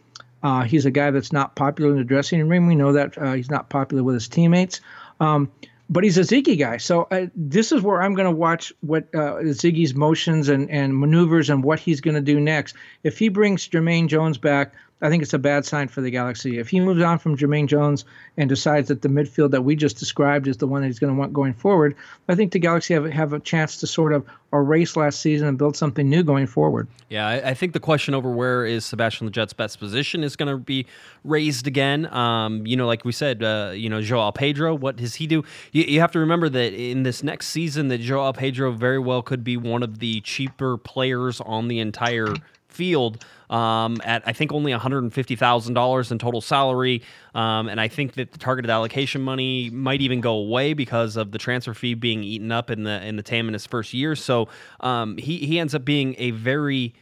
Uh, 0.43 0.63
he's 0.63 0.87
a 0.87 0.91
guy 0.91 1.11
that's 1.11 1.33
not 1.33 1.57
popular 1.57 1.91
in 1.91 1.97
the 1.97 2.05
dressing 2.05 2.47
room. 2.49 2.67
We 2.67 2.77
know 2.77 2.93
that 2.93 3.19
uh, 3.19 3.33
he's 3.33 3.51
not 3.51 3.69
popular 3.69 4.05
with 4.05 4.15
his 4.15 4.29
teammates. 4.29 4.81
Um, 5.19 5.51
but 5.89 6.05
he's 6.05 6.19
a 6.19 6.23
Ziggy 6.23 6.59
guy. 6.59 6.79
So 6.79 7.07
uh, 7.11 7.27
this 7.35 7.73
is 7.73 7.81
where 7.81 8.03
I'm 8.03 8.15
going 8.15 8.27
to 8.27 8.37
watch 8.37 8.73
what 8.81 9.05
uh, 9.15 9.39
Ziggy's 9.55 9.95
motions 9.95 10.49
and, 10.49 10.71
and 10.71 10.99
maneuvers 10.99 11.49
and 11.49 11.63
what 11.63 11.79
he's 11.79 12.01
going 12.01 12.17
to 12.17 12.21
do 12.21 12.41
next. 12.41 12.75
If 13.03 13.19
he 13.19 13.29
brings 13.29 13.69
Jermaine 13.69 14.09
Jones 14.09 14.39
back, 14.39 14.75
I 15.03 15.11
think 15.11 15.23
it's 15.23 15.35
a 15.35 15.39
bad 15.39 15.67
sign 15.67 15.89
for 15.89 16.01
the 16.01 16.11
Galaxy. 16.11 16.59
If 16.59 16.71
he 16.71 16.81
moves 16.81 17.03
on 17.03 17.19
from 17.19 17.37
Jermaine 17.37 17.67
Jones 17.67 18.07
and 18.39 18.49
decides 18.49 18.89
that 18.89 19.03
the 19.03 19.09
midfield 19.09 19.51
that 19.51 19.63
we 19.63 19.77
just 19.77 19.99
described 19.99 20.49
is 20.49 20.57
the 20.57 20.67
one 20.67 20.81
that 20.81 20.87
he's 20.87 20.99
going 20.99 21.13
to 21.13 21.19
want 21.19 21.35
going 21.35 21.53
forward, 21.53 21.95
I 22.29 22.35
think 22.35 22.53
the 22.53 22.59
Galaxy 22.59 22.95
have, 22.95 23.05
have 23.05 23.35
a 23.35 23.41
chance 23.41 23.77
to 23.79 23.87
sort 23.87 24.15
of 24.15 24.27
erase 24.55 24.97
last 24.97 25.21
season 25.21 25.49
and 25.49 25.59
build 25.59 25.77
something 25.77 26.09
new 26.09 26.23
going 26.23 26.47
forward. 26.47 26.89
Yeah, 27.11 27.27
I, 27.27 27.51
I 27.51 27.55
think 27.55 27.75
the 27.75 27.81
question 27.81 28.15
over 28.15 28.31
where 28.31 28.65
is 28.65 28.87
Sebastian 28.87 29.31
Lletget's 29.31 29.53
best 29.53 29.79
position 29.79 30.25
is 30.25 30.35
going 30.35 30.51
to 30.51 30.57
be 30.57 30.87
raised 31.25 31.67
again. 31.67 32.07
Um, 32.13 32.67
you 32.67 32.77
know, 32.77 32.87
like 32.87 33.05
we 33.05 33.13
said, 33.13 33.43
uh, 33.43 33.73
you 33.75 33.91
know, 33.91 34.01
Joao 34.01 34.31
Pedro, 34.31 34.75
what 34.75 34.97
does 34.97 35.17
he 35.17 35.27
do? 35.27 35.45
You, 35.73 35.85
you 35.85 36.01
have 36.01 36.13
to 36.13 36.19
remember 36.19 36.49
that 36.49 36.73
in 36.73 37.03
this 37.03 37.23
next 37.23 37.49
season, 37.49 37.89
that 37.89 37.99
Joao 37.99 38.33
Pedro 38.33 38.73
very 38.73 38.99
well 38.99 39.21
could 39.21 39.45
be 39.45 39.59
one 39.59 39.83
of 39.83 39.99
the 39.99 40.23
cheaper 40.23 40.79
players 40.79 41.41
on 41.43 41.69
the 41.69 41.81
entire 41.81 42.35
field 42.77 43.25
um, 43.51 44.01
at 44.05 44.23
I 44.27 44.33
think 44.33 44.53
only 44.53 44.73
$150,000 44.73 46.11
in 46.11 46.19
total 46.19 46.41
salary. 46.41 47.03
Um, 47.35 47.69
and 47.69 47.81
I 47.81 47.89
think 47.89 48.15
that 48.15 48.33
the 48.33 48.39
targeted 48.39 48.71
allocation 48.71 49.23
money 49.23 49.71
might 49.71 50.01
even 50.01 50.21
go 50.21 50.35
away 50.35 50.75
because 50.75 51.17
of 51.17 51.33
the 51.33 51.39
transfer 51.39 51.75
fee 51.75 51.95
being 51.95 52.23
eaten 52.23 52.53
up 52.53 52.71
in 52.71 52.85
the 52.85 53.05
in 53.05 53.17
the 53.17 53.23
TAM 53.23 53.49
in 53.49 53.55
his 53.55 53.67
first 53.67 53.95
year. 53.95 54.17
So 54.17 54.49
um, 54.81 55.17
he 55.17 55.39
he 55.39 55.59
ends 55.59 55.75
up 55.75 55.85
being 55.85 56.15
a 56.19 56.31
very 56.33 56.95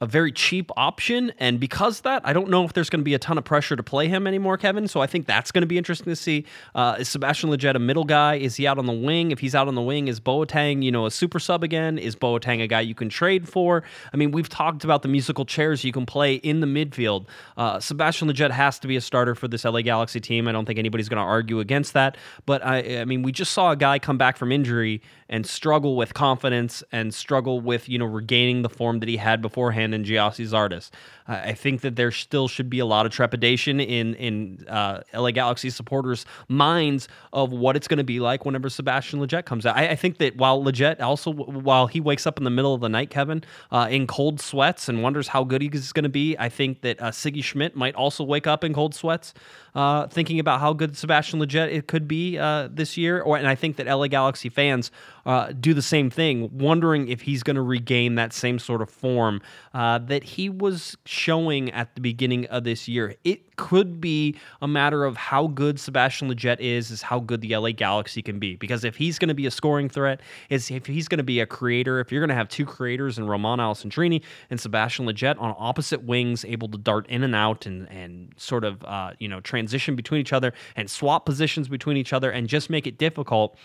a 0.00 0.06
very 0.06 0.32
cheap 0.32 0.70
option. 0.76 1.32
And 1.38 1.60
because 1.60 2.00
that, 2.00 2.22
I 2.24 2.32
don't 2.32 2.48
know 2.48 2.64
if 2.64 2.72
there's 2.72 2.88
going 2.88 3.00
to 3.00 3.04
be 3.04 3.14
a 3.14 3.18
ton 3.18 3.36
of 3.36 3.44
pressure 3.44 3.76
to 3.76 3.82
play 3.82 4.08
him 4.08 4.26
anymore, 4.26 4.56
Kevin. 4.56 4.88
So 4.88 5.00
I 5.00 5.06
think 5.06 5.26
that's 5.26 5.52
going 5.52 5.62
to 5.62 5.66
be 5.66 5.76
interesting 5.76 6.06
to 6.06 6.16
see. 6.16 6.46
Uh, 6.74 6.96
is 6.98 7.08
Sebastian 7.08 7.50
Lletget 7.50 7.74
a 7.74 7.78
middle 7.78 8.04
guy? 8.04 8.36
Is 8.36 8.56
he 8.56 8.66
out 8.66 8.78
on 8.78 8.86
the 8.86 8.92
wing? 8.92 9.30
If 9.30 9.40
he's 9.40 9.54
out 9.54 9.68
on 9.68 9.74
the 9.74 9.82
wing, 9.82 10.08
is 10.08 10.18
Boateng, 10.18 10.82
you 10.82 10.90
know, 10.90 11.04
a 11.04 11.10
super 11.10 11.38
sub 11.38 11.62
again? 11.62 11.98
Is 11.98 12.16
Boateng 12.16 12.62
a 12.62 12.66
guy 12.66 12.80
you 12.80 12.94
can 12.94 13.10
trade 13.10 13.48
for? 13.48 13.82
I 14.12 14.16
mean, 14.16 14.30
we've 14.30 14.48
talked 14.48 14.84
about 14.84 15.02
the 15.02 15.08
musical 15.08 15.44
chairs 15.44 15.84
you 15.84 15.92
can 15.92 16.06
play 16.06 16.36
in 16.36 16.60
the 16.60 16.66
midfield. 16.66 17.26
Uh, 17.56 17.78
Sebastian 17.78 18.28
Lletget 18.28 18.50
has 18.52 18.78
to 18.78 18.88
be 18.88 18.96
a 18.96 19.00
starter 19.00 19.34
for 19.34 19.48
this 19.48 19.64
LA 19.64 19.82
Galaxy 19.82 20.20
team. 20.20 20.48
I 20.48 20.52
don't 20.52 20.64
think 20.64 20.78
anybody's 20.78 21.10
going 21.10 21.18
to 21.18 21.28
argue 21.28 21.60
against 21.60 21.92
that. 21.92 22.16
But 22.46 22.64
I, 22.64 23.00
I 23.00 23.04
mean, 23.04 23.22
we 23.22 23.32
just 23.32 23.52
saw 23.52 23.70
a 23.70 23.76
guy 23.76 23.98
come 23.98 24.16
back 24.16 24.38
from 24.38 24.50
injury 24.50 25.02
and 25.28 25.46
struggle 25.46 25.96
with 25.96 26.14
confidence 26.14 26.82
and 26.90 27.14
struggle 27.14 27.60
with, 27.60 27.88
you 27.88 27.98
know, 27.98 28.06
regaining 28.06 28.62
the 28.62 28.68
form 28.68 29.00
that 29.00 29.08
he 29.08 29.16
had 29.16 29.42
beforehand 29.42 29.89
in 29.94 30.04
Gyasi 30.04 30.46
Zardes. 30.46 30.90
I 31.30 31.52
think 31.52 31.82
that 31.82 31.94
there 31.94 32.10
still 32.10 32.48
should 32.48 32.68
be 32.68 32.80
a 32.80 32.86
lot 32.86 33.06
of 33.06 33.12
trepidation 33.12 33.78
in 33.78 34.14
in 34.14 34.64
uh, 34.68 35.02
LA 35.14 35.30
Galaxy 35.30 35.70
supporters' 35.70 36.26
minds 36.48 37.08
of 37.32 37.52
what 37.52 37.76
it's 37.76 37.86
going 37.86 37.98
to 37.98 38.04
be 38.04 38.18
like 38.18 38.44
whenever 38.44 38.68
Sebastian 38.68 39.20
Lletget 39.20 39.44
comes 39.44 39.64
out. 39.64 39.76
I, 39.76 39.90
I, 39.90 39.96
think 39.96 40.18
that 40.18 40.36
while 40.36 40.60
Lletget 40.62 41.00
also 41.00 41.32
while 41.32 41.86
he 41.86 42.00
wakes 42.00 42.26
up 42.26 42.38
in 42.38 42.44
the 42.44 42.50
middle 42.50 42.74
of 42.74 42.80
the 42.80 42.88
night, 42.88 43.10
Kevin, 43.10 43.44
uh, 43.70 43.86
in 43.88 44.08
cold 44.08 44.40
sweats 44.40 44.88
and 44.88 45.02
wonders 45.02 45.28
how 45.28 45.44
good 45.44 45.62
he's 45.62 45.92
going 45.92 46.02
to 46.02 46.08
be, 46.08 46.36
I 46.36 46.48
think 46.48 46.80
that 46.80 47.00
uh, 47.00 47.10
Sigi 47.10 47.44
Schmid 47.44 47.76
might 47.76 47.94
also 47.94 48.24
wake 48.24 48.48
up 48.48 48.64
in 48.64 48.74
cold 48.74 48.94
sweats, 48.94 49.32
uh, 49.76 50.08
thinking 50.08 50.40
about 50.40 50.58
how 50.58 50.72
good 50.72 50.96
Sebastian 50.96 51.38
Lletget 51.38 51.72
it 51.72 51.86
could 51.86 52.08
be 52.08 52.38
uh, 52.38 52.68
this 52.72 52.96
year. 52.96 53.20
Or 53.20 53.36
and 53.36 53.46
I 53.46 53.54
think 53.54 53.76
that 53.76 53.86
LA 53.86 54.08
Galaxy 54.08 54.48
fans 54.48 54.90
uh, 55.30 55.52
do 55.52 55.72
the 55.72 55.80
same 55.80 56.10
thing, 56.10 56.50
wondering 56.58 57.06
if 57.06 57.20
he's 57.20 57.44
going 57.44 57.54
to 57.54 57.62
regain 57.62 58.16
that 58.16 58.32
same 58.32 58.58
sort 58.58 58.82
of 58.82 58.90
form 58.90 59.40
uh, 59.72 59.96
that 59.96 60.24
he 60.24 60.50
was 60.50 60.96
showing 61.04 61.70
at 61.70 61.94
the 61.94 62.00
beginning 62.00 62.46
of 62.46 62.64
this 62.64 62.88
year. 62.88 63.14
It 63.22 63.54
could 63.54 64.00
be 64.00 64.34
a 64.60 64.66
matter 64.66 65.04
of 65.04 65.16
how 65.16 65.46
good 65.46 65.78
Sebastian 65.78 66.28
Lletget 66.28 66.58
is, 66.58 66.90
is 66.90 67.02
how 67.02 67.20
good 67.20 67.42
the 67.42 67.56
LA 67.56 67.70
Galaxy 67.70 68.22
can 68.22 68.40
be. 68.40 68.56
Because 68.56 68.82
if 68.82 68.96
he's 68.96 69.20
going 69.20 69.28
to 69.28 69.34
be 69.34 69.46
a 69.46 69.52
scoring 69.52 69.88
threat, 69.88 70.20
is 70.48 70.68
if 70.68 70.86
he's 70.86 71.06
going 71.06 71.18
to 71.18 71.22
be 71.22 71.38
a 71.38 71.46
creator, 71.46 72.00
if 72.00 72.10
you're 72.10 72.20
going 72.20 72.30
to 72.30 72.34
have 72.34 72.48
two 72.48 72.66
creators 72.66 73.16
in 73.16 73.28
Romain 73.28 73.58
Alessandrini 73.58 74.24
and 74.50 74.60
Sebastian 74.60 75.06
Lletget 75.06 75.40
on 75.40 75.54
opposite 75.56 76.02
wings, 76.02 76.44
able 76.44 76.66
to 76.66 76.78
dart 76.78 77.06
in 77.06 77.22
and 77.22 77.36
out 77.36 77.66
and 77.66 77.88
and 77.88 78.34
sort 78.36 78.64
of 78.64 78.82
uh, 78.82 79.12
you 79.20 79.28
know 79.28 79.38
transition 79.40 79.94
between 79.94 80.20
each 80.20 80.32
other 80.32 80.52
and 80.74 80.90
swap 80.90 81.24
positions 81.24 81.68
between 81.68 81.96
each 81.96 82.12
other 82.12 82.32
and 82.32 82.48
just 82.48 82.68
make 82.68 82.88
it 82.88 82.98
difficult, 82.98 83.56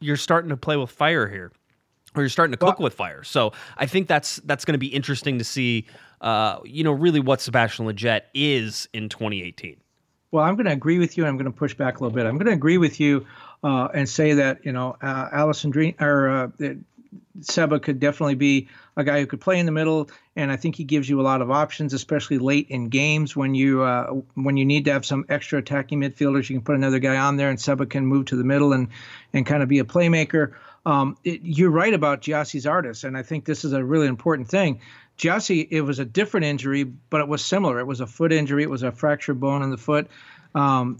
you're 0.00 0.16
starting 0.16 0.50
to 0.50 0.56
play 0.56 0.76
with 0.76 0.90
fire 0.90 1.28
here 1.28 1.52
or 2.14 2.22
you're 2.22 2.28
starting 2.28 2.52
to 2.52 2.56
cook 2.56 2.78
well, 2.78 2.84
with 2.84 2.94
fire. 2.94 3.22
So 3.22 3.52
I 3.76 3.86
think 3.86 4.08
that's 4.08 4.36
that's 4.44 4.64
going 4.64 4.74
to 4.74 4.78
be 4.78 4.88
interesting 4.88 5.38
to 5.38 5.44
see 5.44 5.86
uh, 6.20 6.58
you 6.64 6.84
know, 6.84 6.92
really 6.92 7.20
what 7.20 7.40
Sebastian 7.40 7.86
Lletget 7.86 8.22
is 8.34 8.88
in 8.92 9.08
2018. 9.08 9.76
Well, 10.32 10.44
I'm 10.44 10.54
going 10.54 10.66
to 10.66 10.72
agree 10.72 10.98
with 10.98 11.16
you, 11.16 11.24
and 11.24 11.28
I'm 11.28 11.36
going 11.36 11.50
to 11.50 11.58
push 11.58 11.74
back 11.74 11.98
a 11.98 12.04
little 12.04 12.14
bit. 12.14 12.26
I'm 12.26 12.36
going 12.36 12.46
to 12.46 12.52
agree 12.52 12.78
with 12.78 13.00
you 13.00 13.26
uh, 13.64 13.88
and 13.94 14.08
say 14.08 14.34
that 14.34 14.64
you 14.64 14.72
know, 14.72 14.96
uh, 15.02 15.28
Alessandrini 15.30 16.00
or 16.00 16.28
uh, 16.28 16.48
Seba 17.40 17.80
could 17.80 17.98
definitely 17.98 18.36
be 18.36 18.68
a 19.00 19.04
guy 19.04 19.20
who 19.20 19.26
could 19.26 19.40
play 19.40 19.58
in 19.58 19.66
the 19.66 19.72
middle, 19.72 20.10
and 20.36 20.52
I 20.52 20.56
think 20.56 20.76
he 20.76 20.84
gives 20.84 21.08
you 21.08 21.20
a 21.20 21.22
lot 21.22 21.42
of 21.42 21.50
options, 21.50 21.92
especially 21.92 22.38
late 22.38 22.68
in 22.68 22.88
games 22.88 23.34
when 23.34 23.54
you 23.54 23.82
uh, 23.82 24.06
when 24.34 24.56
you 24.56 24.64
need 24.64 24.84
to 24.84 24.92
have 24.92 25.04
some 25.04 25.24
extra 25.28 25.58
attacking 25.58 26.00
midfielders. 26.00 26.48
You 26.48 26.56
can 26.56 26.64
put 26.64 26.76
another 26.76 26.98
guy 26.98 27.16
on 27.16 27.36
there, 27.36 27.50
and 27.50 27.60
Seba 27.60 27.86
can 27.86 28.06
move 28.06 28.26
to 28.26 28.36
the 28.36 28.44
middle 28.44 28.72
and 28.72 28.88
and 29.32 29.44
kind 29.44 29.62
of 29.62 29.68
be 29.68 29.80
a 29.80 29.84
playmaker. 29.84 30.52
Um, 30.86 31.16
it, 31.24 31.40
you're 31.42 31.70
right 31.70 31.92
about 31.92 32.22
Gyasi 32.22 32.60
Zardes, 32.62 33.04
and 33.04 33.16
I 33.16 33.22
think 33.22 33.44
this 33.44 33.64
is 33.64 33.72
a 33.72 33.84
really 33.84 34.06
important 34.06 34.48
thing. 34.48 34.80
Gyasi, 35.18 35.68
it 35.70 35.82
was 35.82 35.98
a 35.98 36.04
different 36.04 36.46
injury, 36.46 36.84
but 36.84 37.20
it 37.20 37.28
was 37.28 37.44
similar. 37.44 37.78
It 37.78 37.86
was 37.86 38.00
a 38.00 38.06
foot 38.06 38.32
injury. 38.32 38.62
It 38.62 38.70
was 38.70 38.82
a 38.82 38.90
fractured 38.90 39.38
bone 39.38 39.62
in 39.62 39.70
the 39.70 39.76
foot. 39.76 40.08
Um, 40.54 40.98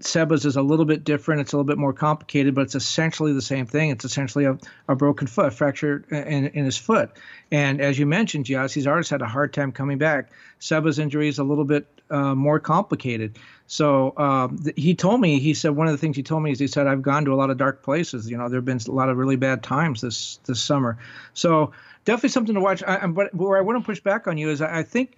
Seba's 0.00 0.44
is 0.44 0.56
a 0.56 0.62
little 0.62 0.84
bit 0.84 1.04
different. 1.04 1.40
It's 1.40 1.52
a 1.52 1.56
little 1.56 1.66
bit 1.66 1.78
more 1.78 1.92
complicated, 1.92 2.54
but 2.54 2.62
it's 2.62 2.74
essentially 2.74 3.32
the 3.32 3.42
same 3.42 3.66
thing. 3.66 3.90
It's 3.90 4.04
essentially 4.04 4.44
a, 4.44 4.58
a 4.88 4.94
broken 4.94 5.26
foot, 5.26 5.46
a 5.46 5.50
fracture 5.50 6.04
in, 6.10 6.46
in 6.48 6.64
his 6.64 6.78
foot. 6.78 7.10
And 7.50 7.80
as 7.80 7.98
you 7.98 8.06
mentioned, 8.06 8.46
Gyasi 8.46 8.84
Zardes 8.84 9.10
had 9.10 9.20
a 9.20 9.26
hard 9.26 9.52
time 9.52 9.72
coming 9.72 9.98
back. 9.98 10.30
Seba's 10.60 10.98
injury 10.98 11.28
is 11.28 11.38
a 11.38 11.44
little 11.44 11.64
bit 11.64 11.86
uh, 12.10 12.34
more 12.34 12.60
complicated. 12.60 13.38
So 13.66 14.16
um, 14.18 14.58
th- 14.58 14.76
he 14.76 14.94
told 14.94 15.20
me, 15.20 15.40
he 15.40 15.54
said 15.54 15.70
one 15.70 15.88
of 15.88 15.92
the 15.92 15.98
things 15.98 16.16
he 16.16 16.22
told 16.22 16.42
me 16.42 16.52
is 16.52 16.58
he 16.58 16.66
said 16.66 16.86
I've 16.86 17.02
gone 17.02 17.24
to 17.24 17.32
a 17.32 17.36
lot 17.36 17.50
of 17.50 17.56
dark 17.56 17.82
places. 17.82 18.30
You 18.30 18.36
know, 18.36 18.48
there 18.48 18.58
have 18.58 18.64
been 18.64 18.80
a 18.86 18.92
lot 18.92 19.08
of 19.08 19.16
really 19.16 19.36
bad 19.36 19.62
times 19.62 20.02
this 20.02 20.38
this 20.44 20.60
summer. 20.60 20.98
So 21.34 21.72
definitely 22.04 22.28
something 22.28 22.54
to 22.54 22.60
watch. 22.60 22.82
I, 22.86 23.06
but 23.06 23.34
where 23.34 23.58
I 23.58 23.62
want 23.62 23.82
to 23.82 23.84
push 23.84 24.00
back 24.00 24.26
on 24.26 24.36
you 24.38 24.50
is 24.50 24.60
I, 24.60 24.80
I 24.80 24.82
think 24.82 25.16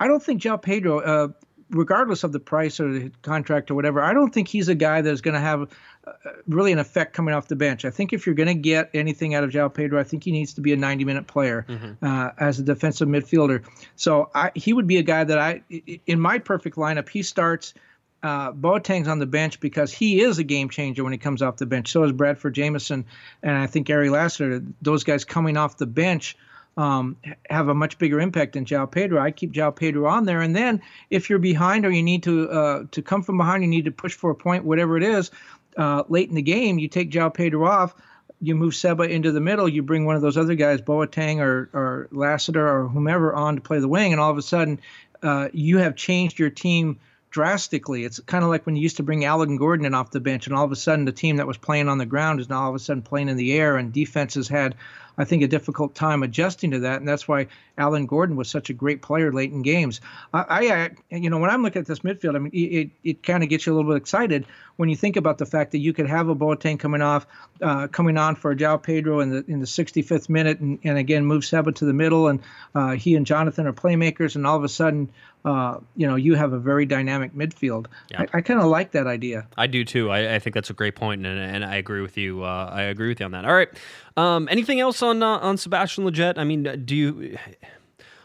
I 0.00 0.08
don't 0.08 0.22
think 0.22 0.40
João 0.40 0.60
Pedro, 0.60 1.00
uh, 1.00 1.28
regardless 1.70 2.24
of 2.24 2.32
the 2.32 2.40
price 2.40 2.80
or 2.80 2.92
the 2.92 3.12
contract 3.22 3.70
or 3.70 3.74
whatever, 3.74 4.00
I 4.02 4.12
don't 4.12 4.32
think 4.32 4.48
he's 4.48 4.68
a 4.68 4.74
guy 4.74 5.00
that's 5.00 5.20
going 5.20 5.34
to 5.34 5.40
have 5.40 5.62
uh, 6.06 6.12
really 6.46 6.72
an 6.72 6.78
effect 6.78 7.14
coming 7.14 7.34
off 7.34 7.48
the 7.48 7.56
bench. 7.56 7.84
I 7.84 7.90
think 7.90 8.12
if 8.12 8.26
you're 8.26 8.34
going 8.34 8.48
to 8.48 8.54
get 8.54 8.90
anything 8.94 9.34
out 9.34 9.44
of 9.44 9.50
João 9.50 9.72
Pedro, 9.72 10.00
I 10.00 10.04
think 10.04 10.24
he 10.24 10.32
needs 10.32 10.54
to 10.54 10.60
be 10.60 10.72
a 10.72 10.76
90 10.76 11.04
minute 11.04 11.26
player 11.26 11.66
mm-hmm. 11.68 12.04
uh, 12.04 12.30
as 12.38 12.58
a 12.58 12.62
defensive 12.62 13.08
midfielder. 13.08 13.64
So 13.96 14.30
I, 14.34 14.50
he 14.54 14.72
would 14.72 14.86
be 14.86 14.98
a 14.98 15.02
guy 15.02 15.24
that 15.24 15.38
I, 15.38 15.62
in 16.06 16.20
my 16.20 16.38
perfect 16.38 16.76
lineup, 16.76 17.08
he 17.08 17.22
starts 17.22 17.74
uh, 18.22 18.52
Boateng's 18.52 19.08
on 19.08 19.18
the 19.18 19.26
bench 19.26 19.60
because 19.60 19.92
he 19.92 20.20
is 20.20 20.38
a 20.38 20.44
game 20.44 20.68
changer 20.68 21.02
when 21.04 21.12
he 21.12 21.18
comes 21.18 21.42
off 21.42 21.56
the 21.56 21.66
bench. 21.66 21.90
So 21.90 22.04
is 22.04 22.12
Bradford 22.12 22.54
Jamieson, 22.54 23.06
and 23.42 23.56
I 23.56 23.66
think 23.66 23.88
Ari 23.88 24.10
Lassiter. 24.10 24.62
Those 24.82 25.04
guys 25.04 25.24
coming 25.24 25.56
off 25.56 25.78
the 25.78 25.86
bench 25.86 26.36
um, 26.76 27.16
have 27.48 27.68
a 27.68 27.74
much 27.74 27.98
bigger 27.98 28.20
impact 28.20 28.54
than 28.54 28.64
João 28.64 28.90
Pedro. 28.90 29.20
I 29.20 29.30
keep 29.30 29.52
João 29.52 29.74
Pedro 29.74 30.06
on 30.06 30.24
there, 30.24 30.40
and 30.40 30.54
then 30.54 30.80
if 31.10 31.28
you're 31.28 31.38
behind 31.38 31.84
or 31.84 31.90
you 31.90 32.02
need 32.02 32.22
to 32.24 32.50
uh, 32.50 32.84
to 32.92 33.02
come 33.02 33.22
from 33.22 33.38
behind, 33.38 33.62
you 33.62 33.68
need 33.68 33.84
to 33.84 33.90
push 33.90 34.14
for 34.14 34.30
a 34.30 34.34
point, 34.34 34.64
whatever 34.64 34.96
it 34.96 35.02
is, 35.02 35.30
uh, 35.76 36.04
late 36.08 36.28
in 36.28 36.34
the 36.34 36.42
game, 36.42 36.78
you 36.78 36.88
take 36.88 37.10
João 37.10 37.32
Pedro 37.32 37.66
off. 37.66 37.94
You 38.42 38.54
move 38.54 38.74
Seba 38.74 39.02
into 39.02 39.32
the 39.32 39.40
middle. 39.40 39.68
You 39.68 39.82
bring 39.82 40.06
one 40.06 40.16
of 40.16 40.22
those 40.22 40.38
other 40.38 40.54
guys, 40.54 40.80
Boateng 40.80 41.40
or 41.40 41.68
or 41.74 42.08
Lassiter 42.10 42.66
or 42.66 42.88
whomever, 42.88 43.34
on 43.34 43.56
to 43.56 43.60
play 43.60 43.80
the 43.80 43.88
wing, 43.88 44.12
and 44.12 44.20
all 44.20 44.30
of 44.30 44.38
a 44.38 44.42
sudden, 44.42 44.80
uh, 45.22 45.48
you 45.52 45.78
have 45.78 45.94
changed 45.96 46.38
your 46.38 46.50
team 46.50 46.98
drastically. 47.30 48.04
It's 48.04 48.20
kind 48.20 48.44
of 48.44 48.50
like 48.50 48.66
when 48.66 48.76
you 48.76 48.82
used 48.82 48.96
to 48.98 49.02
bring 49.02 49.24
Alan 49.24 49.56
Gordon 49.56 49.86
in 49.86 49.94
off 49.94 50.10
the 50.10 50.20
bench, 50.20 50.46
and 50.46 50.56
all 50.56 50.64
of 50.64 50.72
a 50.72 50.76
sudden 50.76 51.04
the 51.04 51.12
team 51.12 51.36
that 51.36 51.46
was 51.46 51.56
playing 51.56 51.88
on 51.88 51.98
the 51.98 52.06
ground 52.06 52.40
is 52.40 52.48
now 52.48 52.62
all 52.62 52.70
of 52.70 52.74
a 52.74 52.78
sudden 52.78 53.02
playing 53.02 53.28
in 53.28 53.36
the 53.36 53.52
air, 53.52 53.76
and 53.76 53.92
defenses 53.92 54.48
had 54.48 54.74
I 55.20 55.24
think, 55.24 55.42
a 55.42 55.48
difficult 55.48 55.94
time 55.94 56.22
adjusting 56.22 56.70
to 56.70 56.80
that, 56.80 56.98
and 56.98 57.06
that's 57.06 57.28
why 57.28 57.48
Alan 57.76 58.06
Gordon 58.06 58.36
was 58.36 58.48
such 58.48 58.70
a 58.70 58.72
great 58.72 59.02
player 59.02 59.30
late 59.30 59.52
in 59.52 59.60
games. 59.60 60.00
I, 60.32 60.90
I 61.10 61.16
you 61.16 61.28
know, 61.28 61.36
when 61.36 61.50
I'm 61.50 61.62
looking 61.62 61.80
at 61.80 61.86
this 61.86 61.98
midfield, 62.00 62.36
I 62.36 62.38
mean, 62.38 62.52
it, 62.54 62.90
it 63.04 63.22
kind 63.22 63.42
of 63.42 63.50
gets 63.50 63.66
you 63.66 63.72
a 63.72 63.76
little 63.76 63.90
bit 63.90 63.98
excited 63.98 64.46
when 64.76 64.88
you 64.88 64.96
think 64.96 65.16
about 65.16 65.36
the 65.36 65.44
fact 65.44 65.72
that 65.72 65.78
you 65.78 65.92
could 65.92 66.06
have 66.06 66.30
a 66.30 66.34
Boateng 66.34 66.78
coming 66.78 67.02
off, 67.02 67.26
uh, 67.60 67.86
coming 67.88 68.16
on 68.16 68.34
for 68.34 68.56
João 68.56 68.82
Pedro 68.82 69.20
in 69.20 69.28
the 69.28 69.44
in 69.46 69.60
the 69.60 69.66
65th 69.66 70.30
minute, 70.30 70.60
and, 70.60 70.78
and 70.84 70.96
again 70.96 71.26
move 71.26 71.44
Seba 71.44 71.72
to 71.72 71.84
the 71.84 71.92
middle, 71.92 72.28
and 72.28 72.40
uh, 72.74 72.92
he 72.92 73.14
and 73.14 73.26
Jonathan 73.26 73.66
are 73.66 73.74
playmakers, 73.74 74.36
and 74.36 74.46
all 74.46 74.56
of 74.56 74.64
a 74.64 74.70
sudden 74.70 75.10
uh, 75.44 75.78
you 75.96 76.06
know, 76.06 76.16
you 76.16 76.34
have 76.34 76.52
a 76.52 76.58
very 76.58 76.84
dynamic 76.84 77.34
midfield. 77.34 77.86
Yeah. 78.10 78.22
I, 78.32 78.38
I 78.38 78.40
kind 78.42 78.60
of 78.60 78.66
like 78.66 78.92
that 78.92 79.06
idea. 79.06 79.46
I 79.56 79.66
do 79.66 79.84
too. 79.84 80.10
I, 80.10 80.34
I, 80.34 80.38
think 80.38 80.54
that's 80.54 80.70
a 80.70 80.74
great 80.74 80.96
point, 80.96 81.24
and, 81.24 81.38
and 81.38 81.64
I 81.64 81.76
agree 81.76 82.02
with 82.02 82.18
you. 82.18 82.44
Uh, 82.44 82.70
I 82.72 82.82
agree 82.82 83.08
with 83.08 83.20
you 83.20 83.26
on 83.26 83.32
that. 83.32 83.44
All 83.44 83.54
right. 83.54 83.68
Um, 84.16 84.48
anything 84.50 84.80
else 84.80 85.02
on 85.02 85.22
uh, 85.22 85.38
on 85.38 85.56
Sebastian 85.56 86.04
Lletget? 86.04 86.36
I 86.36 86.44
mean, 86.44 86.82
do 86.84 86.94
you? 86.94 87.38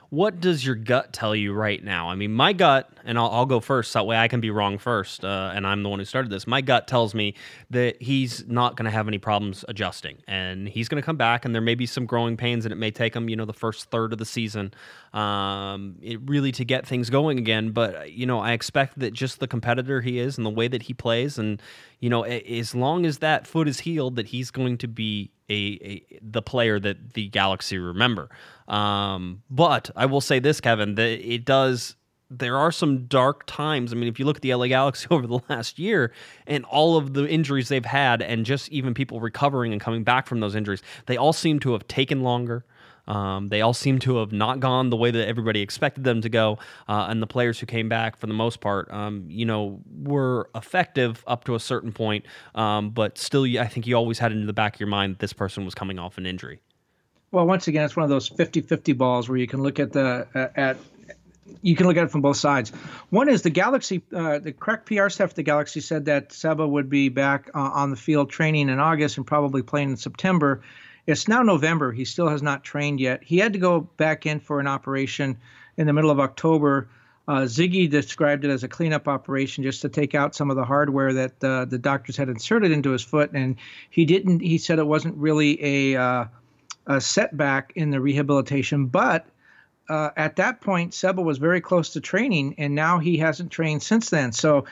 What 0.09 0.39
does 0.39 0.65
your 0.65 0.75
gut 0.75 1.13
tell 1.13 1.35
you 1.35 1.51
right 1.53 1.83
now? 1.83 2.09
I 2.09 2.15
mean, 2.15 2.31
my 2.31 2.53
gut 2.53 2.89
and 3.05 3.19
I'll, 3.19 3.29
I'll, 3.29 3.45
go 3.45 3.59
first. 3.59 3.93
That 3.93 4.05
way 4.05 4.17
I 4.17 4.27
can 4.27 4.41
be 4.41 4.49
wrong 4.49 4.77
first, 4.77 5.23
uh, 5.23 5.51
and 5.53 5.65
I'm 5.65 5.83
the 5.83 5.89
one 5.89 5.99
who 5.99 6.05
started 6.05 6.31
this. 6.31 6.47
My 6.47 6.61
gut 6.61 6.87
tells 6.87 7.13
me 7.13 7.35
that 7.69 8.01
he's 8.01 8.45
not 8.47 8.75
going 8.75 8.85
to 8.85 8.91
have 8.91 9.07
any 9.07 9.19
problems 9.19 9.63
adjusting, 9.67 10.17
and 10.27 10.67
he's 10.67 10.89
going 10.89 11.01
to 11.01 11.05
come 11.05 11.15
back, 11.15 11.45
and 11.45 11.53
there 11.53 11.61
may 11.61 11.75
be 11.75 11.85
some 11.85 12.05
growing 12.05 12.35
pains, 12.35 12.65
and 12.65 12.71
it 12.71 12.77
may 12.77 12.91
take 12.91 13.15
him, 13.15 13.29
you 13.29 13.35
know, 13.35 13.45
the 13.45 13.53
first 13.53 13.89
third 13.91 14.11
of 14.11 14.19
the 14.19 14.25
season, 14.25 14.73
um, 15.15 15.95
it 16.01 16.19
really 16.25 16.51
to 16.51 16.65
get 16.65 16.85
things 16.85 17.09
going 17.09 17.39
again. 17.39 17.71
But 17.71 18.11
you 18.11 18.25
know, 18.25 18.39
I 18.39 18.51
expect 18.51 18.99
that 18.99 19.13
just 19.13 19.39
the 19.39 19.47
competitor 19.47 20.01
he 20.01 20.19
is 20.19 20.37
and 20.37 20.45
the 20.45 20.51
way 20.51 20.67
that 20.67 20.83
he 20.83 20.93
plays, 20.93 21.39
and 21.39 21.61
you 21.99 22.09
know, 22.09 22.23
as 22.23 22.75
long 22.75 23.05
as 23.05 23.19
that 23.19 23.47
foot 23.47 23.67
is 23.67 23.79
healed, 23.79 24.17
that 24.17 24.27
he's 24.27 24.51
going 24.51 24.77
to 24.79 24.87
be 24.87 25.31
a, 25.49 25.79
a 25.81 26.19
the 26.21 26.41
player 26.41 26.79
that 26.79 27.13
the 27.13 27.29
Galaxy 27.29 27.77
remember. 27.77 28.29
Um, 28.67 29.41
but 29.49 29.89
I 29.95 30.05
will 30.05 30.21
say 30.21 30.39
this, 30.39 30.59
Kevin, 30.59 30.95
that 30.95 31.33
it 31.33 31.45
does 31.45 31.95
there 32.29 32.57
are 32.57 32.71
some 32.71 33.05
dark 33.05 33.45
times. 33.45 33.93
I 33.93 33.95
mean, 33.95 34.09
if 34.09 34.19
you 34.19 34.25
look 34.25 34.37
at 34.37 34.41
the 34.41 34.53
LA 34.53 34.67
Galaxy 34.67 35.07
over 35.11 35.27
the 35.27 35.39
last 35.49 35.79
year 35.79 36.11
and 36.47 36.65
all 36.65 36.97
of 36.97 37.13
the 37.13 37.27
injuries 37.27 37.69
they've 37.69 37.85
had, 37.85 38.21
and 38.21 38.45
just 38.45 38.69
even 38.69 38.93
people 38.93 39.19
recovering 39.19 39.71
and 39.71 39.79
coming 39.79 40.03
back 40.03 40.27
from 40.27 40.39
those 40.39 40.55
injuries, 40.55 40.81
they 41.05 41.17
all 41.17 41.33
seem 41.33 41.59
to 41.61 41.71
have 41.73 41.87
taken 41.87 42.21
longer. 42.21 42.65
Um, 43.07 43.49
they 43.49 43.61
all 43.61 43.73
seem 43.73 43.99
to 43.99 44.17
have 44.17 44.31
not 44.31 44.59
gone 44.59 44.89
the 44.89 44.97
way 44.97 45.11
that 45.11 45.27
everybody 45.27 45.61
expected 45.61 46.03
them 46.03 46.21
to 46.21 46.29
go, 46.29 46.57
uh, 46.87 47.07
and 47.09 47.21
the 47.21 47.27
players 47.27 47.59
who 47.59 47.65
came 47.65 47.89
back, 47.89 48.17
for 48.17 48.27
the 48.27 48.33
most 48.33 48.61
part, 48.61 48.91
um, 48.91 49.25
you 49.27 49.45
know, 49.45 49.79
were 50.03 50.49
effective 50.55 51.23
up 51.27 51.43
to 51.45 51.55
a 51.55 51.59
certain 51.59 51.91
point. 51.91 52.25
Um, 52.55 52.89
but 52.89 53.17
still, 53.17 53.45
I 53.59 53.67
think 53.67 53.87
you 53.87 53.95
always 53.95 54.19
had 54.19 54.31
in 54.31 54.45
the 54.47 54.53
back 54.53 54.75
of 54.75 54.79
your 54.79 54.89
mind 54.89 55.15
that 55.15 55.19
this 55.19 55.33
person 55.33 55.65
was 55.65 55.75
coming 55.75 55.99
off 55.99 56.17
an 56.17 56.25
injury. 56.25 56.59
Well, 57.31 57.45
once 57.45 57.67
again, 57.67 57.83
it's 57.83 57.95
one 57.95 58.03
of 58.03 58.09
those 58.09 58.29
50-50 58.29 58.97
balls 58.97 59.27
where 59.27 59.37
you 59.37 59.47
can 59.47 59.61
look 59.61 59.79
at 59.79 59.91
the 59.91 60.27
uh, 60.33 60.47
at 60.55 60.77
you 61.61 61.75
can 61.75 61.87
look 61.87 61.97
at 61.97 62.03
it 62.03 62.11
from 62.11 62.21
both 62.21 62.37
sides. 62.37 62.71
One 63.09 63.29
is 63.29 63.41
the 63.41 63.49
Galaxy, 63.49 64.01
uh, 64.15 64.39
the 64.39 64.51
correct 64.51 64.85
PR 64.87 65.09
staff 65.09 65.31
of 65.31 65.35
the 65.35 65.43
Galaxy 65.43 65.79
said 65.79 66.05
that 66.05 66.31
Seba 66.31 66.67
would 66.67 66.89
be 66.89 67.09
back 67.09 67.49
uh, 67.53 67.59
on 67.59 67.91
the 67.91 67.97
field 67.97 68.29
training 68.29 68.69
in 68.69 68.79
August 68.79 69.17
and 69.17 69.25
probably 69.25 69.61
playing 69.61 69.91
in 69.91 69.97
September. 69.97 70.61
It's 71.07 71.27
now 71.27 71.43
November. 71.43 71.91
He 71.91 72.05
still 72.05 72.27
has 72.29 72.41
not 72.41 72.63
trained 72.63 72.99
yet. 72.99 73.23
He 73.23 73.37
had 73.37 73.53
to 73.53 73.59
go 73.59 73.81
back 73.81 74.25
in 74.25 74.39
for 74.39 74.59
an 74.59 74.67
operation 74.67 75.37
in 75.77 75.87
the 75.87 75.93
middle 75.93 76.11
of 76.11 76.19
October. 76.19 76.87
Uh, 77.27 77.41
Ziggy 77.41 77.89
described 77.89 78.45
it 78.45 78.51
as 78.51 78.63
a 78.63 78.67
cleanup 78.67 79.07
operation 79.07 79.63
just 79.63 79.81
to 79.81 79.89
take 79.89 80.15
out 80.15 80.35
some 80.35 80.49
of 80.49 80.55
the 80.55 80.65
hardware 80.65 81.13
that 81.13 81.43
uh, 81.43 81.65
the 81.65 81.77
doctors 81.77 82.17
had 82.17 82.29
inserted 82.29 82.71
into 82.71 82.91
his 82.91 83.03
foot. 83.03 83.31
And 83.33 83.55
he 83.89 84.05
didn't, 84.05 84.39
he 84.39 84.57
said 84.57 84.79
it 84.79 84.87
wasn't 84.87 85.17
really 85.17 85.93
a, 85.93 86.01
uh, 86.01 86.25
a 86.87 87.01
setback 87.01 87.73
in 87.75 87.89
the 87.89 87.99
rehabilitation, 87.99 88.87
but 88.87 89.27
uh, 89.87 90.09
at 90.17 90.37
that 90.37 90.61
point, 90.61 90.93
Seba 90.93 91.21
was 91.21 91.37
very 91.37 91.61
close 91.61 91.91
to 91.91 92.01
training, 92.01 92.55
and 92.57 92.73
now 92.73 92.97
he 92.97 93.17
hasn't 93.17 93.51
trained 93.51 93.83
since 93.83 94.09
then. 94.09 94.31
So, 94.31 94.65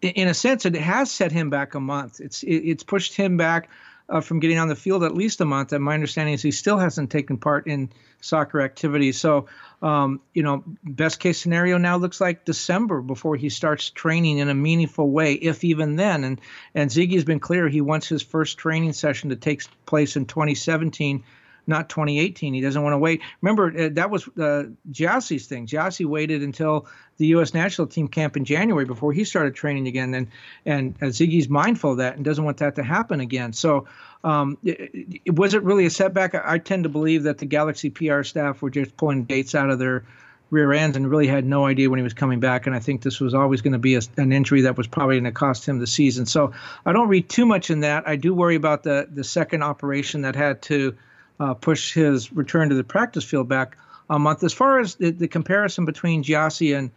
in 0.00 0.28
a 0.28 0.34
sense, 0.34 0.64
it 0.64 0.74
has 0.74 1.10
set 1.10 1.32
him 1.32 1.50
back 1.50 1.74
a 1.74 1.80
month. 1.80 2.20
It's 2.20 2.42
it's 2.42 2.82
pushed 2.82 3.14
him 3.14 3.36
back 3.36 3.68
uh, 4.08 4.20
from 4.20 4.40
getting 4.40 4.58
on 4.58 4.68
the 4.68 4.76
field 4.76 5.02
at 5.02 5.14
least 5.14 5.40
a 5.40 5.44
month. 5.44 5.72
And 5.72 5.82
my 5.82 5.94
understanding 5.94 6.34
is 6.34 6.42
he 6.42 6.50
still 6.50 6.78
hasn't 6.78 7.10
taken 7.10 7.38
part 7.38 7.66
in 7.66 7.90
soccer 8.20 8.60
activities. 8.60 9.20
So, 9.20 9.46
um, 9.82 10.20
you 10.32 10.42
know, 10.42 10.62
best 10.84 11.20
case 11.20 11.40
scenario 11.40 11.78
now 11.78 11.96
looks 11.96 12.20
like 12.20 12.44
December 12.44 13.00
before 13.00 13.36
he 13.36 13.48
starts 13.48 13.90
training 13.90 14.38
in 14.38 14.48
a 14.48 14.54
meaningful 14.54 15.10
way, 15.10 15.34
if 15.34 15.64
even 15.64 15.96
then. 15.96 16.24
And 16.24 16.40
and 16.74 16.90
Ziggy's 16.90 17.24
been 17.24 17.40
clear 17.40 17.68
he 17.68 17.80
wants 17.80 18.08
his 18.08 18.22
first 18.22 18.58
training 18.58 18.92
session 18.92 19.30
to 19.30 19.36
take 19.36 19.62
place 19.86 20.16
in 20.16 20.26
2017 20.26 21.24
not 21.66 21.88
2018. 21.88 22.54
He 22.54 22.60
doesn't 22.60 22.82
want 22.82 22.94
to 22.94 22.98
wait. 22.98 23.20
Remember, 23.40 23.72
uh, 23.76 23.88
that 23.92 24.10
was 24.10 24.26
uh, 24.28 24.64
Gyasi's 24.90 25.46
thing. 25.46 25.66
Gyasi 25.66 26.06
waited 26.06 26.42
until 26.42 26.86
the 27.18 27.26
U.S. 27.28 27.54
national 27.54 27.88
team 27.88 28.08
camp 28.08 28.36
in 28.36 28.44
January 28.44 28.84
before 28.84 29.12
he 29.12 29.24
started 29.24 29.54
training 29.54 29.86
again. 29.86 30.14
And 30.14 30.28
and 30.64 30.94
uh, 31.02 31.06
Ziggy's 31.06 31.48
mindful 31.48 31.92
of 31.92 31.98
that 31.98 32.16
and 32.16 32.24
doesn't 32.24 32.44
want 32.44 32.58
that 32.58 32.76
to 32.76 32.82
happen 32.82 33.20
again. 33.20 33.52
So, 33.52 33.86
um, 34.24 34.58
it, 34.64 34.90
it, 35.24 35.34
was 35.34 35.54
it 35.54 35.62
really 35.62 35.86
a 35.86 35.90
setback? 35.90 36.34
I, 36.34 36.42
I, 36.54 36.58
tend 36.58 36.84
to 36.84 36.88
believe 36.88 37.24
that 37.24 37.38
the 37.38 37.46
Galaxy 37.46 37.90
PR 37.90 38.22
staff 38.22 38.62
were 38.62 38.70
just 38.70 38.96
pulling 38.96 39.24
dates 39.24 39.54
out 39.54 39.70
of 39.70 39.78
their 39.78 40.04
rear 40.50 40.72
ends 40.72 40.96
and 40.96 41.10
really 41.10 41.26
had 41.26 41.44
no 41.44 41.66
idea 41.66 41.90
when 41.90 41.98
he 41.98 42.02
was 42.02 42.14
coming 42.14 42.40
back. 42.40 42.66
And 42.66 42.76
I 42.76 42.78
think 42.78 43.02
this 43.02 43.20
was 43.20 43.34
always 43.34 43.62
going 43.62 43.72
to 43.72 43.78
be 43.78 43.96
a, 43.96 44.00
an 44.16 44.32
injury 44.32 44.62
that 44.62 44.76
was 44.76 44.86
probably 44.86 45.16
going 45.16 45.24
to 45.24 45.32
cost 45.32 45.66
him 45.66 45.78
the 45.78 45.86
season. 45.86 46.26
So 46.26 46.52
I 46.84 46.92
don't 46.92 47.08
read 47.08 47.28
too 47.28 47.46
much 47.46 47.70
in 47.70 47.80
that. 47.80 48.06
I 48.06 48.16
do 48.16 48.34
worry 48.34 48.54
about 48.54 48.82
the 48.82 49.08
the 49.10 49.24
second 49.24 49.62
operation 49.62 50.22
that 50.22 50.36
had 50.36 50.62
to 50.62 50.96
uh, 51.40 51.54
push 51.54 51.94
his 51.94 52.32
return 52.32 52.68
to 52.68 52.74
the 52.74 52.84
practice 52.84 53.24
field 53.24 53.48
back 53.48 53.76
a 54.08 54.18
month. 54.18 54.42
As 54.44 54.52
far 54.52 54.80
as 54.80 54.94
the, 54.96 55.10
the 55.10 55.28
comparison 55.28 55.84
between 55.84 56.22
Gyasi 56.22 56.76
and 56.76 56.90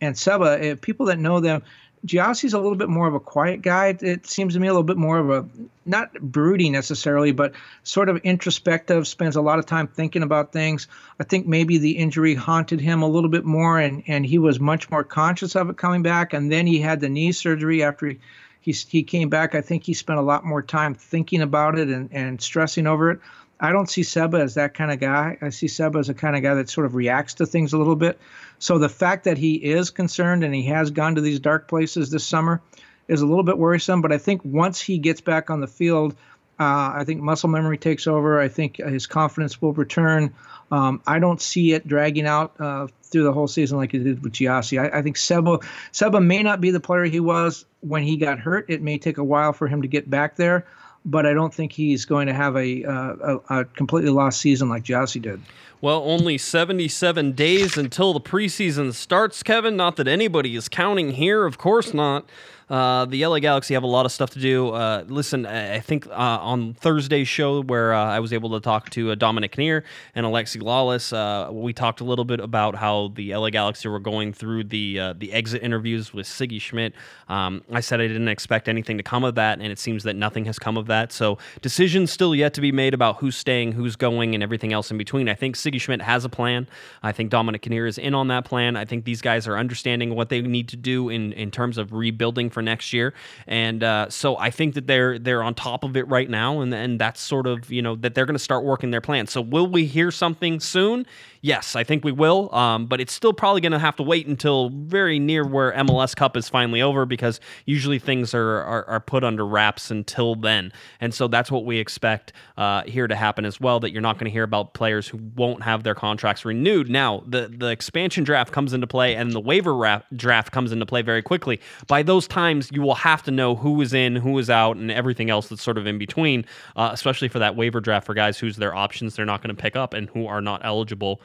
and 0.00 0.18
Seba, 0.18 0.72
uh, 0.72 0.76
people 0.80 1.06
that 1.06 1.18
know 1.18 1.40
them, 1.40 1.62
Gyasi's 2.06 2.52
a 2.52 2.58
little 2.58 2.76
bit 2.76 2.90
more 2.90 3.06
of 3.06 3.14
a 3.14 3.20
quiet 3.20 3.62
guy. 3.62 3.96
It 3.98 4.26
seems 4.26 4.54
to 4.54 4.60
me 4.60 4.68
a 4.68 4.72
little 4.72 4.82
bit 4.82 4.98
more 4.98 5.18
of 5.18 5.30
a 5.30 5.48
not 5.86 6.12
broody 6.20 6.68
necessarily, 6.68 7.32
but 7.32 7.54
sort 7.82 8.10
of 8.10 8.18
introspective. 8.18 9.08
Spends 9.08 9.36
a 9.36 9.40
lot 9.40 9.58
of 9.58 9.64
time 9.64 9.86
thinking 9.86 10.22
about 10.22 10.52
things. 10.52 10.86
I 11.18 11.24
think 11.24 11.46
maybe 11.46 11.78
the 11.78 11.92
injury 11.92 12.34
haunted 12.34 12.80
him 12.80 13.02
a 13.02 13.08
little 13.08 13.30
bit 13.30 13.44
more, 13.44 13.78
and 13.78 14.02
and 14.06 14.26
he 14.26 14.38
was 14.38 14.60
much 14.60 14.90
more 14.90 15.04
conscious 15.04 15.56
of 15.56 15.70
it 15.70 15.78
coming 15.78 16.02
back. 16.02 16.34
And 16.34 16.52
then 16.52 16.66
he 16.66 16.80
had 16.80 17.00
the 17.00 17.08
knee 17.08 17.32
surgery 17.32 17.82
after 17.82 18.08
he 18.08 18.18
he, 18.60 18.72
he 18.72 19.02
came 19.02 19.28
back. 19.28 19.54
I 19.54 19.60
think 19.60 19.84
he 19.84 19.94
spent 19.94 20.18
a 20.18 20.22
lot 20.22 20.44
more 20.44 20.62
time 20.62 20.94
thinking 20.94 21.40
about 21.40 21.78
it 21.78 21.88
and 21.88 22.10
and 22.12 22.40
stressing 22.40 22.86
over 22.86 23.12
it. 23.12 23.20
I 23.64 23.72
don't 23.72 23.88
see 23.88 24.02
Seba 24.02 24.38
as 24.38 24.54
that 24.54 24.74
kind 24.74 24.92
of 24.92 25.00
guy. 25.00 25.38
I 25.40 25.48
see 25.48 25.68
Seba 25.68 25.98
as 25.98 26.08
a 26.08 26.14
kind 26.14 26.36
of 26.36 26.42
guy 26.42 26.54
that 26.54 26.68
sort 26.68 26.86
of 26.86 26.94
reacts 26.94 27.34
to 27.34 27.46
things 27.46 27.72
a 27.72 27.78
little 27.78 27.96
bit. 27.96 28.18
So 28.58 28.78
the 28.78 28.88
fact 28.88 29.24
that 29.24 29.38
he 29.38 29.54
is 29.54 29.90
concerned 29.90 30.44
and 30.44 30.54
he 30.54 30.64
has 30.64 30.90
gone 30.90 31.14
to 31.14 31.20
these 31.20 31.40
dark 31.40 31.66
places 31.66 32.10
this 32.10 32.26
summer 32.26 32.60
is 33.08 33.22
a 33.22 33.26
little 33.26 33.42
bit 33.42 33.56
worrisome. 33.56 34.02
But 34.02 34.12
I 34.12 34.18
think 34.18 34.42
once 34.44 34.80
he 34.80 34.98
gets 34.98 35.20
back 35.20 35.48
on 35.48 35.60
the 35.60 35.66
field, 35.66 36.14
uh, 36.60 36.92
I 36.94 37.04
think 37.06 37.22
muscle 37.22 37.48
memory 37.48 37.78
takes 37.78 38.06
over. 38.06 38.38
I 38.38 38.48
think 38.48 38.76
his 38.76 39.06
confidence 39.06 39.60
will 39.60 39.72
return. 39.72 40.34
Um, 40.70 41.02
I 41.06 41.18
don't 41.18 41.40
see 41.40 41.72
it 41.72 41.86
dragging 41.86 42.26
out 42.26 42.60
uh, 42.60 42.88
through 43.02 43.24
the 43.24 43.32
whole 43.32 43.48
season 43.48 43.78
like 43.78 43.94
it 43.94 44.04
did 44.04 44.22
with 44.22 44.32
Gyasi. 44.32 44.78
I, 44.80 44.98
I, 44.98 45.02
think 45.02 45.16
Seba 45.16 45.58
Seba 45.92 46.20
may 46.20 46.42
not 46.42 46.60
be 46.60 46.70
the 46.70 46.80
player 46.80 47.04
he 47.04 47.20
was 47.20 47.64
when 47.80 48.02
he 48.02 48.16
got 48.16 48.38
hurt. 48.38 48.66
It 48.68 48.82
may 48.82 48.98
take 48.98 49.18
a 49.18 49.24
while 49.24 49.52
for 49.52 49.68
him 49.68 49.82
to 49.82 49.88
get 49.88 50.08
back 50.08 50.36
there 50.36 50.66
but 51.04 51.26
I 51.26 51.32
don't 51.32 51.52
think 51.52 51.72
he's 51.72 52.04
going 52.04 52.26
to 52.26 52.34
have 52.34 52.56
a, 52.56 52.84
uh, 52.84 53.38
a, 53.50 53.60
a, 53.60 53.64
completely 53.64 54.10
lost 54.10 54.40
season 54.40 54.68
like 54.68 54.84
Gyasi 54.84 55.20
did. 55.20 55.40
Well, 55.80 56.02
only 56.04 56.38
77 56.38 57.32
days 57.32 57.76
until 57.76 58.14
the 58.14 58.20
preseason 58.20 58.94
starts, 58.94 59.42
Kevin. 59.42 59.76
Not 59.76 59.96
that 59.96 60.08
anybody 60.08 60.56
is 60.56 60.68
counting 60.68 61.12
here, 61.12 61.44
of 61.44 61.58
course 61.58 61.92
not. 61.92 62.24
Uh, 62.70 63.04
the 63.04 63.24
LA 63.26 63.38
Galaxy 63.40 63.74
have 63.74 63.82
a 63.82 63.88
lot 63.88 64.06
of 64.06 64.12
stuff 64.12 64.30
to 64.30 64.40
do. 64.40 64.70
Uh, 64.70 65.04
listen, 65.06 65.44
I 65.44 65.80
think 65.80 66.06
uh, 66.06 66.10
on 66.10 66.74
Thursday's 66.74 67.28
show 67.28 67.62
where 67.62 67.92
uh, 67.92 68.04
I 68.04 68.20
was 68.20 68.32
able 68.32 68.50
to 68.50 68.60
talk 68.60 68.90
to 68.90 69.10
uh, 69.10 69.14
Dominic 69.14 69.52
Kinnear 69.52 69.84
and 70.14 70.24
Alexi 70.24 70.62
Lalas, 70.62 71.12
uh, 71.12 71.52
we 71.52 71.74
talked 71.74 72.00
a 72.00 72.04
little 72.04 72.24
bit 72.24 72.40
about 72.40 72.74
how 72.74 73.08
the 73.14 73.34
LA 73.34 73.50
Galaxy 73.50 73.88
were 73.88 74.00
going 74.00 74.32
through 74.32 74.64
the 74.64 74.94
the 75.18 75.32
exit 75.32 75.62
interviews 75.62 76.14
with 76.14 76.26
Sigi 76.26 76.60
Schmid. 76.60 76.94
Um, 77.28 77.62
I 77.70 77.80
said 77.80 78.00
I 78.00 78.06
didn't 78.06 78.28
expect 78.28 78.68
anything 78.68 78.96
to 78.96 79.02
come 79.02 79.24
of 79.24 79.34
that, 79.34 79.60
and 79.60 79.70
it 79.70 79.78
seems 79.78 80.04
that 80.04 80.16
nothing 80.16 80.46
has 80.46 80.58
come 80.58 80.76
of 80.78 80.86
that. 80.86 81.12
So 81.12 81.38
decisions 81.60 82.10
still 82.10 82.34
yet 82.34 82.54
to 82.54 82.60
be 82.60 82.72
made 82.72 82.94
about 82.94 83.18
who's 83.18 83.36
staying, 83.36 83.72
who's 83.72 83.96
going, 83.96 84.34
and 84.34 84.42
everything 84.42 84.72
else 84.72 84.90
in 84.90 84.96
between. 84.96 85.28
I 85.28 85.34
think 85.34 85.56
Sigi 85.56 85.74
Ziggy 85.74 85.80
Schmid 85.80 86.02
has 86.02 86.24
a 86.24 86.28
plan. 86.28 86.66
I 87.02 87.12
think 87.12 87.30
Dominic 87.30 87.62
Kinnear 87.62 87.86
is 87.86 87.98
in 87.98 88.14
on 88.14 88.28
that 88.28 88.44
plan. 88.44 88.76
I 88.76 88.84
think 88.84 89.04
these 89.04 89.20
guys 89.20 89.46
are 89.46 89.56
understanding 89.56 90.14
what 90.14 90.28
they 90.28 90.40
need 90.40 90.68
to 90.68 90.76
do 90.76 91.08
in, 91.08 91.32
in 91.32 91.50
terms 91.50 91.78
of 91.78 91.92
rebuilding 91.92 92.50
for 92.54 92.62
next 92.62 92.94
year. 92.94 93.12
And 93.46 93.84
uh, 93.84 94.08
so 94.08 94.38
I 94.38 94.50
think 94.50 94.74
that 94.74 94.86
they're 94.86 95.18
they're 95.18 95.42
on 95.42 95.54
top 95.54 95.84
of 95.84 95.96
it 95.96 96.08
right 96.08 96.30
now, 96.30 96.60
and 96.60 96.72
and 96.72 96.98
that's 96.98 97.20
sort 97.20 97.46
of 97.46 97.70
you 97.70 97.82
know 97.82 97.96
that 97.96 98.14
they're 98.14 98.24
going 98.24 98.34
to 98.34 98.42
start 98.42 98.64
working 98.64 98.90
their 98.90 99.02
plan. 99.02 99.26
So 99.26 99.42
will 99.42 99.66
we 99.66 99.84
hear 99.84 100.10
something 100.10 100.60
soon? 100.60 101.06
Yes, 101.44 101.76
I 101.76 101.84
think 101.84 102.06
we 102.06 102.12
will, 102.12 102.48
um, 102.54 102.86
but 102.86 103.02
it's 103.02 103.12
still 103.12 103.34
probably 103.34 103.60
going 103.60 103.72
to 103.72 103.78
have 103.78 103.96
to 103.96 104.02
wait 104.02 104.26
until 104.26 104.70
very 104.70 105.18
near 105.18 105.46
where 105.46 105.72
MLS 105.72 106.16
Cup 106.16 106.38
is 106.38 106.48
finally 106.48 106.80
over 106.80 107.04
because 107.04 107.38
usually 107.66 107.98
things 107.98 108.32
are, 108.32 108.62
are, 108.62 108.86
are 108.86 109.00
put 109.00 109.22
under 109.24 109.46
wraps 109.46 109.90
until 109.90 110.36
then. 110.36 110.72
And 111.02 111.12
so 111.12 111.28
that's 111.28 111.50
what 111.50 111.66
we 111.66 111.76
expect 111.76 112.32
uh, 112.56 112.84
here 112.84 113.06
to 113.06 113.14
happen 113.14 113.44
as 113.44 113.60
well, 113.60 113.78
that 113.80 113.92
you're 113.92 114.00
not 114.00 114.16
going 114.16 114.24
to 114.24 114.30
hear 114.30 114.42
about 114.42 114.72
players 114.72 115.06
who 115.06 115.18
won't 115.36 115.62
have 115.62 115.82
their 115.82 115.94
contracts 115.94 116.46
renewed. 116.46 116.88
Now, 116.88 117.22
the, 117.26 117.52
the 117.54 117.66
expansion 117.68 118.24
draft 118.24 118.50
comes 118.50 118.72
into 118.72 118.86
play 118.86 119.14
and 119.14 119.30
the 119.32 119.40
waiver 119.40 119.74
ra- 119.74 120.00
draft 120.16 120.50
comes 120.50 120.72
into 120.72 120.86
play 120.86 121.02
very 121.02 121.20
quickly. 121.20 121.60
By 121.88 122.02
those 122.02 122.26
times, 122.26 122.70
you 122.72 122.80
will 122.80 122.94
have 122.94 123.22
to 123.24 123.30
know 123.30 123.54
who 123.54 123.82
is 123.82 123.92
in, 123.92 124.16
who 124.16 124.38
is 124.38 124.48
out, 124.48 124.78
and 124.78 124.90
everything 124.90 125.28
else 125.28 125.48
that's 125.48 125.62
sort 125.62 125.76
of 125.76 125.86
in 125.86 125.98
between, 125.98 126.46
uh, 126.74 126.88
especially 126.90 127.28
for 127.28 127.38
that 127.40 127.54
waiver 127.54 127.82
draft 127.82 128.06
for 128.06 128.14
guys 128.14 128.38
whose 128.38 128.56
their 128.56 128.74
options 128.74 129.14
they're 129.14 129.26
not 129.26 129.42
going 129.42 129.54
to 129.54 129.62
pick 129.62 129.76
up 129.76 129.92
and 129.92 130.08
who 130.08 130.26
are 130.26 130.40
not 130.40 130.62
eligible 130.64 131.20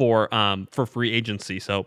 for 0.00 0.34
um, 0.34 0.66
for 0.70 0.86
free 0.86 1.12
agency. 1.12 1.60
So 1.60 1.86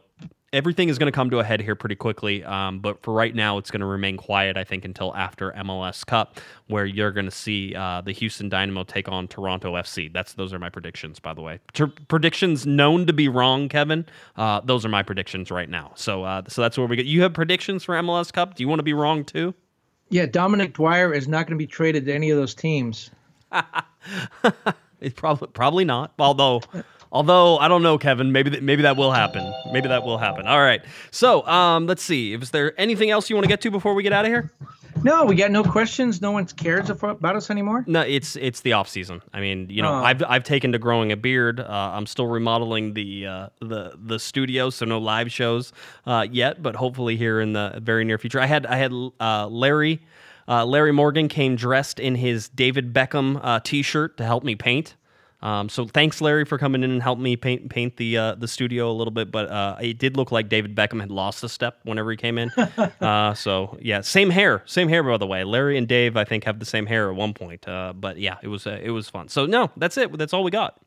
everything 0.54 0.88
is 0.88 1.00
going 1.00 1.12
to 1.12 1.16
come 1.16 1.32
to 1.32 1.40
a 1.40 1.44
head 1.44 1.60
here 1.60 1.74
pretty 1.74 1.96
quickly. 1.96 2.44
Um, 2.44 2.80
but 2.80 3.02
for 3.02 3.12
right 3.12 3.34
now, 3.34 3.58
it's 3.58 3.72
going 3.72 3.80
to 3.80 3.88
remain 3.88 4.18
quiet, 4.18 4.56
I 4.56 4.64
think, 4.64 4.86
until 4.86 5.16
after 5.16 5.52
MLS 5.54 6.06
Cup, 6.06 6.40
where 6.68 6.86
you're 6.86 7.12
going 7.12 7.26
to 7.26 7.32
see 7.32 7.74
uh, 7.74 8.02
the 8.02 8.12
Houston 8.12 8.50
Dynamo 8.50 8.84
take 8.84 9.10
on 9.10 9.28
Toronto 9.28 9.74
FC. 9.74 10.14
That's 10.14 10.34
those 10.34 10.54
are 10.54 10.60
my 10.60 10.70
predictions, 10.70 11.20
by 11.20 11.34
the 11.34 11.42
way. 11.42 11.60
Predictions 12.08 12.68
known 12.68 13.08
to 13.08 13.14
be 13.14 13.28
wrong, 13.28 13.68
Kevin. 13.68 14.06
Uh, 14.36 14.62
those 14.64 14.86
are 14.86 14.90
my 14.90 15.02
predictions 15.02 15.50
right 15.50 15.70
now. 15.70 15.92
So 15.96 16.24
uh, 16.24 16.44
so 16.48 16.62
that's 16.62 16.78
where 16.78 16.86
we 16.86 16.96
get. 16.96 17.08
You 17.08 17.24
have 17.24 17.34
predictions 17.34 17.84
for 17.84 17.96
MLS 17.96 18.32
Cup. 18.32 18.54
Do 18.54 18.62
you 18.62 18.70
want 18.70 18.78
to 18.78 18.84
be 18.84 18.94
wrong 18.94 19.26
too? 19.26 19.56
Yeah, 20.10 20.28
Dominic 20.28 20.76
Dwyer 20.76 21.12
is 21.12 21.28
not 21.28 21.48
going 21.48 21.58
to 21.58 21.64
be 21.64 21.66
traded 21.66 22.06
to 22.06 22.14
any 22.14 22.30
of 22.30 22.38
those 22.38 22.54
teams. 22.54 23.10
it's 25.02 25.16
probably 25.16 25.48
probably 25.48 25.86
not. 25.86 26.14
Although 26.20 26.62
Although 27.14 27.60
I 27.60 27.68
don't 27.68 27.84
know, 27.84 27.98
Kevin. 27.98 28.32
Maybe 28.32 28.50
that 28.50 28.64
maybe 28.64 28.82
that 28.82 28.98
will 28.98 29.12
happen. 29.12 29.54
Maybe 29.72 29.88
that 29.88 30.04
will 30.04 30.18
happen. 30.18 30.48
All 30.48 30.60
right. 30.60 30.84
So 31.12 31.48
um, 31.48 31.86
let's 31.86 32.04
see. 32.04 32.34
Is 32.34 32.50
there 32.50 32.74
anything 32.80 33.12
else 33.12 33.30
you 33.30 33.36
want 33.36 33.46
to 33.46 33.50
get 33.50 33.62
to 33.62 33.72
before 33.72 33.94
we 33.94 34.02
get 34.02 34.12
out 34.12 34.26
of 34.26 34.32
here? 34.32 34.52
No, 35.04 35.26
we 35.26 35.36
got 35.36 35.52
no 35.52 35.64
questions. 35.64 36.22
No 36.22 36.32
one 36.32 36.46
cares 36.46 36.90
about 36.90 37.36
us 37.36 37.50
anymore. 37.50 37.84
No, 37.88 38.02
it's 38.02 38.36
it's 38.36 38.62
the 38.62 38.74
off 38.74 38.88
season. 38.88 39.22
I 39.34 39.42
mean, 39.42 39.70
you 39.70 39.82
know, 39.82 39.92
oh. 39.92 40.04
I've 40.04 40.24
I've 40.28 40.44
taken 40.44 40.72
to 40.72 40.80
growing 40.80 41.12
a 41.12 41.18
beard. 41.18 41.60
Uh, 41.60 41.92
I'm 41.94 42.06
still 42.06 42.28
remodeling 42.28 42.94
the 42.94 43.28
uh, 43.28 43.50
the 43.60 43.94
the 44.02 44.18
studio, 44.18 44.70
so 44.70 44.86
no 44.86 44.98
live 44.98 45.32
shows 45.32 45.72
uh, 46.06 46.26
yet, 46.30 46.64
but 46.64 46.76
hopefully 46.76 47.16
here 47.16 47.42
in 47.42 47.54
the 47.54 47.80
very 47.82 48.06
near 48.06 48.18
future. 48.18 48.40
I 48.40 48.46
had 48.46 48.66
I 48.66 48.78
had 48.78 48.92
uh, 49.20 49.48
Larry. 49.48 50.02
Uh, 50.48 50.66
Larry 50.66 50.92
Morgan 50.92 51.28
came 51.28 51.56
dressed 51.56 52.00
in 52.00 52.16
his 52.16 52.50
David 52.50 52.94
Beckham 52.94 53.40
uh, 53.42 53.62
T-shirt 53.64 54.18
to 54.18 54.26
help 54.26 54.44
me 54.44 54.56
paint. 54.56 54.96
Um, 55.44 55.68
so 55.68 55.86
thanks, 55.86 56.22
Larry, 56.22 56.46
for 56.46 56.58
coming 56.58 56.84
in 56.84 56.92
and 56.92 57.04
helping 57.04 57.24
me 57.24 57.36
paint 57.36 57.70
paint 57.70 57.98
the 57.98 58.18
uh, 58.18 58.36
the 58.36 58.48
studio 58.48 58.90
a 58.90 58.94
little 58.94 59.12
bit. 59.12 59.30
But 59.30 59.50
uh, 59.50 59.76
it 59.82 60.00
did 60.00 60.16
look 60.16 60.32
like 60.32 60.48
David 60.48 60.74
Beckham 60.74 61.02
had 61.02 61.12
lost 61.12 61.44
a 61.44 61.50
step 61.50 61.80
whenever 61.84 62.10
he 62.12 62.18
came 62.18 62.38
in. 62.38 62.50
uh, 63.02 63.34
so 63.34 63.78
yeah, 63.82 64.00
same 64.02 64.30
hair, 64.30 64.64
same 64.66 64.88
hair 64.88 65.04
by 65.04 65.18
the 65.18 65.28
way. 65.28 65.44
Larry 65.44 65.78
and 65.78 65.88
Dave, 65.88 66.16
I 66.16 66.24
think, 66.24 66.46
have 66.46 66.60
the 66.60 66.66
same 66.66 66.86
hair 66.86 67.10
at 67.10 67.16
one 67.16 67.34
point. 67.34 67.68
Uh, 67.68 67.92
but 67.94 68.18
yeah, 68.18 68.38
it 68.42 68.48
was 68.48 68.66
uh, 68.66 68.80
it 68.82 68.92
was 68.92 69.10
fun. 69.10 69.28
So 69.28 69.46
no, 69.46 69.70
that's 69.76 69.98
it. 69.98 70.18
That's 70.18 70.34
all 70.34 70.44
we 70.46 70.52
got. 70.52 70.80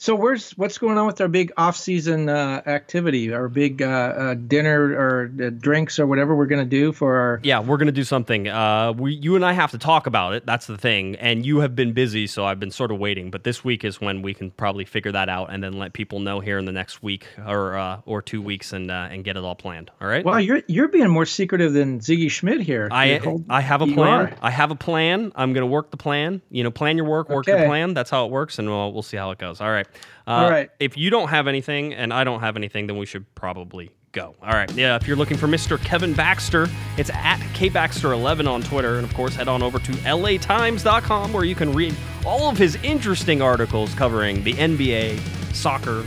So 0.00 0.14
where's 0.14 0.52
what's 0.52 0.78
going 0.78 0.96
on 0.96 1.06
with 1.06 1.20
our 1.20 1.26
big 1.26 1.50
off-season 1.56 2.28
uh, 2.28 2.62
activity, 2.66 3.32
our 3.32 3.48
big 3.48 3.82
uh, 3.82 3.86
uh, 3.86 4.34
dinner 4.34 4.92
or 4.92 5.32
uh, 5.42 5.50
drinks 5.50 5.98
or 5.98 6.06
whatever 6.06 6.36
we're 6.36 6.46
going 6.46 6.64
to 6.64 6.70
do 6.70 6.92
for 6.92 7.16
our? 7.16 7.40
Yeah, 7.42 7.58
we're 7.58 7.78
going 7.78 7.86
to 7.86 7.92
do 7.92 8.04
something. 8.04 8.46
Uh, 8.46 8.92
we, 8.96 9.14
you 9.14 9.34
and 9.34 9.44
I 9.44 9.54
have 9.54 9.72
to 9.72 9.78
talk 9.78 10.06
about 10.06 10.34
it. 10.34 10.46
That's 10.46 10.68
the 10.68 10.78
thing. 10.78 11.16
And 11.16 11.44
you 11.44 11.58
have 11.58 11.74
been 11.74 11.94
busy, 11.94 12.28
so 12.28 12.44
I've 12.44 12.60
been 12.60 12.70
sort 12.70 12.92
of 12.92 12.98
waiting. 13.00 13.32
But 13.32 13.42
this 13.42 13.64
week 13.64 13.84
is 13.84 14.00
when 14.00 14.22
we 14.22 14.34
can 14.34 14.52
probably 14.52 14.84
figure 14.84 15.10
that 15.10 15.28
out 15.28 15.52
and 15.52 15.64
then 15.64 15.72
let 15.72 15.94
people 15.94 16.20
know 16.20 16.38
here 16.38 16.58
in 16.58 16.64
the 16.64 16.70
next 16.70 17.02
week 17.02 17.26
or 17.44 17.76
uh, 17.76 18.00
or 18.06 18.22
two 18.22 18.40
weeks 18.40 18.72
and 18.72 18.92
and 18.92 19.24
get 19.24 19.36
it 19.36 19.42
all 19.42 19.56
planned. 19.56 19.90
All 20.00 20.06
right. 20.06 20.24
Well, 20.24 20.40
you're 20.40 20.62
you're 20.68 20.88
being 20.88 21.08
more 21.08 21.26
secretive 21.26 21.72
than 21.72 21.98
Ziggy 21.98 22.30
Schmid 22.30 22.60
here. 22.60 22.88
I 22.92 23.20
I 23.50 23.60
have 23.62 23.82
a 23.82 23.86
plan. 23.88 24.36
I 24.40 24.50
have 24.52 24.70
a 24.70 24.76
plan. 24.76 25.32
I'm 25.34 25.52
going 25.54 25.62
to 25.62 25.66
work 25.66 25.90
the 25.90 25.96
plan. 25.96 26.40
You 26.50 26.62
know, 26.62 26.70
plan 26.70 26.96
your 26.96 27.06
work, 27.06 27.28
work 27.28 27.48
okay. 27.48 27.58
your 27.58 27.66
plan. 27.66 27.94
That's 27.94 28.10
how 28.10 28.26
it 28.26 28.30
works, 28.30 28.60
and 28.60 28.68
we'll 28.68 28.92
we'll 28.92 29.02
see 29.02 29.16
how 29.16 29.32
it 29.32 29.38
goes. 29.38 29.60
All 29.60 29.72
right. 29.72 29.87
Uh, 30.26 30.30
All 30.30 30.50
right. 30.50 30.70
If 30.78 30.96
you 30.96 31.10
don't 31.10 31.28
have 31.28 31.46
anything 31.48 31.94
and 31.94 32.12
I 32.12 32.24
don't 32.24 32.40
have 32.40 32.56
anything, 32.56 32.86
then 32.86 32.98
we 32.98 33.06
should 33.06 33.32
probably 33.34 33.90
go. 34.12 34.34
All 34.42 34.52
right. 34.52 34.70
Yeah. 34.72 34.96
If 34.96 35.06
you're 35.06 35.16
looking 35.16 35.36
for 35.36 35.46
Mr. 35.46 35.82
Kevin 35.82 36.12
Baxter, 36.12 36.68
it's 36.96 37.10
at 37.10 37.38
kbaxter11 37.54 38.48
on 38.48 38.62
Twitter. 38.62 38.96
And 38.96 39.04
of 39.04 39.14
course, 39.14 39.34
head 39.34 39.48
on 39.48 39.62
over 39.62 39.78
to 39.78 39.92
latimes.com 39.92 41.32
where 41.32 41.44
you 41.44 41.54
can 41.54 41.72
read 41.72 41.94
all 42.26 42.48
of 42.50 42.58
his 42.58 42.76
interesting 42.82 43.40
articles 43.40 43.94
covering 43.94 44.44
the 44.44 44.54
NBA, 44.54 45.18
soccer, 45.54 46.04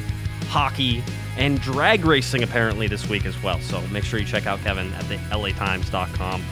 hockey, 0.47 1.03
and 1.37 1.59
drag 1.61 2.05
racing 2.05 2.43
apparently 2.43 2.87
this 2.87 3.07
week 3.07 3.25
as 3.25 3.41
well. 3.41 3.59
So 3.61 3.81
make 3.87 4.03
sure 4.03 4.19
you 4.19 4.25
check 4.25 4.45
out 4.45 4.59
Kevin 4.59 4.93
at 4.93 5.07
the 5.07 5.15
latimes.com. 5.15 6.43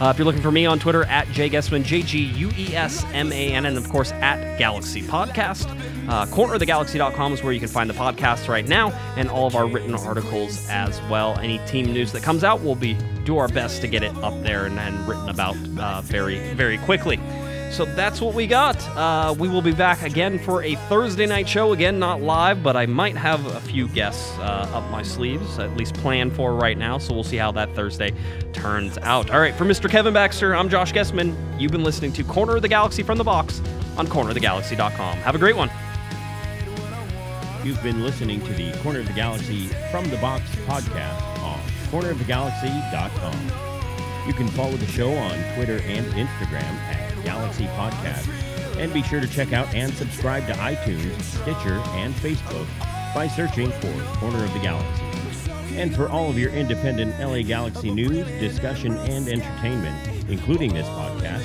Uh, 0.00 0.10
if 0.10 0.18
you're 0.18 0.24
looking 0.24 0.42
for 0.42 0.52
me 0.52 0.64
on 0.64 0.78
Twitter, 0.78 1.04
at 1.04 1.28
Jay 1.32 1.50
Guesman, 1.50 1.82
J 1.82 2.02
G 2.02 2.18
U 2.18 2.50
E 2.56 2.74
S 2.74 3.04
M 3.12 3.32
A 3.32 3.52
N, 3.52 3.66
and 3.66 3.76
of 3.76 3.88
course 3.88 4.12
at 4.12 4.58
Galaxy 4.58 5.02
Podcast. 5.02 5.68
Uh, 6.08 6.24
cornerofthegalaxy.com 6.26 7.32
is 7.32 7.42
where 7.42 7.52
you 7.52 7.60
can 7.60 7.68
find 7.68 7.90
the 7.90 7.94
podcast 7.94 8.48
right 8.48 8.66
now 8.66 8.90
and 9.16 9.28
all 9.28 9.46
of 9.46 9.54
our 9.56 9.66
written 9.66 9.94
articles 9.94 10.66
as 10.70 11.00
well. 11.10 11.38
Any 11.38 11.58
team 11.66 11.92
news 11.92 12.12
that 12.12 12.22
comes 12.22 12.44
out, 12.44 12.60
we'll 12.60 12.76
be 12.76 12.96
do 13.24 13.38
our 13.38 13.48
best 13.48 13.82
to 13.82 13.88
get 13.88 14.02
it 14.02 14.16
up 14.18 14.40
there 14.42 14.64
and, 14.66 14.78
and 14.78 15.06
written 15.06 15.28
about 15.28 15.56
uh, 15.78 16.00
very, 16.00 16.54
very 16.54 16.78
quickly. 16.78 17.18
So 17.70 17.84
that's 17.84 18.20
what 18.20 18.34
we 18.34 18.46
got. 18.46 18.76
Uh, 18.96 19.34
we 19.38 19.48
will 19.48 19.62
be 19.62 19.72
back 19.72 20.02
again 20.02 20.38
for 20.38 20.62
a 20.62 20.74
Thursday 20.88 21.26
night 21.26 21.48
show. 21.48 21.72
Again, 21.72 21.98
not 21.98 22.20
live, 22.20 22.62
but 22.62 22.76
I 22.76 22.86
might 22.86 23.16
have 23.16 23.44
a 23.46 23.60
few 23.60 23.88
guests 23.88 24.36
uh, 24.38 24.68
up 24.72 24.90
my 24.90 25.02
sleeves, 25.02 25.58
at 25.58 25.76
least 25.76 25.94
planned 25.94 26.34
for 26.34 26.54
right 26.54 26.76
now. 26.76 26.98
So 26.98 27.14
we'll 27.14 27.24
see 27.24 27.36
how 27.36 27.52
that 27.52 27.74
Thursday 27.74 28.12
turns 28.52 28.98
out. 28.98 29.30
All 29.30 29.40
right, 29.40 29.54
for 29.54 29.64
Mr. 29.64 29.88
Kevin 29.88 30.14
Baxter, 30.14 30.56
I'm 30.56 30.68
Josh 30.68 30.92
Guesman. 30.92 31.36
You've 31.60 31.72
been 31.72 31.84
listening 31.84 32.12
to 32.14 32.24
Corner 32.24 32.56
of 32.56 32.62
the 32.62 32.68
Galaxy 32.68 33.02
from 33.02 33.18
the 33.18 33.24
Box 33.24 33.60
on 33.96 34.06
cornerofthegalaxy.com. 34.06 35.18
Have 35.18 35.34
a 35.34 35.38
great 35.38 35.56
one. 35.56 35.70
You've 37.64 37.82
been 37.82 38.02
listening 38.02 38.40
to 38.46 38.52
the 38.54 38.72
Corner 38.78 39.00
of 39.00 39.06
the 39.06 39.12
Galaxy 39.12 39.66
from 39.90 40.08
the 40.10 40.16
Box 40.16 40.42
podcast 40.66 41.38
on 41.42 41.60
cornerofthegalaxy.com. 41.90 44.26
You 44.26 44.32
can 44.34 44.48
follow 44.48 44.76
the 44.76 44.86
show 44.86 45.12
on 45.12 45.54
Twitter 45.54 45.80
and 45.84 46.06
Instagram 46.12 46.62
at 46.62 47.07
Galaxy 47.24 47.66
Podcast. 47.66 48.28
And 48.78 48.92
be 48.92 49.02
sure 49.02 49.20
to 49.20 49.26
check 49.26 49.52
out 49.52 49.72
and 49.74 49.92
subscribe 49.94 50.46
to 50.46 50.52
iTunes, 50.54 51.20
Stitcher, 51.22 51.80
and 51.96 52.14
Facebook 52.14 52.66
by 53.14 53.26
searching 53.26 53.70
for 53.70 53.92
Corner 54.18 54.44
of 54.44 54.52
the 54.52 54.60
Galaxy. 54.60 55.04
And 55.76 55.94
for 55.94 56.08
all 56.08 56.30
of 56.30 56.38
your 56.38 56.50
independent 56.50 57.18
LA 57.20 57.42
Galaxy 57.42 57.90
news, 57.90 58.26
discussion, 58.40 58.96
and 58.96 59.28
entertainment, 59.28 60.08
including 60.28 60.74
this 60.74 60.86
podcast, 60.88 61.42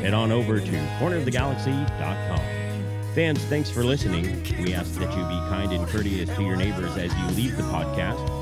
head 0.00 0.14
on 0.14 0.32
over 0.32 0.60
to 0.60 0.72
cornerofthegalaxy.com. 0.98 2.40
Fans, 3.14 3.38
thanks 3.44 3.70
for 3.70 3.84
listening. 3.84 4.42
We 4.62 4.74
ask 4.74 4.92
that 4.94 5.10
you 5.10 5.22
be 5.24 5.38
kind 5.48 5.72
and 5.72 5.86
courteous 5.86 6.34
to 6.34 6.42
your 6.42 6.56
neighbors 6.56 6.96
as 6.96 7.14
you 7.14 7.26
leave 7.36 7.56
the 7.56 7.62
podcast 7.64 8.33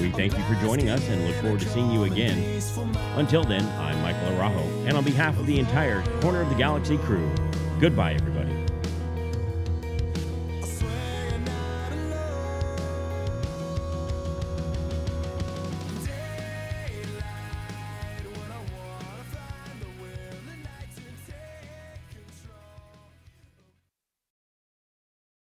we 0.00 0.10
thank 0.10 0.36
you 0.36 0.42
for 0.44 0.54
joining 0.62 0.88
us 0.88 1.06
and 1.08 1.26
look 1.26 1.36
forward 1.36 1.60
to 1.60 1.68
seeing 1.68 1.90
you 1.90 2.04
again. 2.04 2.60
Until 3.16 3.44
then, 3.44 3.66
I'm 3.78 4.00
Michael 4.02 4.30
Arajo, 4.32 4.86
and 4.86 4.96
on 4.96 5.04
behalf 5.04 5.38
of 5.38 5.46
the 5.46 5.58
entire 5.58 6.02
Corner 6.20 6.40
of 6.40 6.48
the 6.48 6.54
Galaxy 6.54 6.96
crew, 6.98 7.30
goodbye, 7.80 8.14
everybody. 8.14 8.29